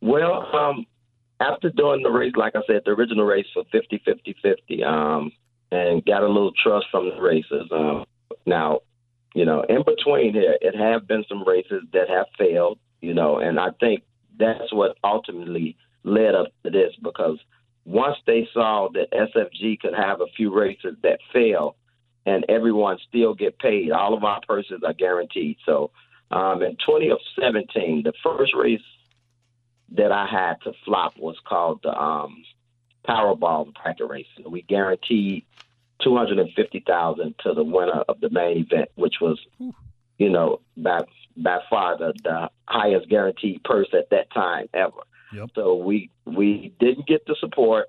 Well, 0.00 0.46
um, 0.54 0.86
after 1.40 1.70
doing 1.70 2.02
the 2.02 2.10
race, 2.10 2.32
like 2.36 2.56
I 2.56 2.60
said, 2.66 2.82
the 2.84 2.92
original 2.92 3.24
race 3.24 3.46
for 3.54 3.64
50, 3.70 4.02
50, 4.04 4.36
50, 4.42 4.84
um, 4.84 5.32
and 5.70 6.04
got 6.04 6.22
a 6.22 6.26
little 6.26 6.52
trust 6.62 6.86
from 6.90 7.10
the 7.10 7.20
racers. 7.20 7.68
Um, 7.72 8.04
now, 8.46 8.80
you 9.34 9.44
know, 9.44 9.64
in 9.68 9.82
between 9.84 10.32
here, 10.32 10.56
it 10.60 10.74
have 10.74 11.06
been 11.06 11.24
some 11.28 11.46
races 11.46 11.82
that 11.92 12.08
have 12.08 12.26
failed, 12.36 12.78
you 13.00 13.14
know, 13.14 13.38
and 13.38 13.60
I 13.60 13.68
think 13.78 14.02
that's 14.38 14.72
what 14.72 14.96
ultimately 15.04 15.76
led 16.04 16.34
up 16.34 16.48
to 16.64 16.70
this 16.70 16.92
because 17.02 17.38
once 17.84 18.16
they 18.26 18.48
saw 18.52 18.88
that 18.94 19.12
SFG 19.12 19.80
could 19.80 19.94
have 19.94 20.20
a 20.20 20.26
few 20.36 20.54
races 20.54 20.96
that 21.02 21.20
fail 21.32 21.76
and 22.26 22.44
everyone 22.48 22.98
still 23.08 23.34
get 23.34 23.58
paid, 23.58 23.90
all 23.90 24.14
of 24.14 24.24
our 24.24 24.40
purses 24.46 24.80
are 24.84 24.92
guaranteed. 24.92 25.56
So 25.64 25.90
um, 26.30 26.62
in 26.62 26.76
2017, 26.84 28.02
the 28.04 28.12
first 28.22 28.54
race 28.54 28.80
that 29.92 30.12
I 30.12 30.26
had 30.26 30.54
to 30.64 30.72
flop 30.84 31.14
was 31.18 31.36
called 31.46 31.80
the 31.82 31.96
um, 31.96 32.44
Powerball 33.08 33.72
bracket 33.74 34.08
race. 34.08 34.26
We 34.46 34.62
guaranteed 34.62 35.44
two 36.02 36.16
hundred 36.16 36.38
and 36.38 36.52
fifty 36.54 36.84
thousand 36.86 37.34
to 37.44 37.54
the 37.54 37.64
winner 37.64 38.02
of 38.08 38.20
the 38.20 38.30
main 38.30 38.58
event, 38.58 38.90
which 38.96 39.14
was, 39.20 39.38
you 40.18 40.28
know, 40.30 40.60
by 40.76 41.00
by 41.36 41.58
far 41.70 41.96
the, 41.96 42.12
the 42.22 42.50
highest 42.66 43.08
guaranteed 43.08 43.62
purse 43.64 43.88
at 43.92 44.10
that 44.10 44.30
time 44.32 44.68
ever. 44.74 45.00
Yep. 45.32 45.50
So 45.54 45.76
we 45.76 46.10
we 46.26 46.74
didn't 46.78 47.06
get 47.06 47.26
the 47.26 47.36
support, 47.40 47.88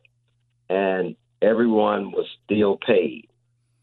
and 0.69 1.15
everyone 1.41 2.11
was 2.11 2.25
still 2.45 2.77
paid, 2.77 3.27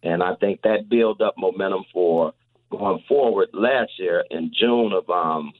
and 0.03 0.23
I 0.23 0.35
think 0.37 0.62
that 0.62 0.89
built 0.89 1.21
up 1.21 1.35
momentum 1.37 1.85
for 1.93 2.33
going 2.71 3.03
forward. 3.09 3.51
Last 3.53 3.99
year 3.99 4.25
in 4.31 4.53
June 4.59 4.93
of 4.93 5.09
um, 5.11 5.53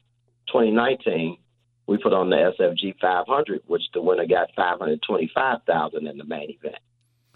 2019, 0.48 1.38
we 1.87 1.99
put 1.99 2.12
on 2.12 2.30
the 2.30 2.53
SFG 2.59 2.99
500, 3.01 3.62
which 3.66 3.82
the 3.95 4.03
winner 4.03 4.26
got 4.26 4.51
525,000 4.57 6.07
in 6.07 6.18
the 6.18 6.24
main 6.24 6.51
event. 6.51 6.78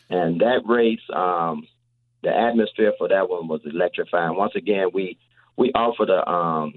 And 0.09 0.41
that 0.41 0.63
race, 0.67 1.01
um, 1.15 1.67
the 2.23 2.37
atmosphere 2.37 2.93
for 2.99 3.09
that 3.09 3.29
one 3.29 3.49
was 3.49 3.61
electrifying. 3.65 4.37
Once 4.37 4.55
again, 4.57 4.89
we 4.93 5.19
we 5.57 5.73
offered 5.73 6.11
a 6.11 6.29
um, 6.29 6.75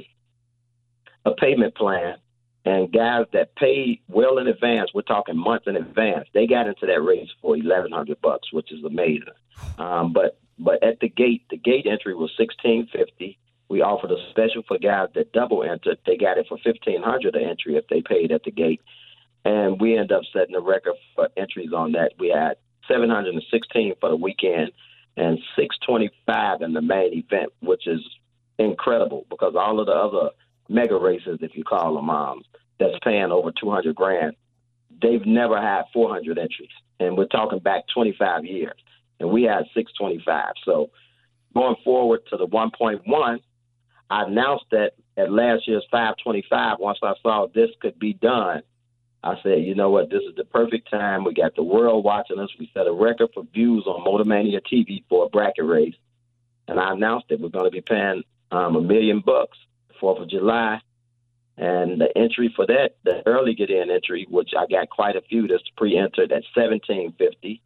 a 1.26 1.32
payment 1.32 1.76
plan, 1.76 2.18
and 2.64 2.92
guys 2.92 3.26
that 3.34 3.56
paid 3.56 4.02
well 4.08 4.38
in 4.38 4.48
advance, 4.48 4.92
we're 4.94 5.02
talking 5.02 5.38
months 5.38 5.68
in 5.68 5.76
advance, 5.76 6.28
they 6.34 6.48
got 6.48 6.68
into 6.68 6.86
that 6.86 7.02
race 7.02 7.30
for 7.42 7.58
eleven 7.58 7.92
hundred 7.92 8.22
bucks, 8.22 8.54
which 8.54 8.72
is 8.72 8.84
amazing. 8.84 9.34
Um, 9.78 10.14
but 10.14 10.38
but 10.60 10.84
at 10.84 11.00
the 11.00 11.10
gate, 11.10 11.44
the 11.50 11.58
gate 11.58 11.88
entry 11.90 12.14
was 12.14 12.32
sixteen 12.38 12.88
fifty. 12.88 13.40
We 13.70 13.82
offered 13.82 14.12
a 14.12 14.30
special 14.30 14.64
for 14.68 14.78
guys 14.78 15.10
that 15.16 15.32
double 15.32 15.64
entered. 15.64 15.98
They 16.06 16.18
got 16.18 16.38
it 16.38 16.48
for 16.48 16.58
fifteen 16.64 17.02
hundred 17.02 17.36
an 17.36 17.50
entry 17.50 17.76
if 17.76 17.88
they 17.88 18.02
paid 18.02 18.32
at 18.32 18.44
the 18.44 18.52
gate, 18.52 18.82
and 19.46 19.80
we 19.80 19.98
end 19.98 20.12
up 20.12 20.24
setting 20.32 20.56
a 20.56 20.60
record 20.60 20.94
for 21.16 21.30
entries 21.38 21.74
on 21.74 21.94
that. 21.94 22.14
We 22.20 22.30
had 22.30 22.58
716 22.88 23.94
for 24.00 24.10
the 24.10 24.16
weekend 24.16 24.72
and 25.16 25.40
625 25.56 26.62
in 26.62 26.74
the 26.74 26.82
main 26.82 27.14
event, 27.14 27.52
which 27.62 27.88
is 27.88 28.02
incredible 28.58 29.26
because 29.30 29.54
all 29.56 29.80
of 29.80 29.86
the 29.86 29.94
other 29.94 30.30
mega 30.70 30.98
races, 30.98 31.40
if 31.42 31.56
you 31.56 31.64
call 31.64 31.96
them, 31.96 32.10
um, 32.10 32.42
that's 32.80 32.98
paying 33.04 33.32
over 33.32 33.52
200 33.52 33.96
grand, 33.96 34.36
they've 35.02 35.26
never 35.26 35.62
had 35.62 35.84
400 35.94 36.38
entries. 36.38 36.70
And 37.00 37.18
we're 37.18 37.28
talking 37.28 37.60
back 37.60 37.84
25 37.94 38.46
years. 38.46 38.78
And 39.20 39.30
we 39.30 39.44
had 39.44 39.66
625. 39.74 40.54
So 40.66 40.90
going 41.54 41.76
forward 41.84 42.22
to 42.30 42.38
the 42.38 42.48
1.1, 42.48 43.40
I 44.10 44.24
announced 44.24 44.66
that 44.72 44.94
at 45.18 45.32
last 45.32 45.68
year's 45.68 45.86
525, 45.92 46.78
once 46.80 47.00
I 47.02 47.14
saw 47.22 47.48
this 47.54 47.70
could 47.80 47.98
be 48.00 48.14
done, 48.14 48.62
I 49.24 49.36
said, 49.42 49.64
you 49.64 49.74
know 49.74 49.90
what, 49.90 50.10
this 50.10 50.22
is 50.28 50.36
the 50.36 50.44
perfect 50.44 50.92
time. 50.92 51.24
We 51.24 51.34
got 51.34 51.56
the 51.56 51.64
world 51.64 52.04
watching 52.04 52.40
us. 52.40 52.50
We 52.60 52.70
set 52.74 52.88
a 52.88 52.92
record 52.92 53.30
for 53.34 53.46
views 53.54 53.86
on 53.88 54.06
Motormania 54.06 54.60
TV 54.62 55.04
for 55.08 55.26
a 55.26 55.30
bracket 55.30 55.66
race. 55.66 55.96
And 56.68 56.80
I 56.80 56.92
announced 56.92 57.28
that 57.30 57.40
we're 57.40 57.50
going 57.50 57.66
to 57.66 57.72
be 57.72 57.82
paying 57.82 58.24
um, 58.52 58.76
a 58.76 58.82
million 58.82 59.22
bucks, 59.26 59.58
4th 60.02 60.24
of 60.24 60.30
July. 60.30 60.82
And 61.58 62.02
the 62.02 62.18
entry 62.18 62.52
for 62.56 62.66
that, 62.66 62.96
the 63.04 63.22
early 63.26 63.54
get 63.54 63.70
in 63.70 63.92
entry, 63.92 64.26
which 64.30 64.52
I 64.58 64.66
got 64.66 64.90
quite 64.90 65.16
a 65.16 65.22
few 65.22 65.48
that's 65.48 65.64
pre 65.78 65.98
entered 65.98 66.32
at 66.32 66.44
seventeen 66.56 67.14
fifty. 67.18 67.62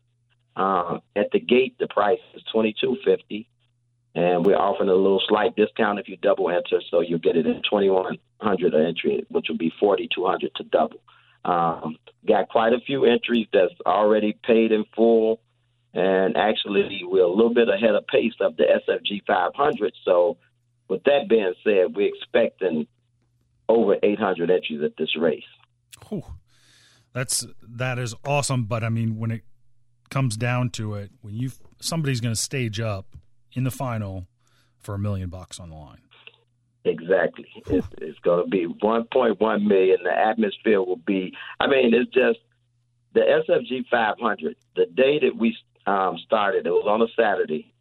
Um, 0.58 1.02
at 1.16 1.32
the 1.32 1.40
gate, 1.40 1.78
the 1.80 1.88
price 1.88 2.20
is 2.34 2.44
twenty 2.52 2.76
two 2.80 2.98
fifty, 3.06 3.48
and 4.18 4.44
we're 4.44 4.58
offering 4.58 4.90
a 4.90 4.96
little 4.96 5.22
slight 5.30 5.56
discount 5.56 6.00
if 6.00 6.10
you 6.10 6.18
double 6.18 6.50
enter, 6.50 6.82
so 6.90 7.02
you'll 7.02 7.20
get 7.20 7.38
it 7.38 7.46
at 7.46 7.64
twenty 7.70 7.88
one 7.88 8.18
hundred 8.42 8.74
an 8.74 8.84
entry, 8.88 9.24
which 9.30 9.46
will 9.48 9.58
be 9.58 9.72
forty 9.80 10.10
two 10.14 10.26
hundred 10.26 10.56
to 10.56 10.64
double. 10.64 11.00
Um, 11.46 11.98
got 12.28 12.50
quite 12.50 12.74
a 12.74 12.80
few 12.80 13.06
entries 13.06 13.46
that's 13.54 13.74
already 13.86 14.36
paid 14.44 14.72
in 14.72 14.86
full, 14.96 15.40
and 15.94 16.36
actually 16.36 17.04
we're 17.04 17.26
a 17.26 17.30
little 17.30 17.54
bit 17.54 17.70
ahead 17.70 17.94
of 17.94 18.08
pace 18.08 18.34
of 18.42 18.58
the 18.58 18.64
SFG 18.64 19.22
500. 19.28 19.94
So, 20.04 20.38
with 20.90 21.04
that 21.04 21.30
being 21.30 21.54
said, 21.64 21.96
we're 21.96 22.10
expecting 22.14 22.88
over 23.70 23.98
800 24.02 24.50
entries 24.50 24.82
at 24.84 24.98
this 24.98 25.16
race. 25.16 25.44
Whew. 26.10 26.24
That's 27.14 27.46
that 27.62 28.00
is 28.00 28.16
awesome, 28.26 28.66
but 28.66 28.84
I 28.84 28.90
mean 28.90 29.20
when 29.20 29.30
it 29.30 29.44
comes 30.10 30.38
down 30.38 30.72
to 30.72 30.96
it, 30.96 31.12
when 31.22 31.36
you 31.36 31.52
somebody's 31.80 32.20
going 32.20 32.34
to 32.34 32.42
stage 32.42 32.80
up 32.80 33.16
in 33.58 33.64
the 33.64 33.72
final 33.72 34.28
for 34.80 34.94
a 34.94 35.00
million 35.00 35.30
bucks 35.30 35.60
on 35.60 35.72
the 35.72 35.76
line. 35.76 35.98
Exactly. 36.86 37.48
It's, 37.66 37.88
it's 37.98 38.20
going 38.20 38.46
to 38.46 38.50
be 38.50 38.68
1.1 38.68 39.64
million. 39.64 39.98
The 40.04 40.12
atmosphere 40.12 40.82
will 40.82 40.96
be. 40.96 41.34
I 41.60 41.66
mean, 41.66 41.94
it's 41.94 42.14
just 42.14 42.38
the 43.14 43.22
SFG 43.22 43.88
500. 43.90 44.56
The 44.76 44.86
day 44.86 45.20
that 45.20 45.36
we 45.36 45.58
um, 45.88 46.20
started, 46.24 46.68
it 46.68 46.70
was 46.70 46.86
on 46.88 47.02
a 47.02 47.08
Saturday. 47.20 47.74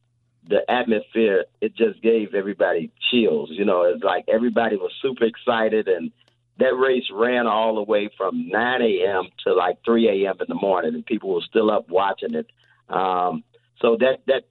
The 0.49 0.69
atmosphere, 0.71 1.45
it 1.61 1.77
just 1.77 2.03
gave 2.03 2.35
everybody 2.35 2.91
chills. 3.11 3.51
You 3.53 3.67
know, 3.67 3.83
it's 3.83 4.03
like 4.03 4.25
everybody 4.33 4.77
was 4.77 4.93
super 5.03 5.25
excited, 5.25 5.89
and 5.89 6.11
that 6.59 6.75
race 6.75 7.05
ran 7.13 7.47
all 7.47 7.75
the 7.75 7.83
way 7.83 8.09
from 8.17 8.49
9 8.49 8.83
a.m. 8.83 9.25
to 9.45 9.53
like 9.53 9.77
3 9.85 10.25
a.m. 10.25 10.37
in 10.41 10.47
the 10.49 10.55
morning, 10.55 10.95
and 10.95 11.05
people 11.05 11.35
were 11.35 11.43
still 11.47 11.71
up 11.71 11.91
watching 11.91 12.35
it. 12.35 12.47
Um, 12.89 13.45
so 13.81 13.99
that 14.01 14.21
that 14.27 14.45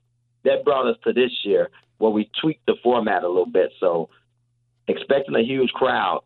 that 0.46 0.64
brought 0.64 0.88
us 0.88 0.98
to 1.04 1.14
this 1.14 1.32
year 1.44 1.70
where 1.98 2.12
we 2.12 2.30
tweaked 2.42 2.66
the 2.66 2.76
format 2.84 3.24
a 3.24 3.28
little 3.28 3.46
bit. 3.46 3.72
So 3.80 4.10
expecting 4.88 5.36
a 5.36 5.44
huge 5.44 5.72
crowd. 5.72 6.22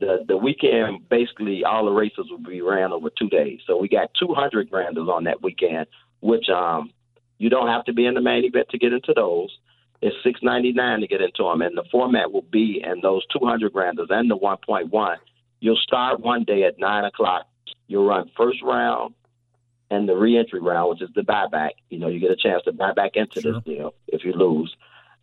The 0.00 0.24
the 0.26 0.36
weekend 0.36 1.08
basically 1.08 1.64
all 1.64 1.84
the 1.84 1.92
races 1.92 2.26
will 2.28 2.38
be 2.38 2.60
ran 2.60 2.92
over 2.92 3.10
two 3.16 3.28
days. 3.28 3.60
So 3.66 3.76
we 3.76 3.88
got 3.88 4.10
200 4.18 4.68
granders 4.68 5.08
on 5.08 5.24
that 5.24 5.42
weekend, 5.42 5.86
which 6.20 6.48
um 6.48 6.90
you 7.38 7.48
don't 7.48 7.68
have 7.68 7.84
to 7.84 7.92
be 7.92 8.06
in 8.06 8.14
the 8.14 8.20
main 8.20 8.44
event 8.44 8.68
to 8.70 8.78
get 8.78 8.92
into 8.92 9.12
those. 9.14 9.56
It's 10.02 10.16
six 10.24 10.40
ninety 10.42 10.72
nine 10.72 11.00
to 11.00 11.06
get 11.06 11.20
into 11.20 11.44
them, 11.44 11.62
and 11.62 11.76
the 11.76 11.84
format 11.90 12.32
will 12.32 12.46
be 12.50 12.82
in 12.84 13.00
those 13.02 13.22
200 13.32 13.72
granders 13.72 14.08
and 14.10 14.30
the 14.30 14.36
1.1. 14.36 15.16
You'll 15.60 15.76
start 15.76 16.20
one 16.20 16.44
day 16.44 16.64
at 16.64 16.78
nine 16.78 17.04
o'clock. 17.04 17.46
You'll 17.86 18.06
run 18.06 18.30
first 18.36 18.62
round 18.62 19.14
and 19.90 20.08
the 20.08 20.14
reentry 20.14 20.60
round, 20.60 20.90
which 20.90 21.02
is 21.02 21.14
the 21.14 21.22
buyback. 21.22 21.70
You 21.90 21.98
know, 21.98 22.08
you 22.08 22.20
get 22.20 22.30
a 22.30 22.36
chance 22.36 22.62
to 22.64 22.72
buy 22.72 22.92
back 22.92 23.12
into 23.14 23.40
sure. 23.40 23.54
this 23.54 23.62
deal 23.64 23.94
if 24.08 24.24
you 24.24 24.32
lose. 24.32 24.74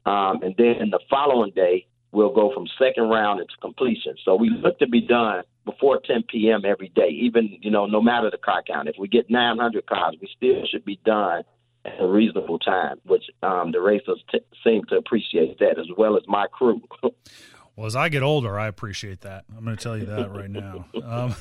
Um, 0.05 0.41
and 0.41 0.55
then 0.57 0.89
the 0.89 0.99
following 1.09 1.51
day, 1.51 1.86
we'll 2.12 2.34
go 2.34 2.51
from 2.53 2.68
second 2.80 3.09
round 3.09 3.39
into 3.39 3.53
completion. 3.62 4.16
So 4.26 4.36
we 4.36 4.49
look 4.49 4.80
to 4.80 4.88
be 4.88 5.01
done 5.01 5.43
before 5.66 5.99
10 6.05 6.24
p.m. 6.30 6.64
every 6.66 6.89
day, 6.89 7.09
even, 7.09 7.57
you 7.62 7.72
know, 7.72 7.86
no 7.86 8.01
matter 8.01 8.30
the 8.30 8.38
car 8.38 8.64
count. 8.66 8.88
If 8.88 8.95
we 8.99 9.07
get 9.07 9.30
900 9.30 9.86
cars, 9.86 10.16
we 10.22 10.30
still 10.36 10.66
should 10.70 10.86
be 10.86 10.99
done 11.05 11.43
at 11.86 11.99
a 11.99 12.07
reasonable 12.07 12.59
time, 12.59 12.97
which 13.05 13.24
um, 13.43 13.72
the 13.72 13.80
racers 13.80 14.24
t- 14.32 14.39
seem 14.64 14.84
to 14.86 14.95
appreciate 14.95 15.59
that 15.59 15.80
as 15.80 15.88
well 15.97 16.18
as 16.18 16.24
my 16.28 16.47
crew. 16.47 16.82
well, 17.76 17.86
as 17.86 17.95
I 17.95 18.09
get 18.09 18.24
older, 18.24 18.59
I 18.59 18.68
appreciate 18.68 19.22
that. 19.22 19.45
I'm 19.55 19.64
going 19.64 19.78
to 19.78 19.84
tell 19.84 19.97
you 19.97 20.05
that 20.05 20.32
right 20.32 20.49
now. 20.49 20.86
Um, 21.03 21.36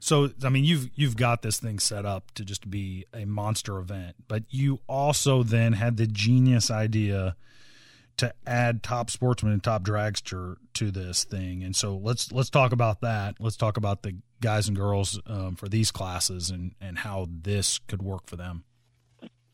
so, 0.00 0.30
I 0.42 0.48
mean, 0.48 0.64
you've 0.64 0.90
you've 0.94 1.16
got 1.16 1.42
this 1.42 1.60
thing 1.60 1.78
set 1.78 2.04
up 2.04 2.32
to 2.32 2.44
just 2.44 2.68
be 2.68 3.06
a 3.14 3.24
monster 3.24 3.78
event, 3.78 4.16
but 4.26 4.42
you 4.50 4.80
also 4.88 5.42
then 5.42 5.74
had 5.74 5.96
the 5.96 6.06
genius 6.06 6.70
idea– 6.70 7.36
to 8.20 8.34
add 8.46 8.82
top 8.82 9.08
sportsman 9.08 9.54
and 9.54 9.64
top 9.64 9.82
dragster 9.82 10.56
to 10.74 10.90
this 10.90 11.24
thing. 11.24 11.62
And 11.62 11.74
so 11.74 11.96
let's 11.96 12.30
let's 12.30 12.50
talk 12.50 12.72
about 12.72 13.00
that. 13.00 13.36
Let's 13.40 13.56
talk 13.56 13.78
about 13.78 14.02
the 14.02 14.16
guys 14.42 14.68
and 14.68 14.76
girls 14.76 15.18
um, 15.26 15.56
for 15.56 15.70
these 15.70 15.90
classes 15.90 16.50
and 16.50 16.74
and 16.82 16.98
how 16.98 17.28
this 17.30 17.78
could 17.88 18.02
work 18.02 18.26
for 18.26 18.36
them. 18.36 18.64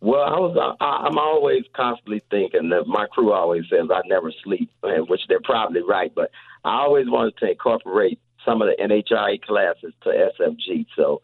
Well, 0.00 0.20
I 0.20 0.38
was 0.40 0.76
I, 0.80 0.84
I'm 0.84 1.16
always 1.16 1.62
constantly 1.76 2.22
thinking 2.28 2.70
that 2.70 2.88
my 2.88 3.06
crew 3.06 3.32
always 3.32 3.62
says 3.70 3.88
I 3.88 4.00
never 4.08 4.32
sleep, 4.42 4.68
which 4.82 5.20
they're 5.28 5.38
probably 5.44 5.82
right. 5.82 6.12
But 6.12 6.32
I 6.64 6.80
always 6.80 7.06
wanted 7.08 7.36
to 7.38 7.50
incorporate 7.50 8.18
some 8.46 8.62
of 8.62 8.68
the 8.68 8.82
NHRA 8.82 9.42
classes 9.42 9.92
to 10.04 10.30
SFG. 10.40 10.86
So 10.96 11.20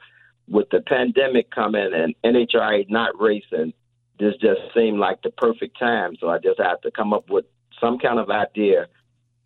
with 0.49 0.68
the 0.70 0.81
pandemic 0.81 1.51
coming 1.51 1.91
and 1.95 2.14
NHRA 2.25 2.91
not 2.91 3.18
racing, 3.18 3.73
this 4.18 4.35
just 4.41 4.61
seemed 4.75 4.99
like 4.99 5.23
the 5.23 5.31
perfect 5.31 5.79
time. 5.79 6.16
So 6.20 6.29
I 6.29 6.39
just 6.39 6.59
had 6.59 6.77
to 6.83 6.91
come 6.91 7.14
up 7.14 7.31
with 7.31 7.47
some 7.81 7.99
kind 7.99 8.18
of 8.18 8.29
idea 8.29 8.89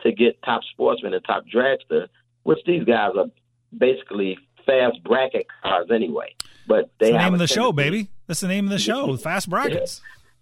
to 0.03 0.13
get 0.13 0.43
top 0.43 0.63
sportsmen 0.73 1.15
and 1.15 1.25
top 1.25 1.45
dragster, 1.53 2.09
which 2.43 2.59
these 2.67 2.85
guys 2.85 3.13
are 3.17 3.27
basically 3.77 4.39
fast 4.65 5.03
bracket 5.05 5.47
cars 5.63 5.89
anyway. 5.93 6.35
But 6.67 6.91
they 6.99 7.13
That's 7.13 7.23
the 7.23 7.25
name 7.25 7.33
of 7.35 7.39
the 7.39 7.47
show, 7.47 7.73
baby. 7.73 8.09
That's 8.27 8.41
the 8.41 8.49
name 8.49 8.65
of 8.65 8.71
the 8.71 8.79
show, 8.79 9.17
fast 9.17 9.49
brackets. 9.49 10.01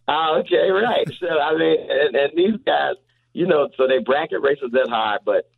oh, 0.09 0.41
okay, 0.45 0.70
right. 0.70 1.07
So 1.20 1.28
I 1.28 1.57
mean, 1.57 1.76
and, 1.91 2.16
and 2.16 2.32
these 2.35 2.59
guys, 2.64 2.95
you 3.35 3.47
know, 3.47 3.68
so 3.76 3.87
they 3.87 3.99
bracket 3.99 4.41
races 4.41 4.70
that 4.72 4.89
high, 4.89 5.18
but 5.24 5.51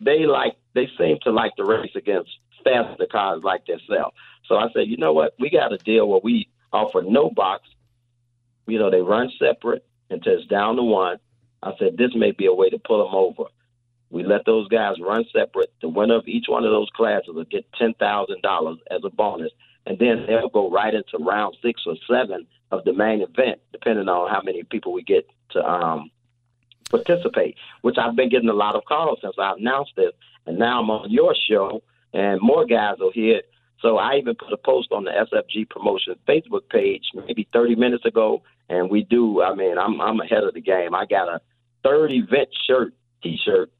they 0.00 0.26
like 0.26 0.56
they 0.74 0.88
seem 0.98 1.18
to 1.22 1.30
like 1.30 1.54
to 1.56 1.64
race 1.64 1.92
against 1.94 2.30
faster 2.64 3.06
cars 3.10 3.42
like 3.42 3.66
themselves. 3.66 4.14
So 4.46 4.56
I 4.56 4.68
said, 4.72 4.88
you 4.88 4.96
know 4.96 5.12
what, 5.12 5.34
we 5.38 5.50
got 5.50 5.72
a 5.72 5.78
deal 5.78 6.08
where 6.08 6.20
we 6.22 6.48
offer 6.72 7.02
no 7.02 7.30
box 7.30 7.68
you 8.68 8.78
know, 8.78 8.90
they 8.90 9.00
run 9.00 9.30
separate 9.38 9.84
until 10.10 10.38
it's 10.38 10.46
down 10.46 10.76
to 10.76 10.82
one. 10.82 11.18
I 11.62 11.72
said, 11.78 11.96
this 11.96 12.14
may 12.14 12.30
be 12.30 12.46
a 12.46 12.52
way 12.52 12.70
to 12.70 12.78
pull 12.78 13.04
them 13.04 13.14
over. 13.14 13.50
We 14.10 14.22
let 14.24 14.44
those 14.46 14.68
guys 14.68 14.96
run 15.00 15.24
separate. 15.32 15.72
The 15.82 15.88
winner 15.88 16.16
of 16.16 16.28
each 16.28 16.46
one 16.48 16.64
of 16.64 16.70
those 16.70 16.88
classes 16.94 17.34
will 17.34 17.44
get 17.44 17.66
$10,000 17.80 18.76
as 18.90 19.00
a 19.04 19.10
bonus. 19.10 19.52
And 19.86 19.98
then 19.98 20.24
they'll 20.26 20.48
go 20.48 20.70
right 20.70 20.94
into 20.94 21.18
round 21.18 21.56
six 21.62 21.82
or 21.86 21.94
seven 22.08 22.46
of 22.70 22.84
the 22.84 22.92
main 22.92 23.22
event, 23.22 23.60
depending 23.72 24.08
on 24.08 24.30
how 24.30 24.42
many 24.42 24.62
people 24.62 24.92
we 24.92 25.02
get 25.02 25.28
to 25.50 25.64
um, 25.64 26.10
participate, 26.88 27.56
which 27.82 27.96
I've 27.98 28.16
been 28.16 28.28
getting 28.28 28.48
a 28.48 28.54
lot 28.54 28.74
of 28.74 28.84
calls 28.84 29.18
since 29.22 29.34
I 29.38 29.54
announced 29.58 29.92
this. 29.96 30.12
And 30.46 30.58
now 30.58 30.80
I'm 30.80 30.90
on 30.90 31.10
your 31.10 31.34
show, 31.48 31.82
and 32.12 32.40
more 32.40 32.64
guys 32.64 32.96
will 32.98 33.12
hear 33.12 33.38
it. 33.38 33.50
So 33.80 33.98
I 33.98 34.16
even 34.16 34.34
put 34.34 34.52
a 34.52 34.56
post 34.56 34.90
on 34.90 35.04
the 35.04 35.10
SFG 35.10 35.68
promotion 35.68 36.16
Facebook 36.26 36.68
page 36.70 37.04
maybe 37.14 37.48
30 37.52 37.76
minutes 37.76 38.04
ago, 38.04 38.42
and 38.68 38.90
we 38.90 39.04
do. 39.04 39.42
I 39.42 39.54
mean, 39.54 39.78
I'm 39.78 40.00
I'm 40.00 40.20
ahead 40.20 40.44
of 40.44 40.54
the 40.54 40.60
game. 40.60 40.94
I 40.94 41.06
got 41.06 41.28
a 41.28 41.40
third 41.84 42.10
event 42.10 42.48
shirt, 42.66 42.94
T-shirt 43.22 43.70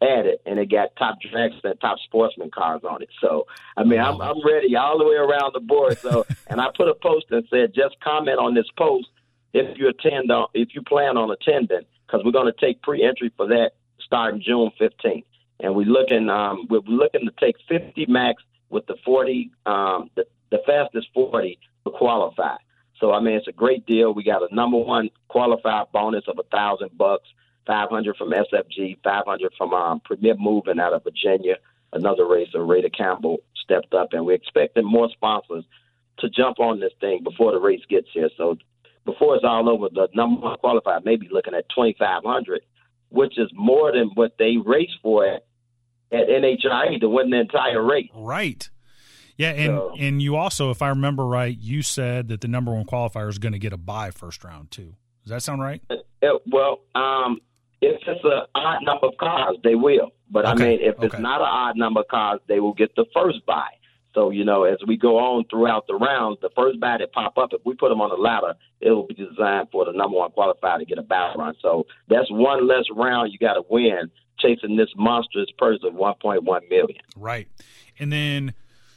added, 0.00 0.38
and 0.46 0.58
it 0.58 0.70
got 0.70 0.94
top 0.96 1.18
dragster 1.20 1.64
and 1.64 1.80
top 1.80 1.98
sportsman 2.04 2.50
cars 2.50 2.82
on 2.88 3.02
it. 3.02 3.08
So 3.20 3.46
I 3.76 3.84
mean, 3.84 4.00
I'm 4.00 4.20
I'm 4.20 4.44
ready 4.46 4.76
all 4.76 4.98
the 4.98 5.04
way 5.04 5.16
around 5.16 5.54
the 5.54 5.60
board. 5.60 5.98
So 5.98 6.24
and 6.46 6.60
I 6.60 6.66
put 6.76 6.88
a 6.88 6.94
post 6.94 7.26
and 7.30 7.44
said, 7.50 7.74
just 7.74 7.98
comment 8.00 8.38
on 8.38 8.54
this 8.54 8.68
post 8.76 9.08
if 9.52 9.78
you 9.78 9.88
attend 9.88 10.30
on 10.30 10.46
if 10.54 10.68
you 10.74 10.82
plan 10.82 11.16
on 11.16 11.30
attending, 11.30 11.84
because 12.08 12.24
we're 12.24 12.32
going 12.32 12.52
to 12.52 12.60
take 12.66 12.82
pre-entry 12.82 13.32
for 13.36 13.46
that 13.48 13.72
starting 14.00 14.40
June 14.40 14.70
15th, 14.80 15.24
and 15.60 15.74
we're 15.74 15.86
looking 15.86 16.30
um 16.30 16.66
we're 16.70 16.80
looking 16.86 17.26
to 17.26 17.32
take 17.38 17.56
50 17.68 18.06
max 18.06 18.42
with 18.70 18.86
the 18.86 18.96
40 19.04 19.50
um 19.66 20.10
the 20.16 20.24
the 20.50 20.58
fastest 20.66 21.08
40 21.12 21.58
to 21.84 21.90
qualify. 21.90 22.56
So 22.98 23.12
I 23.12 23.20
mean, 23.20 23.34
it's 23.34 23.48
a 23.48 23.52
great 23.52 23.86
deal. 23.86 24.12
We 24.12 24.24
got 24.24 24.42
a 24.42 24.54
number 24.54 24.78
one 24.78 25.10
qualified 25.28 25.86
bonus 25.92 26.24
of 26.26 26.38
a 26.38 26.42
thousand 26.44 26.96
bucks, 26.96 27.28
five 27.66 27.90
hundred 27.90 28.16
from 28.16 28.30
SFG, 28.30 28.98
five 29.04 29.24
hundred 29.26 29.52
from 29.56 29.72
um, 29.72 30.00
Premier 30.00 30.34
Moving 30.38 30.80
out 30.80 30.94
of 30.94 31.04
Virginia. 31.04 31.56
Another 31.92 32.26
racer, 32.26 32.62
Raider 32.64 32.90
Campbell, 32.90 33.38
stepped 33.54 33.94
up, 33.94 34.12
and 34.12 34.26
we're 34.26 34.34
expecting 34.34 34.84
more 34.84 35.08
sponsors 35.10 35.64
to 36.18 36.28
jump 36.28 36.58
on 36.58 36.80
this 36.80 36.92
thing 37.00 37.22
before 37.22 37.52
the 37.52 37.58
race 37.58 37.84
gets 37.88 38.08
here. 38.12 38.28
So 38.36 38.56
before 39.08 39.36
it's 39.36 39.44
all 39.44 39.70
over, 39.70 39.88
the 39.90 40.08
number 40.14 40.42
one 40.42 40.58
qualified 40.58 41.04
may 41.04 41.16
be 41.16 41.28
looking 41.32 41.54
at 41.54 41.64
twenty 41.74 41.96
five 41.98 42.22
hundred, 42.24 42.60
which 43.08 43.38
is 43.38 43.50
more 43.54 43.90
than 43.90 44.10
what 44.14 44.36
they 44.38 44.56
race 44.64 44.90
for 45.02 45.26
at, 45.26 45.46
at 46.12 46.28
NHRA 46.28 47.00
to 47.00 47.08
win 47.08 47.30
the 47.30 47.40
entire 47.40 47.82
race. 47.82 48.10
Right. 48.14 48.68
Yeah, 49.38 49.50
and 49.50 49.78
so, 49.78 49.94
and 49.98 50.20
you 50.20 50.36
also, 50.36 50.70
if 50.70 50.82
I 50.82 50.88
remember 50.88 51.24
right, 51.24 51.56
you 51.56 51.80
said 51.80 52.28
that 52.28 52.40
the 52.40 52.48
number 52.48 52.74
one 52.74 52.84
qualifier 52.84 53.28
is 53.28 53.38
going 53.38 53.52
to 53.52 53.58
get 53.58 53.72
a 53.72 53.78
bye 53.78 54.10
first 54.10 54.44
round 54.44 54.70
too. 54.70 54.94
Does 55.24 55.30
that 55.30 55.42
sound 55.42 55.62
right? 55.62 55.80
It, 55.88 56.04
uh, 56.22 56.38
well, 56.50 56.80
um, 56.94 57.40
if 57.80 58.00
it's 58.06 58.24
an 58.24 58.42
odd 58.54 58.82
number 58.82 59.06
of 59.06 59.16
cars, 59.18 59.56
they 59.64 59.74
will. 59.74 60.10
But 60.30 60.44
okay. 60.44 60.50
I 60.50 60.54
mean, 60.68 60.80
if 60.82 60.96
okay. 60.96 61.06
it's 61.06 61.18
not 61.18 61.40
an 61.40 61.46
odd 61.48 61.76
number 61.76 62.00
of 62.00 62.08
cars, 62.08 62.40
they 62.46 62.60
will 62.60 62.74
get 62.74 62.94
the 62.96 63.06
first 63.14 63.46
bye. 63.46 63.77
So 64.18 64.30
you 64.30 64.44
know, 64.44 64.64
as 64.64 64.78
we 64.84 64.96
go 64.96 65.16
on 65.16 65.44
throughout 65.48 65.86
the 65.86 65.94
rounds, 65.94 66.38
the 66.42 66.50
first 66.56 66.80
bye 66.80 66.96
that 66.98 67.12
pop 67.12 67.38
up, 67.38 67.50
if 67.52 67.60
we 67.64 67.76
put 67.76 67.88
them 67.88 68.00
on 68.00 68.10
the 68.10 68.16
ladder, 68.16 68.54
it 68.80 68.90
will 68.90 69.06
be 69.06 69.14
designed 69.14 69.68
for 69.70 69.84
the 69.84 69.92
number 69.92 70.16
one 70.16 70.32
qualifier 70.32 70.80
to 70.80 70.84
get 70.84 70.98
a 70.98 71.02
battle 71.02 71.40
run. 71.40 71.54
So 71.62 71.86
that's 72.08 72.28
one 72.28 72.66
less 72.66 72.82
round 72.96 73.32
you 73.32 73.38
got 73.38 73.54
to 73.54 73.62
win 73.70 74.10
chasing 74.40 74.76
this 74.76 74.88
monstrous 74.96 75.46
purse 75.56 75.78
of 75.84 75.94
1.1 75.94 76.42
million. 76.68 76.98
Right, 77.16 77.46
and 78.00 78.12
then 78.12 78.54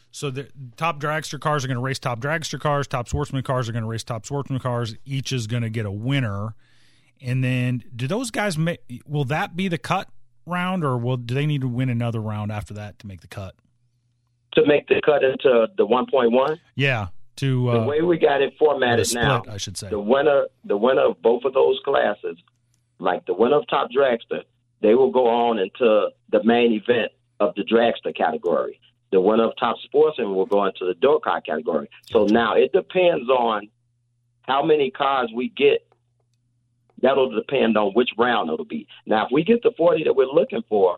so 0.09 0.32
the 0.32 0.47
top 0.76 0.99
dragster 0.99 1.39
cars 1.39 1.63
are 1.63 1.67
going 1.67 1.78
to 1.78 1.84
race 1.84 1.99
top 1.99 2.19
dragster 2.19 2.59
cars. 2.59 2.88
Top 2.88 3.07
sportsman 3.07 3.43
cars 3.43 3.69
are 3.69 3.74
going 3.74 3.84
to 3.84 3.89
race 3.89 4.03
top 4.03 4.26
sportsman 4.26 4.59
cars. 4.59 4.95
Each 5.05 5.32
is 5.32 5.45
going 5.45 5.61
to 5.61 5.69
get 5.69 5.86
a 5.86 5.91
winner. 5.91 6.55
And 7.22 7.43
then, 7.43 7.84
do 7.95 8.07
those 8.07 8.32
guys 8.32 8.57
make? 8.57 8.80
Will 9.05 9.26
that 9.26 9.55
be 9.55 9.67
the 9.67 9.78
cut 9.78 10.09
round, 10.47 10.84
or 10.84 10.97
will 10.97 11.17
do 11.17 11.36
they 11.36 11.45
need 11.45 11.61
to 11.61 11.67
win 11.67 11.89
another 11.89 12.19
round 12.19 12.51
after 12.51 12.74
that 12.74 12.97
to 12.97 13.05
make 13.05 13.22
the 13.22 13.28
cut? 13.28 13.53
To 14.53 14.65
make 14.65 14.87
the 14.87 15.01
cut 15.05 15.23
into 15.23 15.67
the 15.77 15.85
one 15.85 16.05
point 16.09 16.31
one. 16.31 16.59
Yeah. 16.75 17.07
To 17.37 17.69
uh, 17.69 17.79
the 17.79 17.87
way 17.87 18.01
we 18.01 18.17
got 18.17 18.41
it 18.41 18.53
formatted 18.59 19.07
split, 19.07 19.23
now, 19.23 19.43
I 19.49 19.57
should 19.57 19.77
say 19.77 19.89
the 19.89 19.99
winner, 19.99 20.47
the 20.65 20.75
winner 20.75 21.07
of 21.07 21.21
both 21.21 21.43
of 21.45 21.53
those 21.53 21.79
classes, 21.85 22.37
like 22.99 23.25
the 23.25 23.33
winner 23.33 23.57
of 23.57 23.67
top 23.69 23.89
dragster, 23.97 24.43
they 24.81 24.93
will 24.95 25.11
go 25.11 25.27
on 25.27 25.57
into 25.57 26.09
the 26.29 26.43
main 26.43 26.73
event 26.73 27.13
of 27.39 27.55
the 27.55 27.63
dragster 27.63 28.15
category 28.15 28.79
the 29.11 29.19
winner 29.19 29.43
of 29.43 29.53
top 29.59 29.77
sportsman 29.83 30.33
will 30.33 30.45
go 30.45 30.65
into 30.65 30.85
the 30.85 30.93
door 30.95 31.19
car 31.19 31.41
category. 31.41 31.89
So 32.09 32.25
now 32.25 32.55
it 32.55 32.71
depends 32.71 33.29
on 33.29 33.69
how 34.43 34.63
many 34.63 34.89
cars 34.89 35.29
we 35.35 35.49
get. 35.49 35.85
That'll 37.01 37.31
depend 37.31 37.77
on 37.77 37.91
which 37.93 38.11
round 38.17 38.49
it'll 38.49 38.65
be. 38.65 38.87
Now, 39.05 39.25
if 39.25 39.31
we 39.31 39.43
get 39.43 39.63
the 39.63 39.71
40 39.77 40.05
that 40.05 40.15
we're 40.15 40.25
looking 40.25 40.63
for, 40.69 40.97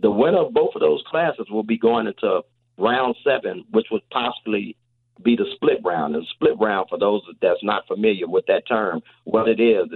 the 0.00 0.10
winner 0.10 0.46
of 0.46 0.54
both 0.54 0.74
of 0.74 0.80
those 0.80 1.02
classes 1.08 1.46
will 1.50 1.62
be 1.62 1.78
going 1.78 2.06
into 2.06 2.42
round 2.78 3.16
seven, 3.24 3.64
which 3.70 3.86
would 3.90 4.08
possibly 4.10 4.76
be 5.22 5.36
the 5.36 5.46
split 5.54 5.80
round. 5.84 6.14
And 6.14 6.26
split 6.34 6.58
round, 6.58 6.88
for 6.88 6.98
those 6.98 7.22
that's 7.40 7.62
not 7.62 7.86
familiar 7.86 8.28
with 8.28 8.46
that 8.46 8.68
term, 8.68 9.02
what 9.24 9.48
it 9.48 9.60
is, 9.60 9.88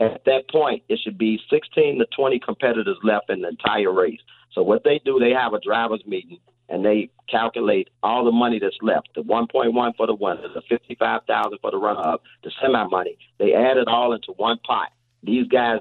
at 0.00 0.24
that 0.24 0.50
point, 0.50 0.82
it 0.88 0.98
should 1.02 1.18
be 1.18 1.40
16 1.50 1.98
to 1.98 2.06
20 2.16 2.40
competitors 2.40 2.98
left 3.04 3.30
in 3.30 3.42
the 3.42 3.48
entire 3.48 3.92
race. 3.92 4.20
So 4.52 4.62
what 4.62 4.82
they 4.84 5.00
do, 5.04 5.18
they 5.18 5.30
have 5.30 5.52
a 5.52 5.60
drivers 5.60 6.02
meeting 6.06 6.38
and 6.68 6.84
they 6.84 7.10
calculate 7.30 7.88
all 8.02 8.24
the 8.24 8.32
money 8.32 8.58
that's 8.58 8.76
left 8.82 9.08
the 9.14 9.22
1.1 9.22 9.96
for 9.96 10.06
the 10.06 10.14
winner, 10.14 10.48
the 10.54 10.62
55,000 10.68 11.58
for 11.60 11.70
the 11.70 11.76
runner 11.76 12.00
up, 12.00 12.22
the 12.42 12.50
semi 12.60 12.82
money. 12.84 13.18
They 13.38 13.54
add 13.54 13.76
it 13.76 13.86
all 13.86 14.12
into 14.12 14.32
one 14.36 14.58
pot. 14.66 14.88
These 15.22 15.46
guys 15.48 15.80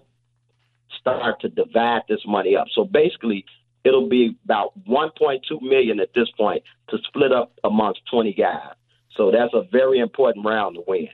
start 0.99 1.41
to 1.41 1.49
divide 1.49 2.01
this 2.07 2.21
money 2.25 2.55
up. 2.55 2.67
So 2.73 2.85
basically, 2.85 3.45
it'll 3.83 4.09
be 4.09 4.37
about 4.45 4.71
1.2 4.85 5.39
million 5.61 5.99
at 5.99 6.09
this 6.13 6.29
point 6.37 6.63
to 6.89 6.97
split 7.07 7.31
up 7.31 7.53
amongst 7.63 8.01
20 8.11 8.33
guys. 8.33 8.73
So 9.15 9.31
that's 9.31 9.53
a 9.53 9.63
very 9.71 9.99
important 9.99 10.45
round 10.45 10.75
to 10.75 10.83
win. 10.87 11.09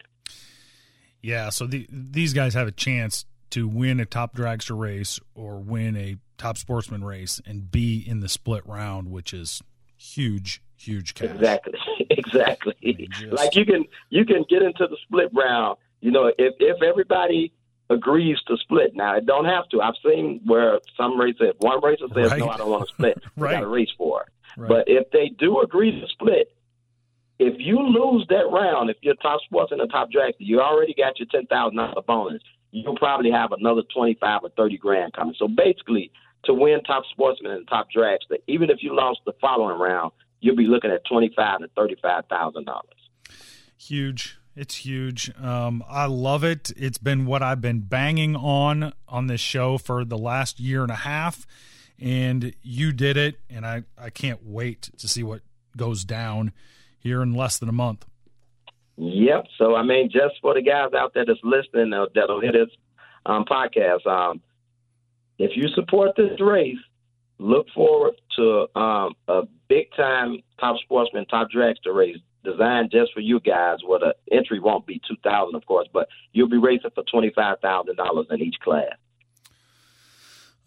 Yeah, 1.22 1.50
so 1.50 1.68
the, 1.68 1.86
these 1.90 2.34
guys 2.34 2.54
have 2.54 2.68
a 2.68 2.72
chance 2.72 3.26
to 3.52 3.68
win 3.68 4.00
a 4.00 4.06
top 4.06 4.36
dragster 4.36 4.78
race 4.78 5.20
or 5.36 5.58
win 5.58 5.98
a 5.98 6.18
top 6.38 6.58
sportsman 6.58 7.04
race 7.04 7.42
and 7.46 7.72
be 7.72 8.04
in 8.08 8.22
the 8.22 8.30
split 8.30 8.66
round, 8.66 9.12
which 9.12 9.34
is 9.34 9.62
huge, 9.98 10.62
huge 10.78 11.14
cash. 11.14 11.30
Exactly, 11.32 11.74
exactly. 12.10 12.76
I 12.84 12.86
mean, 12.86 13.08
just... 13.12 13.34
Like 13.34 13.56
you 13.56 13.66
can 13.66 13.86
you 14.10 14.26
can 14.26 14.46
get 14.50 14.62
into 14.62 14.88
the 14.88 14.98
split 15.04 15.30
round. 15.34 15.78
You 16.00 16.12
know, 16.12 16.28
if 16.28 16.54
if 16.60 16.82
everybody 16.82 17.52
agrees 17.90 18.38
to 18.48 18.58
split. 18.58 18.96
Now 18.96 19.16
it 19.18 19.26
don't 19.26 19.46
have 19.46 19.68
to. 19.70 19.82
I've 19.82 19.96
seen 20.06 20.42
where 20.46 20.80
some 20.96 21.20
races, 21.20 21.54
one 21.60 21.84
racer 21.84 22.06
says, 22.14 22.32
right. 22.32 22.40
"No, 22.40 22.50
I 22.50 22.58
don't 22.58 22.70
want 22.70 22.88
to 22.88 22.94
split. 22.94 23.24
right. 23.38 23.52
got 23.54 23.62
to 23.62 23.68
race 23.68 23.90
for 23.98 24.24
it." 24.24 24.30
Right. 24.58 24.70
But 24.70 24.84
if 24.88 25.10
they 25.12 25.30
do 25.30 25.62
agree 25.62 26.00
to 26.00 26.08
split, 26.08 26.54
if 27.40 27.56
you 27.58 27.80
lose 27.80 28.26
that 28.30 28.50
round, 28.52 28.90
if 28.90 28.98
you're 29.02 29.16
top 29.16 29.42
sportsman 29.46 29.80
the 29.80 29.88
top 29.88 30.10
dragster, 30.12 30.36
you 30.40 30.60
already 30.62 30.94
got 30.94 31.20
your 31.20 31.28
ten 31.32 31.46
thousand 31.48 31.78
dollar 31.78 32.02
bonus. 32.02 32.42
You'll 32.72 32.98
probably 32.98 33.32
have 33.32 33.52
another 33.52 33.82
twenty 33.94 34.16
five 34.20 34.42
or 34.44 34.50
thirty 34.50 34.78
grand 34.78 35.14
coming. 35.14 35.36
So 35.38 35.48
basically, 35.48 36.12
to 36.46 36.54
win 36.54 36.84
top 36.84 37.04
sportsman 37.12 37.52
and 37.52 37.68
top 37.68 37.88
dragster, 37.96 38.38
even 38.48 38.70
if 38.70 38.78
you 38.82 38.96
lost 38.96 39.22
the 39.26 39.34
following 39.42 39.80
round, 39.80 40.12
you'll 40.42 40.56
be 40.56 40.68
looking 40.68 40.92
at 40.92 41.06
twenty 41.06 41.32
five 41.36 41.60
to 41.60 41.68
thirty 41.76 41.96
five 42.02 42.26
thousand 42.30 42.66
dollars. 42.66 42.86
Huge. 43.78 44.39
It's 44.56 44.76
huge. 44.76 45.32
Um, 45.40 45.84
I 45.88 46.06
love 46.06 46.44
it. 46.44 46.72
It's 46.76 46.98
been 46.98 47.26
what 47.26 47.42
I've 47.42 47.62
been 47.62 47.82
banging 47.82 48.36
on 48.36 48.94
on 49.08 49.28
this 49.28 49.40
show 49.40 49.78
for 49.78 50.04
the 50.04 50.18
last 50.18 50.60
year 50.60 50.82
and 50.82 50.92
a 50.92 50.96
half, 50.96 51.46
and 52.00 52.54
you 52.62 52.92
did 52.92 53.16
it. 53.16 53.40
And 53.50 53.66
I 53.66 53.84
I 53.98 54.10
can't 54.10 54.46
wait 54.46 54.90
to 54.98 55.08
see 55.08 55.24
what 55.24 55.42
goes 55.78 56.04
down 56.04 56.52
here 56.98 57.22
in 57.22 57.34
less 57.34 57.58
than 57.58 57.70
a 57.70 57.74
month. 57.74 58.06
Yep. 58.98 59.46
So 59.58 59.76
I 59.76 59.84
mean, 59.84 60.10
just 60.12 60.36
for 60.42 60.54
the 60.54 60.62
guys 60.62 60.94
out 60.94 61.14
there 61.14 61.26
that's 61.26 61.40
listening 61.44 61.94
uh, 61.94 62.08
that'll 62.14 62.42
hit 62.42 62.54
this 62.54 62.70
um, 63.26 63.46
podcast, 63.46 64.06
um, 64.06 64.42
if 65.38 65.52
you 65.56 65.70
support 65.70 66.16
this 66.18 66.40
race, 66.42 66.78
look 67.38 67.68
forward 67.74 68.16
to 68.36 68.68
um, 68.78 69.14
a 69.28 69.44
big 69.70 69.88
time 69.96 70.40
top 70.60 70.76
sportsman, 70.84 71.26
top 71.28 71.48
dragster 71.56 71.96
race 71.96 72.18
designed 72.44 72.92
just 72.92 73.14
for 73.14 73.20
you 73.20 73.40
guys. 73.40 73.80
Where 73.86 74.00
the 74.00 74.16
entry 74.32 74.60
won't 74.60 74.86
be 74.86 75.02
two 75.08 75.16
thousand, 75.24 75.56
of 75.56 75.66
course, 75.66 75.88
but 75.92 76.08
you'll 76.34 76.50
be 76.50 76.58
racing 76.58 76.92
for 76.96 77.04
twenty 77.04 77.32
five 77.36 77.60
thousand 77.62 77.96
dollars 77.96 78.28
in 78.30 78.42
each 78.42 78.60
class. 78.62 78.96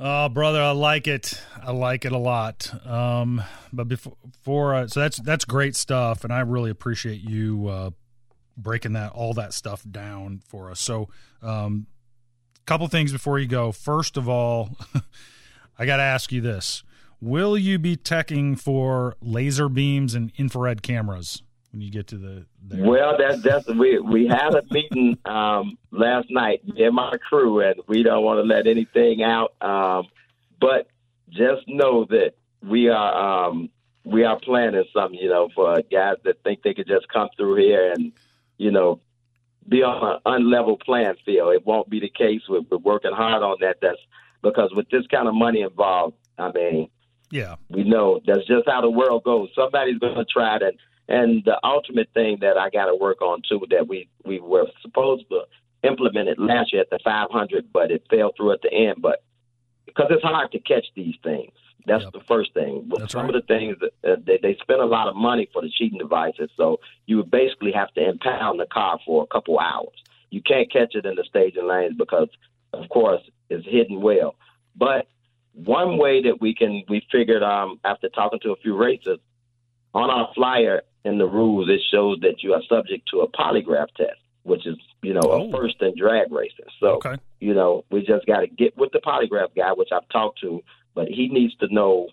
Oh, 0.05 0.29
brother, 0.29 0.61
I 0.61 0.73
like 0.73 1.07
it. 1.07 1.41
I 1.63 1.71
like 1.71 2.05
it 2.05 2.11
a 2.11 2.19
lot. 2.19 2.75
Um, 2.85 3.41
but 3.73 3.87
before, 3.87 4.17
before 4.29 4.75
uh, 4.75 4.89
so 4.89 4.99
that's 4.99 5.19
that's 5.19 5.45
great 5.45 5.77
stuff, 5.77 6.25
and 6.25 6.33
I 6.33 6.41
really 6.41 6.71
appreciate 6.71 7.21
you 7.21 7.69
uh, 7.69 7.91
breaking 8.57 8.95
that 8.95 9.13
all 9.13 9.33
that 9.35 9.55
stuff 9.55 9.85
down 9.89 10.43
for 10.49 10.73
us. 10.73 10.81
So, 10.81 11.09
um, 11.41 11.87
couple 12.67 12.89
things 12.89 13.13
before 13.13 13.39
you 13.39 13.47
go. 13.47 13.71
First 13.71 14.17
of 14.17 14.29
all, 14.29 14.77
I 15.79 15.87
got 15.87 15.99
to 15.99 16.03
ask 16.03 16.33
you 16.33 16.41
this: 16.41 16.83
Will 17.21 17.57
you 17.57 17.79
be 17.79 17.97
teching 17.97 18.59
for 18.59 19.15
laser 19.21 19.69
beams 19.69 20.15
and 20.15 20.33
infrared 20.37 20.83
cameras? 20.83 21.45
When 21.73 21.81
you 21.81 21.91
get 21.91 22.07
to 22.09 22.19
the 22.19 22.47
there? 22.63 22.85
Well, 22.85 23.17
that's 23.19 23.43
that's 23.43 23.67
we 23.67 23.99
we 23.99 24.27
had 24.27 24.55
a 24.55 24.63
meeting 24.71 25.19
um, 25.25 25.79
last 25.91 26.31
night, 26.31 26.67
me 26.67 26.85
and 26.85 26.95
my 26.95 27.17
crew, 27.29 27.61
and 27.61 27.81
we 27.89 28.03
don't 28.03 28.23
want 28.23 28.39
to 28.39 28.43
let 28.43 28.67
anything 28.67 29.23
out. 29.23 29.55
Um, 29.61 30.07
but 30.61 30.89
just 31.31 31.63
know 31.67 32.05
that 32.11 32.35
we 32.63 32.89
are 32.89 33.49
um, 33.49 33.71
we 34.05 34.25
are 34.25 34.39
planning 34.39 34.85
something, 34.93 35.19
you 35.19 35.29
know, 35.29 35.49
for 35.55 35.81
guys 35.91 36.17
that 36.25 36.43
think 36.45 36.63
they 36.63 36.75
could 36.75 36.87
just 36.87 37.09
come 37.09 37.29
through 37.37 37.57
here 37.57 37.93
and 37.93 38.13
you 38.59 38.71
know 38.71 39.01
be 39.69 39.83
on 39.83 40.21
an 40.27 40.43
unlevel 40.43 40.81
playing 40.81 41.15
field. 41.25 41.55
It 41.55 41.67
won't 41.67 41.89
be 41.89 42.01
the 42.01 42.11
case. 42.11 42.43
We're, 42.49 42.63
we're 42.71 42.79
working 42.79 43.13
hard 43.13 43.43
on 43.43 43.57
that. 43.61 43.79
That's 43.81 43.99
because 44.43 44.71
with 44.75 44.91
this 44.91 45.07
kind 45.07 45.29
of 45.29 45.35
money 45.35 45.63
involved, 45.63 46.17
I 46.37 46.51
mean, 46.53 46.89
yeah, 47.31 47.57
we 47.71 47.85
know 47.85 48.21
that's 48.27 48.47
just 48.47 48.69
how 48.69 48.83
the 48.83 48.91
world 48.91 49.25
goes. 49.25 49.49
Somebody's 49.55 49.99
going 49.99 50.17
to 50.17 50.25
try 50.25 50.59
to 50.59 50.73
and 51.09 51.45
the 51.45 51.59
ultimate 51.65 52.09
thing 52.15 52.39
that 52.41 52.57
I 52.57 52.71
got 52.71 52.87
to 52.87 52.95
work 52.95 53.23
on 53.23 53.43
too, 53.49 53.61
that 53.71 53.89
we 53.89 54.09
we 54.25 54.41
were 54.41 54.67
supposed 54.81 55.25
to 55.31 55.43
implement 55.83 56.29
it 56.29 56.39
last 56.39 56.73
year 56.73 56.83
at 56.83 56.91
the 56.91 57.01
500, 57.03 57.73
but 57.73 57.91
it 57.91 58.07
fell 58.09 58.33
through 58.37 58.53
at 58.53 58.63
the 58.63 58.73
end. 58.73 59.03
But 59.03 59.23
because 59.87 60.07
it's 60.11 60.23
hard 60.23 60.53
to 60.53 60.61
catch 60.61 60.87
these 60.95 61.17
things, 61.25 61.53
that's 61.87 62.05
yep. 62.05 62.13
the 62.13 62.21
first 62.29 62.55
thing. 62.55 62.85
But 62.87 63.01
that's 63.01 63.13
some 63.13 63.27
right. 63.27 63.35
of 63.35 63.43
the 63.43 63.47
things 63.47 63.77
that 63.81 64.13
uh, 64.13 64.17
they, 64.25 64.39
they 64.41 64.57
spend 64.61 64.81
a 64.81 64.87
lot 64.87 65.09
of 65.09 65.17
money 65.17 65.49
for 65.53 65.63
the 65.63 65.71
cheating 65.71 65.99
devices, 65.99 66.51
so 66.57 66.79
you 67.07 67.17
would 67.19 67.31
basically 67.31 67.73
have 67.73 67.93
to 67.95 68.09
impound 68.09 68.61
the 68.61 68.67
car 68.67 68.99
for 69.05 69.25
a 69.25 69.27
couple 69.27 69.59
hours. 69.59 69.97
You 70.31 70.41
can't 70.41 70.73
catch 70.73 70.95
it 70.95 71.05
in 71.05 71.15
the 71.17 71.25
staging 71.29 71.67
lanes 71.67 71.95
because, 71.99 72.29
of 72.73 72.89
course, 72.89 73.21
it's 73.51 73.67
hidden 73.67 74.01
well. 74.01 74.37
But 74.77 75.09
one 75.53 75.99
way 75.99 76.23
that 76.23 76.41
we 76.41 76.55
can 76.55 76.85
we 76.89 77.07
figured 77.13 77.43
um, 77.43 77.79
after 77.85 78.09
talking 78.09 78.39
to 78.41 78.53
a 78.53 78.57
few 78.57 78.77
racers 78.77 79.19
on 79.95 80.11
our 80.11 80.29
flyer 80.35 80.83
in 81.05 81.19
the 81.19 81.27
rules, 81.27 81.69
it 81.69 81.81
shows 81.91 82.19
that 82.21 82.43
you 82.43 82.53
are 82.55 82.63
subject 82.69 83.09
to 83.13 83.21
a 83.21 83.29
polygraph 83.29 83.89
test, 83.97 84.21
which 84.45 84.67
is, 84.67 84.77
you 85.03 85.15
know, 85.15 85.21
oh. 85.25 85.49
a 85.49 85.53
first 85.53 85.77
in 85.81 85.95
drag 85.97 86.33
racing. 86.33 86.67
So, 86.81 86.97
okay. 86.97 87.17
you 87.41 87.55
know, 87.55 87.85
we 87.91 88.01
just 88.01 88.27
got 88.27 88.41
to 88.41 88.47
get 88.47 88.77
with 88.77 88.93
the 88.93 89.01
polygraph 89.01 89.55
guy, 89.57 89.73
which 89.73 89.91
I've 89.93 90.09
talked 90.09 90.41
to, 90.41 90.63
but 90.95 91.09
he 91.09 91.29
needs 91.29 91.55
to 91.57 91.73
know 91.73 92.09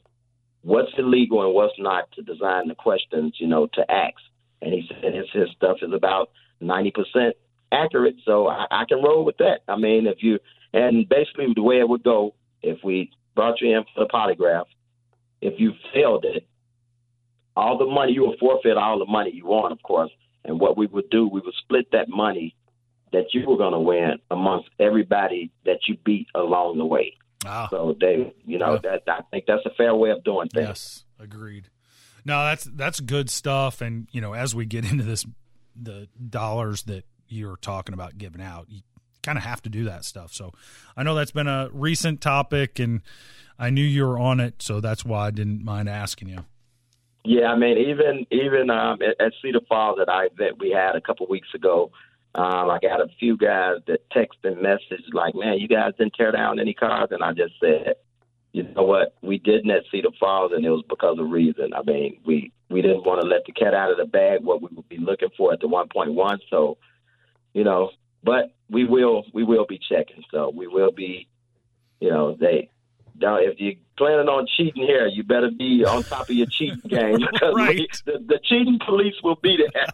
what's 0.62 0.92
illegal 0.98 1.46
and 1.46 1.54
what's 1.54 1.78
not 1.78 2.12
to 2.14 2.22
design 2.22 2.68
the 2.68 2.76
questions, 2.76 3.36
you 3.40 3.48
know, 3.48 3.68
to 3.74 3.92
ask. 3.92 4.18
And 4.62 4.74
he 4.74 4.90
said 4.90 5.14
his, 5.14 5.30
his 5.32 5.50
stuff 5.56 5.78
is 5.82 5.94
about 5.94 6.32
90% 6.62 7.32
accurate. 7.72 8.16
So 8.26 8.48
I, 8.48 8.66
I 8.70 8.86
can 8.86 9.02
roll 9.02 9.24
with 9.24 9.38
that. 9.38 9.62
I 9.68 9.78
mean, 9.78 10.08
if 10.08 10.18
you, 10.22 10.40
and 10.74 11.08
basically 11.08 11.48
the 11.56 11.62
way 11.62 11.80
it 11.80 11.88
would 11.88 12.04
go, 12.04 12.34
if 12.62 12.80
we 12.84 13.12
brought 13.36 13.62
you 13.62 13.78
in 13.78 13.86
for 13.94 14.04
the 14.04 14.10
polygraph, 14.10 14.66
if 15.42 15.60
you 15.60 15.74
failed 15.94 16.26
it, 16.26 16.46
all 17.60 17.78
the 17.78 17.86
money 17.86 18.14
you 18.14 18.22
will 18.22 18.38
forfeit 18.40 18.78
all 18.78 19.00
the 19.00 19.06
money 19.06 19.32
you 19.34 19.46
want, 19.46 19.72
of 19.72 19.82
course. 19.84 20.12
And 20.46 20.60
what 20.60 20.78
we 20.78 20.88
would 20.88 21.10
do, 21.10 21.28
we 21.28 21.42
would 21.42 21.54
split 21.62 21.92
that 21.92 22.08
money 22.08 22.56
that 23.12 23.34
you 23.34 23.48
were 23.48 23.58
going 23.58 23.74
to 23.74 23.80
win 23.80 24.20
amongst 24.32 24.70
everybody 24.80 25.52
that 25.66 25.80
you 25.88 25.98
beat 26.04 26.28
along 26.34 26.78
the 26.78 26.86
way. 26.86 27.16
Ah. 27.46 27.68
So 27.70 27.96
they, 28.00 28.34
you 28.46 28.58
know, 28.58 28.80
yeah. 28.84 28.98
that 29.06 29.12
I 29.12 29.22
think 29.32 29.46
that's 29.48 29.66
a 29.66 29.72
fair 29.72 29.96
way 29.96 30.12
of 30.12 30.24
doing 30.24 30.50
things. 30.50 30.68
Yes, 30.68 31.06
agreed. 31.20 31.70
No, 32.26 32.44
that's 32.46 32.66
that's 32.66 33.00
good 33.00 33.30
stuff. 33.30 33.82
And 33.82 34.08
you 34.12 34.22
know, 34.22 34.34
as 34.34 34.54
we 34.54 34.66
get 34.66 34.90
into 34.90 35.04
this, 35.04 35.26
the 35.76 36.08
dollars 36.30 36.84
that 36.84 37.06
you're 37.28 37.58
talking 37.58 37.94
about 37.94 38.18
giving 38.18 38.42
out, 38.42 38.66
you 38.70 38.82
kind 39.24 39.38
of 39.38 39.44
have 39.44 39.62
to 39.64 39.70
do 39.70 39.86
that 39.86 40.06
stuff. 40.06 40.34
So 40.34 40.54
I 40.98 41.04
know 41.04 41.16
that's 41.16 41.32
been 41.32 41.48
a 41.48 41.70
recent 41.72 42.22
topic, 42.22 42.80
and 42.80 43.02
I 43.58 43.70
knew 43.70 43.84
you 43.84 44.06
were 44.06 44.20
on 44.20 44.40
it, 44.40 44.62
so 44.62 44.80
that's 44.80 45.06
why 45.06 45.28
I 45.28 45.32
didn't 45.32 45.64
mind 45.64 45.90
asking 45.90 46.30
you. 46.30 46.46
Yeah, 47.24 47.48
I 47.48 47.58
mean, 47.58 47.78
even 47.78 48.26
even 48.32 48.70
um, 48.70 49.00
at, 49.02 49.34
Cedar 49.42 49.60
Falls 49.68 49.98
that 50.00 50.10
I 50.10 50.30
that 50.38 50.58
we 50.60 50.72
had 50.72 50.96
a 50.96 51.02
couple 51.02 51.28
weeks 51.28 51.50
ago, 51.54 51.92
um, 52.36 52.70
I 52.70 52.80
got 52.82 53.02
a 53.02 53.08
few 53.20 53.36
guys 53.36 53.78
that 53.88 54.10
text 54.12 54.40
and 54.44 54.62
message 54.62 55.04
like, 55.12 55.36
"Man, 55.36 55.60
you 55.60 55.68
guys 55.68 55.94
didn't 55.98 56.14
tear 56.14 56.32
down 56.32 56.60
any 56.60 56.74
cars," 56.74 57.10
and 57.12 57.22
I 57.22 57.34
just 57.34 57.54
said, 57.60 57.96
"You 58.54 58.64
know 58.64 58.84
what? 58.84 59.16
We 59.22 59.38
didn't 59.38 59.70
at 59.72 59.84
Cedar 59.92 60.10
Falls, 60.20 60.54
and 60.54 60.66
it 60.66 60.70
was 60.70 60.86
because 60.88 61.20
of 61.20 61.30
reason. 61.30 61.74
I 61.74 61.82
mean, 61.84 62.20
we 62.26 62.54
we 62.70 62.82
didn't 62.82 63.06
want 63.06 63.22
to 63.22 63.28
let 63.28 63.46
the 63.46 63.52
cat 63.52 63.74
out 63.74 63.92
of 63.92 63.98
the 63.98 64.06
bag. 64.06 64.44
What 64.44 64.62
we 64.62 64.70
would 64.72 64.88
be 64.88 64.98
looking 64.98 65.30
for 65.36 65.52
at 65.52 65.60
the 65.60 65.68
1.1. 65.68 66.40
So, 66.50 66.78
you 67.54 67.64
know, 67.64 67.92
but 68.24 68.54
we 68.70 68.86
will 68.86 69.26
we 69.34 69.44
will 69.44 69.66
be 69.66 69.80
checking. 69.80 70.24
So 70.32 70.52
we 70.56 70.68
will 70.68 70.92
be, 70.92 71.28
you 72.00 72.10
know, 72.10 72.36
they. 72.40 72.70
If 73.22 73.60
you're 73.60 73.74
planning 73.98 74.28
on 74.28 74.48
cheating 74.58 74.84
here, 74.86 75.08
you 75.08 75.24
better 75.24 75.50
be 75.52 75.84
on 75.86 76.04
top 76.04 76.30
of 76.30 76.36
your 76.36 76.48
cheating 76.48 76.82
game 76.88 77.18
because 77.20 77.54
Right. 77.56 77.88
the, 78.06 78.14
the 78.26 78.40
cheating 78.44 78.80
police 78.86 79.16
will 79.24 79.36
be 79.42 79.58
there. 79.58 79.86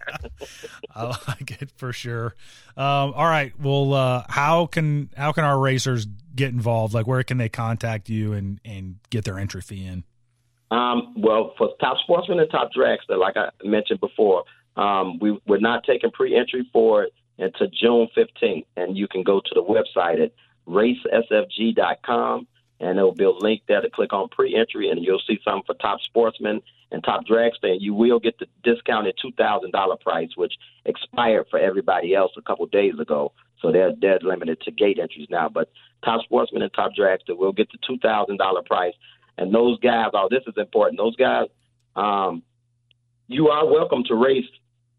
I 0.95 1.05
like 1.28 1.61
it 1.61 1.71
for 1.76 1.91
sure. 1.91 2.36
Um, 2.78 3.13
all 3.15 3.26
right. 3.26 3.53
Well, 3.59 3.93
uh, 3.93 4.23
how 4.30 4.65
can 4.67 5.09
how 5.15 5.32
can 5.32 5.43
our 5.43 5.59
racers 5.59 6.05
get 6.36 6.49
involved? 6.49 6.93
Like, 6.93 7.07
where 7.07 7.23
can 7.23 7.38
they 7.38 7.49
contact 7.49 8.09
you 8.09 8.34
and 8.34 8.59
and 8.65 8.97
get 9.09 9.23
their 9.26 9.39
entry 9.39 9.61
fee 9.61 9.86
in? 9.86 10.03
Um, 10.71 11.13
well, 11.17 11.53
for 11.57 11.69
top 11.80 11.97
sportsmen 11.99 12.39
and 12.39 12.49
top 12.49 12.71
dragster, 12.76 13.17
like 13.19 13.38
I 13.38 13.49
mentioned 13.63 13.99
before, 13.99 14.43
um, 14.76 15.19
we, 15.19 15.39
we're 15.47 15.59
not 15.59 15.84
taking 15.86 16.09
pre-entry 16.11 16.67
for 16.73 17.03
it 17.03 17.13
until 17.38 17.67
June 17.67 18.07
15th. 18.17 18.65
And 18.76 18.97
you 18.97 19.07
can 19.07 19.21
go 19.23 19.39
to 19.39 19.49
the 19.53 19.61
website 19.63 20.21
at 20.21 20.32
racesfg.com, 20.67 22.47
and 22.80 22.97
there 22.97 23.05
will 23.05 23.13
be 23.13 23.23
a 23.23 23.32
link 23.32 23.63
there 23.67 23.82
to 23.82 23.89
click 23.89 24.13
on 24.13 24.30
pre-entry, 24.30 24.89
and 24.89 25.03
you'll 25.03 25.21
see 25.26 25.39
something 25.43 25.63
for 25.65 25.76
top 25.76 26.01
sportsmen 26.01 26.61
and 26.91 27.03
top 27.03 27.26
dragster. 27.26 27.71
And 27.71 27.82
you 27.82 27.93
will 27.93 28.19
get 28.19 28.38
the 28.39 28.47
discounted 28.63 29.17
$2,000 29.23 30.01
price, 30.01 30.30
which 30.36 30.53
expired 30.86 31.47
for 31.49 31.59
everybody 31.59 32.13
else 32.13 32.34
a 32.38 32.41
couple 32.41 32.65
days 32.67 32.99
ago. 32.99 33.32
So 33.61 33.71
they're, 33.71 33.93
they're 33.99 34.19
limited 34.21 34.61
to 34.61 34.71
gate 34.71 34.99
entries 35.01 35.28
now. 35.30 35.49
But 35.49 35.71
top 36.03 36.21
sportsmen 36.23 36.61
and 36.61 36.73
top 36.73 36.91
dragster 36.97 37.36
will 37.38 37.53
get 37.53 37.69
the 37.71 37.78
$2,000 37.78 38.65
price. 38.65 38.93
And 39.38 39.53
those 39.53 39.80
guys, 39.80 40.11
oh, 40.13 40.28
this 40.30 40.43
is 40.47 40.53
important. 40.57 40.97
Those 40.97 41.15
guys, 41.15 41.47
um, 41.95 42.43
you 43.28 43.49
are 43.49 43.65
welcome 43.65 44.03
to 44.05 44.15
race 44.15 44.45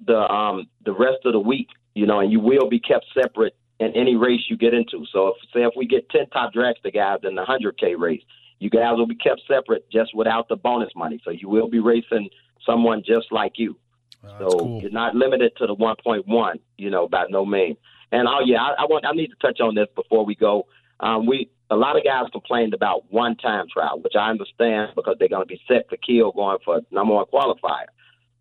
the 0.04 0.18
um, 0.18 0.68
the 0.84 0.92
rest 0.92 1.24
of 1.24 1.32
the 1.32 1.40
week, 1.40 1.68
you 1.94 2.06
know, 2.06 2.20
and 2.20 2.30
you 2.30 2.40
will 2.40 2.68
be 2.68 2.78
kept 2.78 3.06
separate 3.14 3.56
in 3.80 3.92
any 3.94 4.16
race 4.16 4.40
you 4.48 4.56
get 4.56 4.74
into. 4.74 5.04
So, 5.12 5.28
if 5.28 5.36
say 5.52 5.62
if 5.62 5.72
we 5.76 5.86
get 5.86 6.08
ten 6.10 6.28
top 6.30 6.52
dragster 6.54 6.92
guys 6.92 7.20
in 7.24 7.34
the 7.34 7.44
hundred 7.44 7.78
k 7.78 7.94
race, 7.94 8.22
you 8.58 8.70
guys 8.70 8.96
will 8.96 9.06
be 9.06 9.14
kept 9.14 9.42
separate 9.46 9.88
just 9.90 10.14
without 10.14 10.48
the 10.48 10.56
bonus 10.56 10.90
money. 10.96 11.20
So 11.24 11.30
you 11.30 11.48
will 11.48 11.68
be 11.68 11.78
racing 11.80 12.30
someone 12.64 13.02
just 13.06 13.30
like 13.30 13.52
you. 13.56 13.76
That's 14.22 14.38
So 14.38 14.48
cool. 14.58 14.80
you're 14.80 14.90
not 14.90 15.14
limited 15.14 15.52
to 15.58 15.66
the 15.66 15.74
1.1, 15.76 16.54
you 16.78 16.90
know, 16.90 17.08
by 17.08 17.26
no 17.28 17.44
means. 17.44 17.76
And 18.12 18.26
oh 18.28 18.40
yeah, 18.44 18.62
I, 18.62 18.82
I 18.82 18.84
want 18.86 19.04
I 19.04 19.12
need 19.12 19.28
to 19.28 19.36
touch 19.40 19.60
on 19.60 19.74
this 19.74 19.88
before 19.94 20.24
we 20.24 20.34
go. 20.34 20.66
Um, 21.00 21.26
we 21.26 21.50
a 21.68 21.76
lot 21.76 21.96
of 21.96 22.04
guys 22.04 22.26
complained 22.32 22.72
about 22.74 23.10
one 23.12 23.36
time 23.36 23.66
trial, 23.72 24.00
which 24.00 24.14
I 24.18 24.30
understand 24.30 24.92
because 24.94 25.16
they're 25.18 25.28
going 25.28 25.42
to 25.42 25.46
be 25.46 25.60
set 25.68 25.88
for 25.88 25.96
kill 25.96 26.32
going 26.32 26.58
for 26.64 26.80
number 26.90 27.14
one 27.14 27.26
qualifier. 27.32 27.86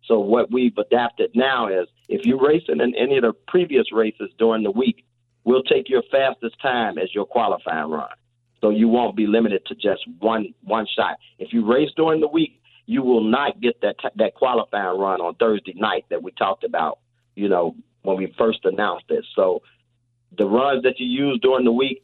So 0.04 0.20
what 0.20 0.52
we've 0.52 0.76
adapted 0.78 1.32
now 1.34 1.66
is 1.66 1.88
if 2.08 2.24
you're 2.24 2.40
racing 2.40 2.80
in 2.80 2.94
any 2.94 3.16
of 3.16 3.22
the 3.22 3.32
previous 3.48 3.92
races 3.92 4.30
during 4.38 4.62
the 4.62 4.70
week, 4.70 5.04
we'll 5.46 5.62
take 5.62 5.88
your 5.88 6.02
fastest 6.10 6.60
time 6.60 6.98
as 6.98 7.14
your 7.14 7.24
qualifying 7.24 7.90
run. 7.90 8.10
So 8.60 8.70
you 8.70 8.88
won't 8.88 9.16
be 9.16 9.26
limited 9.26 9.64
to 9.66 9.74
just 9.74 10.06
one 10.18 10.52
one 10.62 10.86
shot. 10.94 11.16
If 11.38 11.54
you 11.54 11.64
race 11.64 11.90
during 11.96 12.20
the 12.20 12.28
week, 12.28 12.60
you 12.84 13.02
will 13.02 13.24
not 13.24 13.60
get 13.60 13.80
that 13.80 13.96
t- 14.00 14.08
that 14.16 14.34
qualifying 14.34 14.98
run 14.98 15.20
on 15.22 15.34
Thursday 15.36 15.72
night 15.74 16.04
that 16.10 16.22
we 16.22 16.32
talked 16.32 16.64
about. 16.64 16.98
You 17.34 17.48
know 17.48 17.74
when 18.02 18.16
we 18.18 18.34
first 18.36 18.60
announced 18.64 19.06
this. 19.08 19.24
So 19.34 19.62
the 20.36 20.44
runs 20.44 20.82
that 20.82 20.98
you 20.98 21.06
use 21.06 21.38
during 21.42 21.64
the 21.64 21.72
week, 21.72 22.02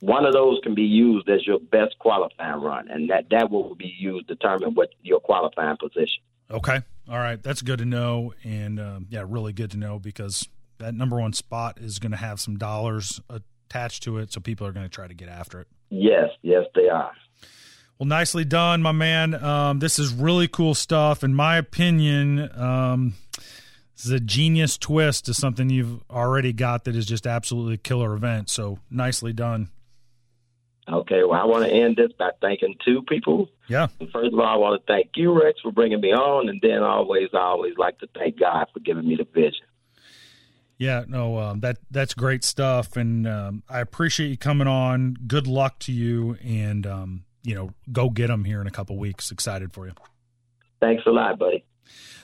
one 0.00 0.24
of 0.24 0.32
those 0.32 0.58
can 0.62 0.74
be 0.74 0.82
used 0.82 1.28
as 1.28 1.46
your 1.46 1.60
best 1.60 1.98
qualifying 1.98 2.60
run, 2.60 2.88
and 2.88 3.10
that 3.10 3.26
that 3.30 3.50
will 3.50 3.74
be 3.74 3.94
used 3.98 4.28
to 4.28 4.34
determine 4.34 4.74
what 4.74 4.90
your 5.02 5.20
qualifying 5.20 5.76
position. 5.76 6.22
Okay. 6.50 6.82
All 7.08 7.18
right. 7.18 7.42
That's 7.42 7.62
good 7.62 7.78
to 7.78 7.84
know. 7.84 8.34
And 8.44 8.78
um, 8.78 9.06
yeah, 9.08 9.24
really 9.26 9.52
good 9.52 9.70
to 9.72 9.78
know 9.78 9.98
because 9.98 10.48
that 10.82 10.94
number 10.94 11.18
one 11.18 11.32
spot 11.32 11.78
is 11.80 11.98
going 11.98 12.12
to 12.12 12.18
have 12.18 12.40
some 12.40 12.58
dollars 12.58 13.20
attached 13.30 14.02
to 14.04 14.18
it. 14.18 14.32
So 14.32 14.40
people 14.40 14.66
are 14.66 14.72
going 14.72 14.86
to 14.86 14.90
try 14.90 15.06
to 15.06 15.14
get 15.14 15.28
after 15.28 15.60
it. 15.60 15.68
Yes, 15.90 16.30
yes, 16.42 16.64
they 16.74 16.88
are. 16.88 17.12
Well, 17.98 18.06
nicely 18.06 18.44
done, 18.44 18.82
my 18.82 18.92
man. 18.92 19.34
Um, 19.34 19.78
this 19.78 19.98
is 19.98 20.12
really 20.12 20.48
cool 20.48 20.74
stuff. 20.74 21.22
In 21.22 21.34
my 21.34 21.56
opinion, 21.56 22.50
um, 22.58 23.14
this 23.96 24.06
is 24.06 24.10
a 24.10 24.20
genius 24.20 24.76
twist 24.76 25.26
to 25.26 25.34
something 25.34 25.70
you've 25.70 26.02
already 26.10 26.52
got 26.52 26.84
that 26.84 26.96
is 26.96 27.06
just 27.06 27.26
absolutely 27.26 27.74
a 27.74 27.78
killer 27.78 28.14
event. 28.14 28.50
So 28.50 28.78
nicely 28.90 29.32
done. 29.32 29.68
Okay, 30.90 31.22
well, 31.22 31.40
I 31.40 31.44
want 31.44 31.64
to 31.64 31.70
end 31.70 31.96
this 31.96 32.10
by 32.18 32.30
thanking 32.40 32.74
two 32.84 33.02
people. 33.02 33.48
Yeah. 33.68 33.86
First 34.12 34.32
of 34.32 34.38
all, 34.40 34.46
I 34.46 34.56
want 34.56 34.80
to 34.84 34.92
thank 34.92 35.10
you, 35.14 35.32
Rex, 35.32 35.60
for 35.60 35.70
bringing 35.70 36.00
me 36.00 36.08
on, 36.12 36.48
and 36.48 36.60
then 36.60 36.82
always, 36.82 37.28
I 37.32 37.38
always 37.38 37.74
like 37.78 37.98
to 38.00 38.08
thank 38.18 38.40
God 38.40 38.66
for 38.72 38.80
giving 38.80 39.06
me 39.06 39.14
the 39.14 39.26
vision. 39.32 39.64
Yeah, 40.82 41.04
no, 41.06 41.38
um, 41.38 41.60
that 41.60 41.78
that's 41.92 42.12
great 42.12 42.42
stuff, 42.42 42.96
and 42.96 43.24
um, 43.24 43.62
I 43.68 43.78
appreciate 43.78 44.30
you 44.30 44.36
coming 44.36 44.66
on. 44.66 45.14
Good 45.28 45.46
luck 45.46 45.78
to 45.80 45.92
you, 45.92 46.36
and 46.42 46.84
um, 46.88 47.24
you 47.44 47.54
know, 47.54 47.70
go 47.92 48.10
get 48.10 48.26
them 48.26 48.42
here 48.42 48.60
in 48.60 48.66
a 48.66 48.70
couple 48.72 48.98
weeks. 48.98 49.30
Excited 49.30 49.72
for 49.72 49.86
you. 49.86 49.92
Thanks 50.80 51.04
a 51.06 51.10
lot, 51.10 51.38
buddy. 51.38 51.64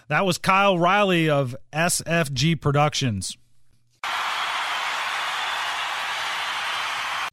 That 0.08 0.26
was 0.26 0.38
Kyle 0.38 0.76
Riley 0.76 1.30
of 1.30 1.54
SFG 1.72 2.60
Productions. 2.60 3.38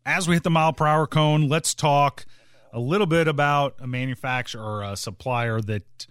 As 0.05 0.27
we 0.27 0.35
hit 0.35 0.43
the 0.43 0.51
mile 0.51 0.73
per 0.73 0.85
hour 0.85 1.07
cone, 1.07 1.49
let's 1.49 1.73
talk 1.73 2.27
a 2.71 2.79
little 2.79 3.07
bit 3.07 3.27
about 3.27 3.77
a 3.79 3.87
manufacturer 3.87 4.61
or 4.61 4.83
a 4.83 4.95
supplier 4.95 5.59
that 5.61 6.05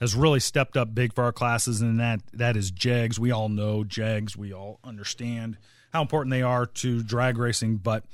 has 0.00 0.14
really 0.14 0.40
stepped 0.40 0.76
up 0.76 0.94
big 0.94 1.12
for 1.12 1.24
our 1.24 1.32
classes, 1.32 1.80
and 1.80 1.98
that 2.00 2.20
that 2.32 2.56
is 2.56 2.70
Jegs. 2.70 3.18
We 3.18 3.30
all 3.30 3.48
know 3.48 3.84
Jegs. 3.84 4.36
We 4.36 4.52
all 4.52 4.78
understand 4.84 5.58
how 5.92 6.02
important 6.02 6.30
they 6.30 6.42
are 6.42 6.66
to 6.66 7.02
drag 7.02 7.38
racing, 7.38 7.76
but 7.76 8.04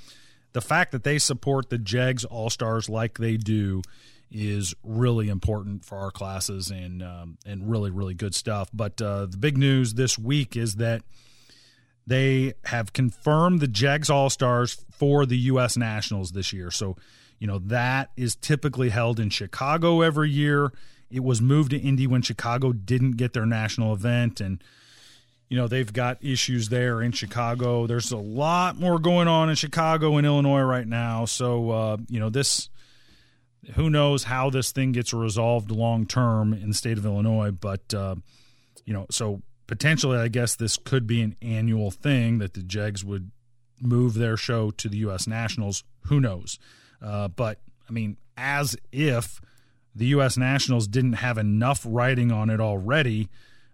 the 0.52 0.60
fact 0.60 0.92
that 0.92 1.04
they 1.04 1.18
support 1.18 1.68
the 1.68 1.78
Jegs 1.78 2.24
All 2.24 2.48
Stars 2.48 2.88
like 2.88 3.18
they 3.18 3.36
do 3.36 3.82
is 4.30 4.74
really 4.82 5.28
important 5.28 5.84
for 5.84 5.98
our 5.98 6.10
classes 6.10 6.70
and 6.70 7.02
um, 7.02 7.38
and 7.44 7.70
really 7.70 7.90
really 7.90 8.14
good 8.14 8.34
stuff. 8.34 8.70
But 8.72 9.00
uh, 9.02 9.26
the 9.26 9.36
big 9.36 9.58
news 9.58 9.94
this 9.94 10.18
week 10.18 10.56
is 10.56 10.76
that 10.76 11.02
they 12.06 12.54
have 12.64 12.92
confirmed 12.92 13.60
the 13.60 13.68
Jegs 13.68 14.10
All 14.10 14.30
Stars 14.30 14.84
for 14.90 15.26
the 15.26 15.38
U.S. 15.38 15.76
Nationals 15.76 16.32
this 16.32 16.52
year. 16.52 16.70
So 16.70 16.96
you 17.38 17.46
know 17.46 17.58
that 17.58 18.10
is 18.16 18.36
typically 18.36 18.88
held 18.88 19.20
in 19.20 19.30
Chicago 19.30 20.00
every 20.00 20.30
year. 20.30 20.72
It 21.14 21.24
was 21.24 21.40
moved 21.40 21.70
to 21.70 21.78
Indy 21.78 22.06
when 22.06 22.22
Chicago 22.22 22.72
didn't 22.72 23.12
get 23.12 23.32
their 23.32 23.46
national 23.46 23.92
event 23.94 24.40
and 24.40 24.62
you 25.48 25.56
know 25.56 25.68
they've 25.68 25.92
got 25.92 26.24
issues 26.24 26.68
there 26.68 27.00
in 27.00 27.12
Chicago. 27.12 27.86
There's 27.86 28.10
a 28.10 28.16
lot 28.16 28.78
more 28.78 28.98
going 28.98 29.28
on 29.28 29.48
in 29.48 29.56
Chicago 29.56 30.16
and 30.16 30.26
Illinois 30.26 30.62
right 30.62 30.86
now. 30.86 31.26
So 31.26 31.70
uh, 31.70 31.96
you 32.08 32.18
know 32.18 32.30
this 32.30 32.68
who 33.74 33.88
knows 33.88 34.24
how 34.24 34.50
this 34.50 34.72
thing 34.72 34.92
gets 34.92 35.14
resolved 35.14 35.70
long 35.70 36.06
term 36.06 36.52
in 36.52 36.68
the 36.68 36.74
state 36.74 36.98
of 36.98 37.06
Illinois, 37.06 37.50
but 37.50 37.94
uh, 37.94 38.16
you 38.84 38.92
know, 38.92 39.06
so 39.10 39.42
potentially, 39.66 40.18
I 40.18 40.28
guess 40.28 40.56
this 40.56 40.76
could 40.76 41.06
be 41.06 41.22
an 41.22 41.36
annual 41.42 41.90
thing 41.90 42.38
that 42.38 42.54
the 42.54 42.62
Jegs 42.62 43.04
would 43.04 43.30
move 43.80 44.14
their 44.14 44.36
show 44.36 44.70
to 44.72 44.88
the 44.88 44.98
U.S. 44.98 45.26
Nationals. 45.26 45.84
Who 46.06 46.20
knows? 46.20 46.58
Uh, 47.02 47.28
but 47.28 47.60
I 47.88 47.92
mean, 47.92 48.16
as 48.36 48.76
if 48.92 49.40
the 49.94 50.06
U.S. 50.06 50.36
Nationals 50.36 50.86
didn't 50.86 51.14
have 51.14 51.38
enough 51.38 51.84
writing 51.88 52.32
on 52.32 52.50
it 52.50 52.60
already, 52.60 53.28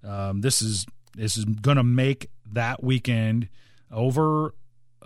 um, 0.05 0.41
this 0.41 0.62
is 0.62 0.87
this 1.16 1.37
is 1.37 1.45
going 1.45 1.77
to 1.77 1.83
make 1.83 2.31
that 2.53 2.83
weekend 2.83 3.49
over 3.91 4.55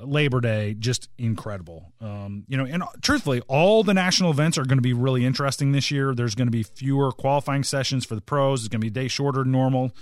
Labor 0.00 0.40
Day 0.40 0.74
just 0.78 1.08
incredible. 1.18 1.92
Um, 2.00 2.44
you 2.48 2.56
know, 2.56 2.64
and 2.64 2.82
truthfully, 3.00 3.40
all 3.48 3.82
the 3.82 3.94
national 3.94 4.30
events 4.30 4.58
are 4.58 4.64
going 4.64 4.78
to 4.78 4.82
be 4.82 4.92
really 4.92 5.24
interesting 5.24 5.72
this 5.72 5.90
year. 5.90 6.14
There's 6.14 6.34
going 6.34 6.48
to 6.48 6.52
be 6.52 6.62
fewer 6.62 7.12
qualifying 7.12 7.64
sessions 7.64 8.04
for 8.04 8.14
the 8.14 8.20
pros. 8.20 8.60
It's 8.60 8.68
going 8.68 8.80
to 8.80 8.84
be 8.84 8.88
a 8.88 9.02
day 9.04 9.08
shorter 9.08 9.42
than 9.42 9.52
normal. 9.52 9.92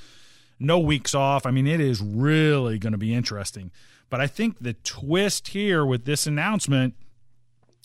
No 0.59 0.79
weeks 0.79 1.15
off. 1.15 1.45
I 1.45 1.51
mean, 1.51 1.67
it 1.67 1.81
is 1.81 2.01
really 2.01 2.79
going 2.79 2.93
to 2.93 2.99
be 2.99 3.15
interesting. 3.15 3.71
But 4.09 4.21
I 4.21 4.27
think 4.27 4.59
the 4.61 4.75
twist 4.75 5.49
here 5.49 5.85
with 5.85 6.05
this 6.05 6.27
announcement 6.27 6.95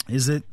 is 0.09 0.27
that 0.27 0.43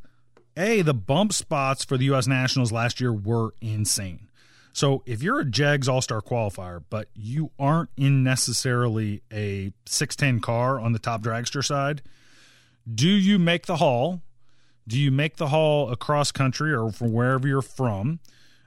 a 0.56 0.82
the 0.82 0.94
bump 0.94 1.32
spots 1.32 1.84
for 1.84 1.96
the 1.96 2.06
U.S. 2.06 2.26
Nationals 2.26 2.72
last 2.72 3.00
year 3.00 3.12
were 3.12 3.54
insane. 3.60 4.28
So 4.72 5.04
if 5.06 5.22
you're 5.22 5.38
a 5.38 5.44
Jegs 5.44 5.88
All 5.88 6.02
Star 6.02 6.20
qualifier, 6.20 6.82
but 6.90 7.08
you 7.14 7.52
aren't 7.58 7.90
in 7.96 8.24
necessarily 8.24 9.22
a 9.32 9.72
610 9.86 10.40
car 10.40 10.80
on 10.80 10.92
the 10.92 10.98
top 10.98 11.22
dragster 11.22 11.64
side, 11.64 12.02
do 12.92 13.08
you 13.08 13.38
make 13.38 13.66
the 13.66 13.76
haul? 13.76 14.20
Do 14.86 14.98
you 14.98 15.10
make 15.10 15.36
the 15.36 15.48
haul 15.48 15.90
across 15.90 16.32
country 16.32 16.74
or 16.74 16.90
from 16.90 17.12
wherever 17.12 17.48
you're 17.48 17.62
from 17.62 18.18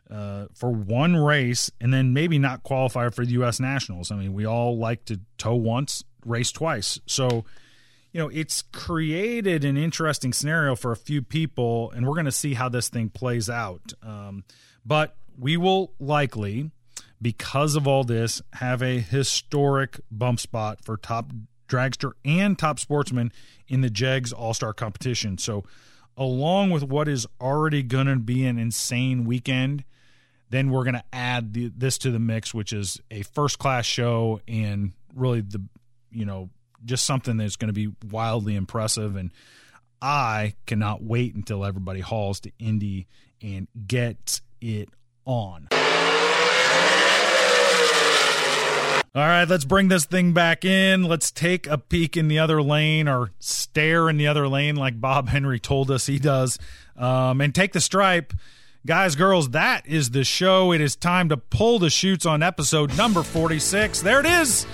uh, 0.09 0.45
for 0.55 0.71
one 0.71 1.15
race 1.17 1.69
and 1.79 1.93
then 1.93 2.13
maybe 2.13 2.39
not 2.39 2.63
qualify 2.63 3.09
for 3.09 3.25
the 3.25 3.33
U.S. 3.33 3.59
Nationals? 3.59 4.09
I 4.09 4.15
mean, 4.15 4.33
we 4.33 4.45
all 4.45 4.77
like 4.77 5.03
to 5.05 5.19
tow 5.37 5.55
once, 5.55 6.05
race 6.25 6.53
twice. 6.53 6.99
So, 7.05 7.43
you 8.11 8.19
know, 8.21 8.29
it's 8.29 8.61
created 8.61 9.63
an 9.63 9.77
interesting 9.77 10.33
scenario 10.33 10.75
for 10.75 10.91
a 10.91 10.97
few 10.97 11.21
people, 11.21 11.91
and 11.91 12.07
we're 12.07 12.15
going 12.15 12.25
to 12.25 12.31
see 12.31 12.53
how 12.53 12.69
this 12.69 12.89
thing 12.89 13.09
plays 13.09 13.49
out. 13.49 13.93
Um, 14.01 14.43
but 14.85 15.15
we 15.37 15.57
will 15.57 15.93
likely, 15.99 16.71
because 17.21 17.75
of 17.75 17.87
all 17.87 18.03
this, 18.03 18.41
have 18.53 18.81
a 18.81 18.99
historic 18.99 19.99
bump 20.09 20.39
spot 20.39 20.79
for 20.83 20.97
top 20.97 21.31
dragster 21.67 22.13
and 22.23 22.57
top 22.57 22.79
sportsman 22.79 23.31
in 23.67 23.81
the 23.81 23.89
Jegs 23.89 24.31
All 24.31 24.53
Star 24.53 24.73
competition. 24.73 25.37
So 25.37 25.63
along 26.15 26.71
with 26.71 26.83
what 26.83 27.07
is 27.07 27.27
already 27.39 27.83
going 27.83 28.07
to 28.07 28.15
be 28.15 28.45
an 28.45 28.57
insane 28.57 29.25
weekend, 29.25 29.83
then 30.49 30.69
we're 30.69 30.83
going 30.83 30.95
to 30.95 31.03
add 31.13 31.53
the, 31.53 31.71
this 31.75 31.97
to 31.99 32.11
the 32.11 32.19
mix, 32.19 32.53
which 32.53 32.71
is 32.71 32.99
a 33.11 33.21
first 33.21 33.59
class 33.59 33.85
show 33.85 34.39
and 34.47 34.93
really 35.13 35.41
the, 35.41 35.61
you 36.11 36.25
know, 36.25 36.49
just 36.87 37.05
something 37.05 37.37
that's 37.37 37.55
going 37.55 37.73
to 37.73 37.73
be 37.73 37.93
wildly 38.09 38.55
impressive. 38.55 39.15
And 39.15 39.31
I 40.01 40.55
cannot 40.65 41.03
wait 41.03 41.35
until 41.35 41.63
everybody 41.63 41.99
hauls 41.99 42.39
to 42.41 42.51
Indy 42.59 43.07
and 43.41 43.67
gets 43.87 44.41
it 44.61 44.89
on. 45.25 45.67
All 49.15 49.23
right, 49.23 49.49
let's 49.49 49.65
bring 49.65 49.87
this 49.87 50.05
thing 50.05 50.33
back 50.33 50.63
in. 50.63 51.03
Let's 51.03 51.31
take 51.31 51.65
a 51.65 51.79
peek 51.79 52.15
in 52.17 52.27
the 52.27 52.37
other 52.37 52.61
lane 52.61 53.07
or 53.07 53.31
stare 53.39 54.09
in 54.09 54.17
the 54.17 54.27
other 54.27 54.47
lane 54.47 54.75
like 54.75 55.01
Bob 55.01 55.29
Henry 55.29 55.59
told 55.59 55.89
us 55.89 56.05
he 56.05 56.19
does 56.19 56.59
um, 56.95 57.41
and 57.41 57.53
take 57.53 57.73
the 57.73 57.81
stripe. 57.81 58.33
Guys, 58.85 59.15
girls, 59.15 59.49
that 59.49 59.87
is 59.87 60.11
the 60.11 60.23
show. 60.23 60.71
It 60.71 60.81
is 60.81 60.95
time 60.95 61.29
to 61.29 61.37
pull 61.37 61.79
the 61.79 61.89
shoots 61.89 62.27
on 62.27 62.43
episode 62.43 62.95
number 62.95 63.23
46. 63.23 64.01
There 64.01 64.19
it 64.19 64.27
is. 64.27 64.67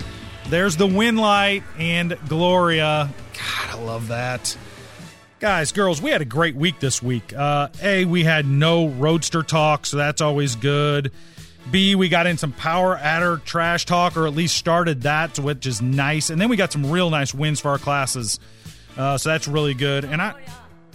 There's 0.48 0.76
the 0.76 0.86
win 0.86 1.16
light 1.16 1.62
and 1.78 2.16
Gloria. 2.28 3.10
God, 3.32 3.70
I 3.70 3.82
love 3.82 4.08
that. 4.08 4.56
Guys, 5.40 5.72
girls, 5.72 6.00
we 6.00 6.10
had 6.10 6.22
a 6.22 6.26
great 6.26 6.54
week 6.54 6.80
this 6.80 7.02
week. 7.02 7.34
Uh, 7.34 7.68
a, 7.82 8.04
we 8.04 8.24
had 8.24 8.46
no 8.46 8.88
roadster 8.88 9.42
talk, 9.42 9.84
so 9.84 9.96
that's 9.96 10.20
always 10.20 10.54
good. 10.54 11.12
B, 11.70 11.94
we 11.94 12.08
got 12.08 12.26
in 12.26 12.38
some 12.38 12.52
power 12.52 12.96
adder 12.96 13.38
trash 13.38 13.84
talk, 13.86 14.16
or 14.16 14.26
at 14.26 14.34
least 14.34 14.56
started 14.56 15.02
that, 15.02 15.38
which 15.38 15.66
is 15.66 15.82
nice. 15.82 16.30
And 16.30 16.40
then 16.40 16.48
we 16.48 16.56
got 16.56 16.72
some 16.72 16.90
real 16.90 17.10
nice 17.10 17.34
wins 17.34 17.60
for 17.60 17.70
our 17.70 17.78
classes, 17.78 18.38
uh, 18.96 19.18
so 19.18 19.30
that's 19.30 19.48
really 19.48 19.74
good. 19.74 20.04
And 20.04 20.20
I, 20.20 20.34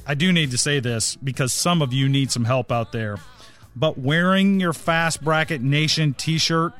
I 0.06 0.14
do 0.14 0.32
need 0.32 0.52
to 0.52 0.58
say 0.58 0.80
this 0.80 1.16
because 1.16 1.52
some 1.52 1.82
of 1.82 1.92
you 1.92 2.08
need 2.08 2.32
some 2.32 2.46
help 2.46 2.72
out 2.72 2.92
there. 2.92 3.18
But 3.76 3.98
wearing 3.98 4.60
your 4.60 4.74
Fast 4.74 5.24
Bracket 5.24 5.62
Nation 5.62 6.14
T-shirt 6.14 6.74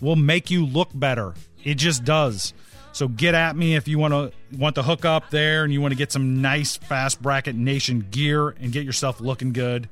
will 0.00 0.16
make 0.16 0.50
you 0.50 0.66
look 0.66 0.90
better. 0.92 1.34
It 1.64 1.74
just 1.74 2.04
does. 2.04 2.54
So 2.92 3.08
get 3.08 3.34
at 3.34 3.56
me 3.56 3.74
if 3.74 3.88
you 3.88 3.98
want 3.98 4.12
to 4.12 4.32
want 4.58 4.74
to 4.74 4.82
hook 4.82 5.04
up 5.04 5.30
there 5.30 5.64
and 5.64 5.72
you 5.72 5.80
want 5.80 5.92
to 5.92 5.98
get 5.98 6.12
some 6.12 6.42
nice 6.42 6.76
Fast 6.76 7.22
Bracket 7.22 7.54
Nation 7.56 8.06
gear 8.10 8.50
and 8.50 8.70
get 8.70 8.84
yourself 8.84 9.20
looking 9.20 9.52
good. 9.52 9.88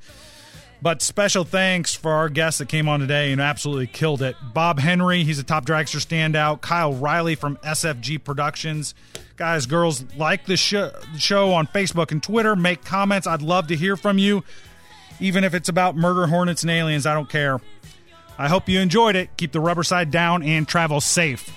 But 0.82 1.02
special 1.02 1.44
thanks 1.44 1.94
for 1.94 2.12
our 2.12 2.30
guests 2.30 2.58
that 2.58 2.68
came 2.68 2.88
on 2.88 3.00
today 3.00 3.32
and 3.32 3.40
absolutely 3.40 3.86
killed 3.86 4.22
it. 4.22 4.34
Bob 4.54 4.78
Henry, 4.78 5.24
he's 5.24 5.38
a 5.38 5.44
top 5.44 5.66
dragster 5.66 6.00
standout. 6.00 6.62
Kyle 6.62 6.92
Riley 6.94 7.34
from 7.34 7.58
SFG 7.58 8.22
Productions. 8.24 8.94
Guys, 9.36 9.66
girls, 9.66 10.04
like 10.16 10.46
the 10.46 10.56
show 10.56 11.52
on 11.52 11.66
Facebook 11.66 12.12
and 12.12 12.22
Twitter. 12.22 12.56
Make 12.56 12.84
comments. 12.84 13.26
I'd 13.26 13.42
love 13.42 13.66
to 13.68 13.76
hear 13.76 13.96
from 13.96 14.16
you. 14.16 14.42
Even 15.20 15.44
if 15.44 15.52
it's 15.52 15.68
about 15.68 15.96
murder 15.96 16.26
hornets 16.26 16.62
and 16.62 16.70
aliens, 16.70 17.04
I 17.04 17.12
don't 17.12 17.28
care. 17.28 17.60
I 18.40 18.48
hope 18.48 18.70
you 18.70 18.80
enjoyed 18.80 19.16
it. 19.16 19.36
Keep 19.36 19.52
the 19.52 19.60
rubber 19.60 19.82
side 19.82 20.10
down 20.10 20.42
and 20.42 20.66
travel 20.66 21.02
safe. 21.02 21.50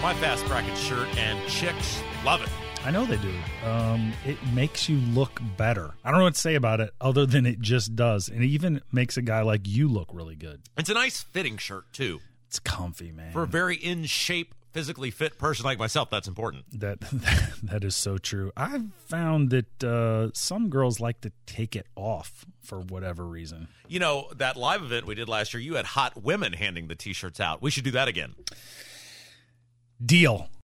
My 0.00 0.14
fast 0.14 0.44
bracket 0.46 0.76
shirt, 0.76 1.08
and 1.16 1.48
chicks 1.48 2.00
love 2.24 2.42
it. 2.42 2.48
I 2.84 2.90
know 2.92 3.04
they 3.04 3.16
do. 3.16 3.34
Um, 3.64 4.12
it 4.24 4.36
makes 4.52 4.88
you 4.88 4.98
look 4.98 5.40
better. 5.56 5.92
I 6.04 6.10
don't 6.10 6.18
know 6.20 6.24
what 6.24 6.34
to 6.34 6.40
say 6.40 6.54
about 6.54 6.80
it 6.80 6.90
other 7.00 7.26
than 7.26 7.44
it 7.44 7.60
just 7.60 7.96
does. 7.96 8.28
And 8.28 8.44
it 8.44 8.46
even 8.46 8.80
makes 8.92 9.16
a 9.16 9.22
guy 9.22 9.42
like 9.42 9.62
you 9.66 9.88
look 9.88 10.08
really 10.12 10.36
good. 10.36 10.62
It's 10.76 10.88
a 10.88 10.94
nice 10.94 11.20
fitting 11.20 11.56
shirt 11.56 11.92
too. 11.92 12.20
It's 12.46 12.60
comfy, 12.60 13.10
man. 13.10 13.32
For 13.32 13.42
a 13.42 13.46
very 13.46 13.74
in 13.74 14.04
shape, 14.04 14.54
physically 14.70 15.10
fit 15.10 15.36
person 15.36 15.64
like 15.64 15.78
myself, 15.80 16.10
that's 16.10 16.28
important. 16.28 16.64
that 16.78 17.00
that 17.64 17.82
is 17.82 17.96
so 17.96 18.18
true. 18.18 18.52
I've 18.56 18.84
found 19.06 19.50
that 19.50 19.82
uh, 19.82 20.30
some 20.32 20.68
girls 20.68 21.00
like 21.00 21.22
to 21.22 21.32
take 21.44 21.74
it 21.74 21.86
off 21.96 22.46
for 22.60 22.78
whatever 22.78 23.24
reason. 23.26 23.66
You 23.88 23.98
know 23.98 24.28
that 24.36 24.56
live 24.56 24.84
event 24.84 25.06
we 25.06 25.16
did 25.16 25.28
last 25.28 25.54
year. 25.54 25.60
You 25.60 25.74
had 25.74 25.86
hot 25.86 26.22
women 26.22 26.52
handing 26.52 26.86
the 26.86 26.94
t-shirts 26.94 27.40
out. 27.40 27.62
We 27.62 27.72
should 27.72 27.84
do 27.84 27.90
that 27.92 28.06
again. 28.06 28.34
Deal. 30.04 30.48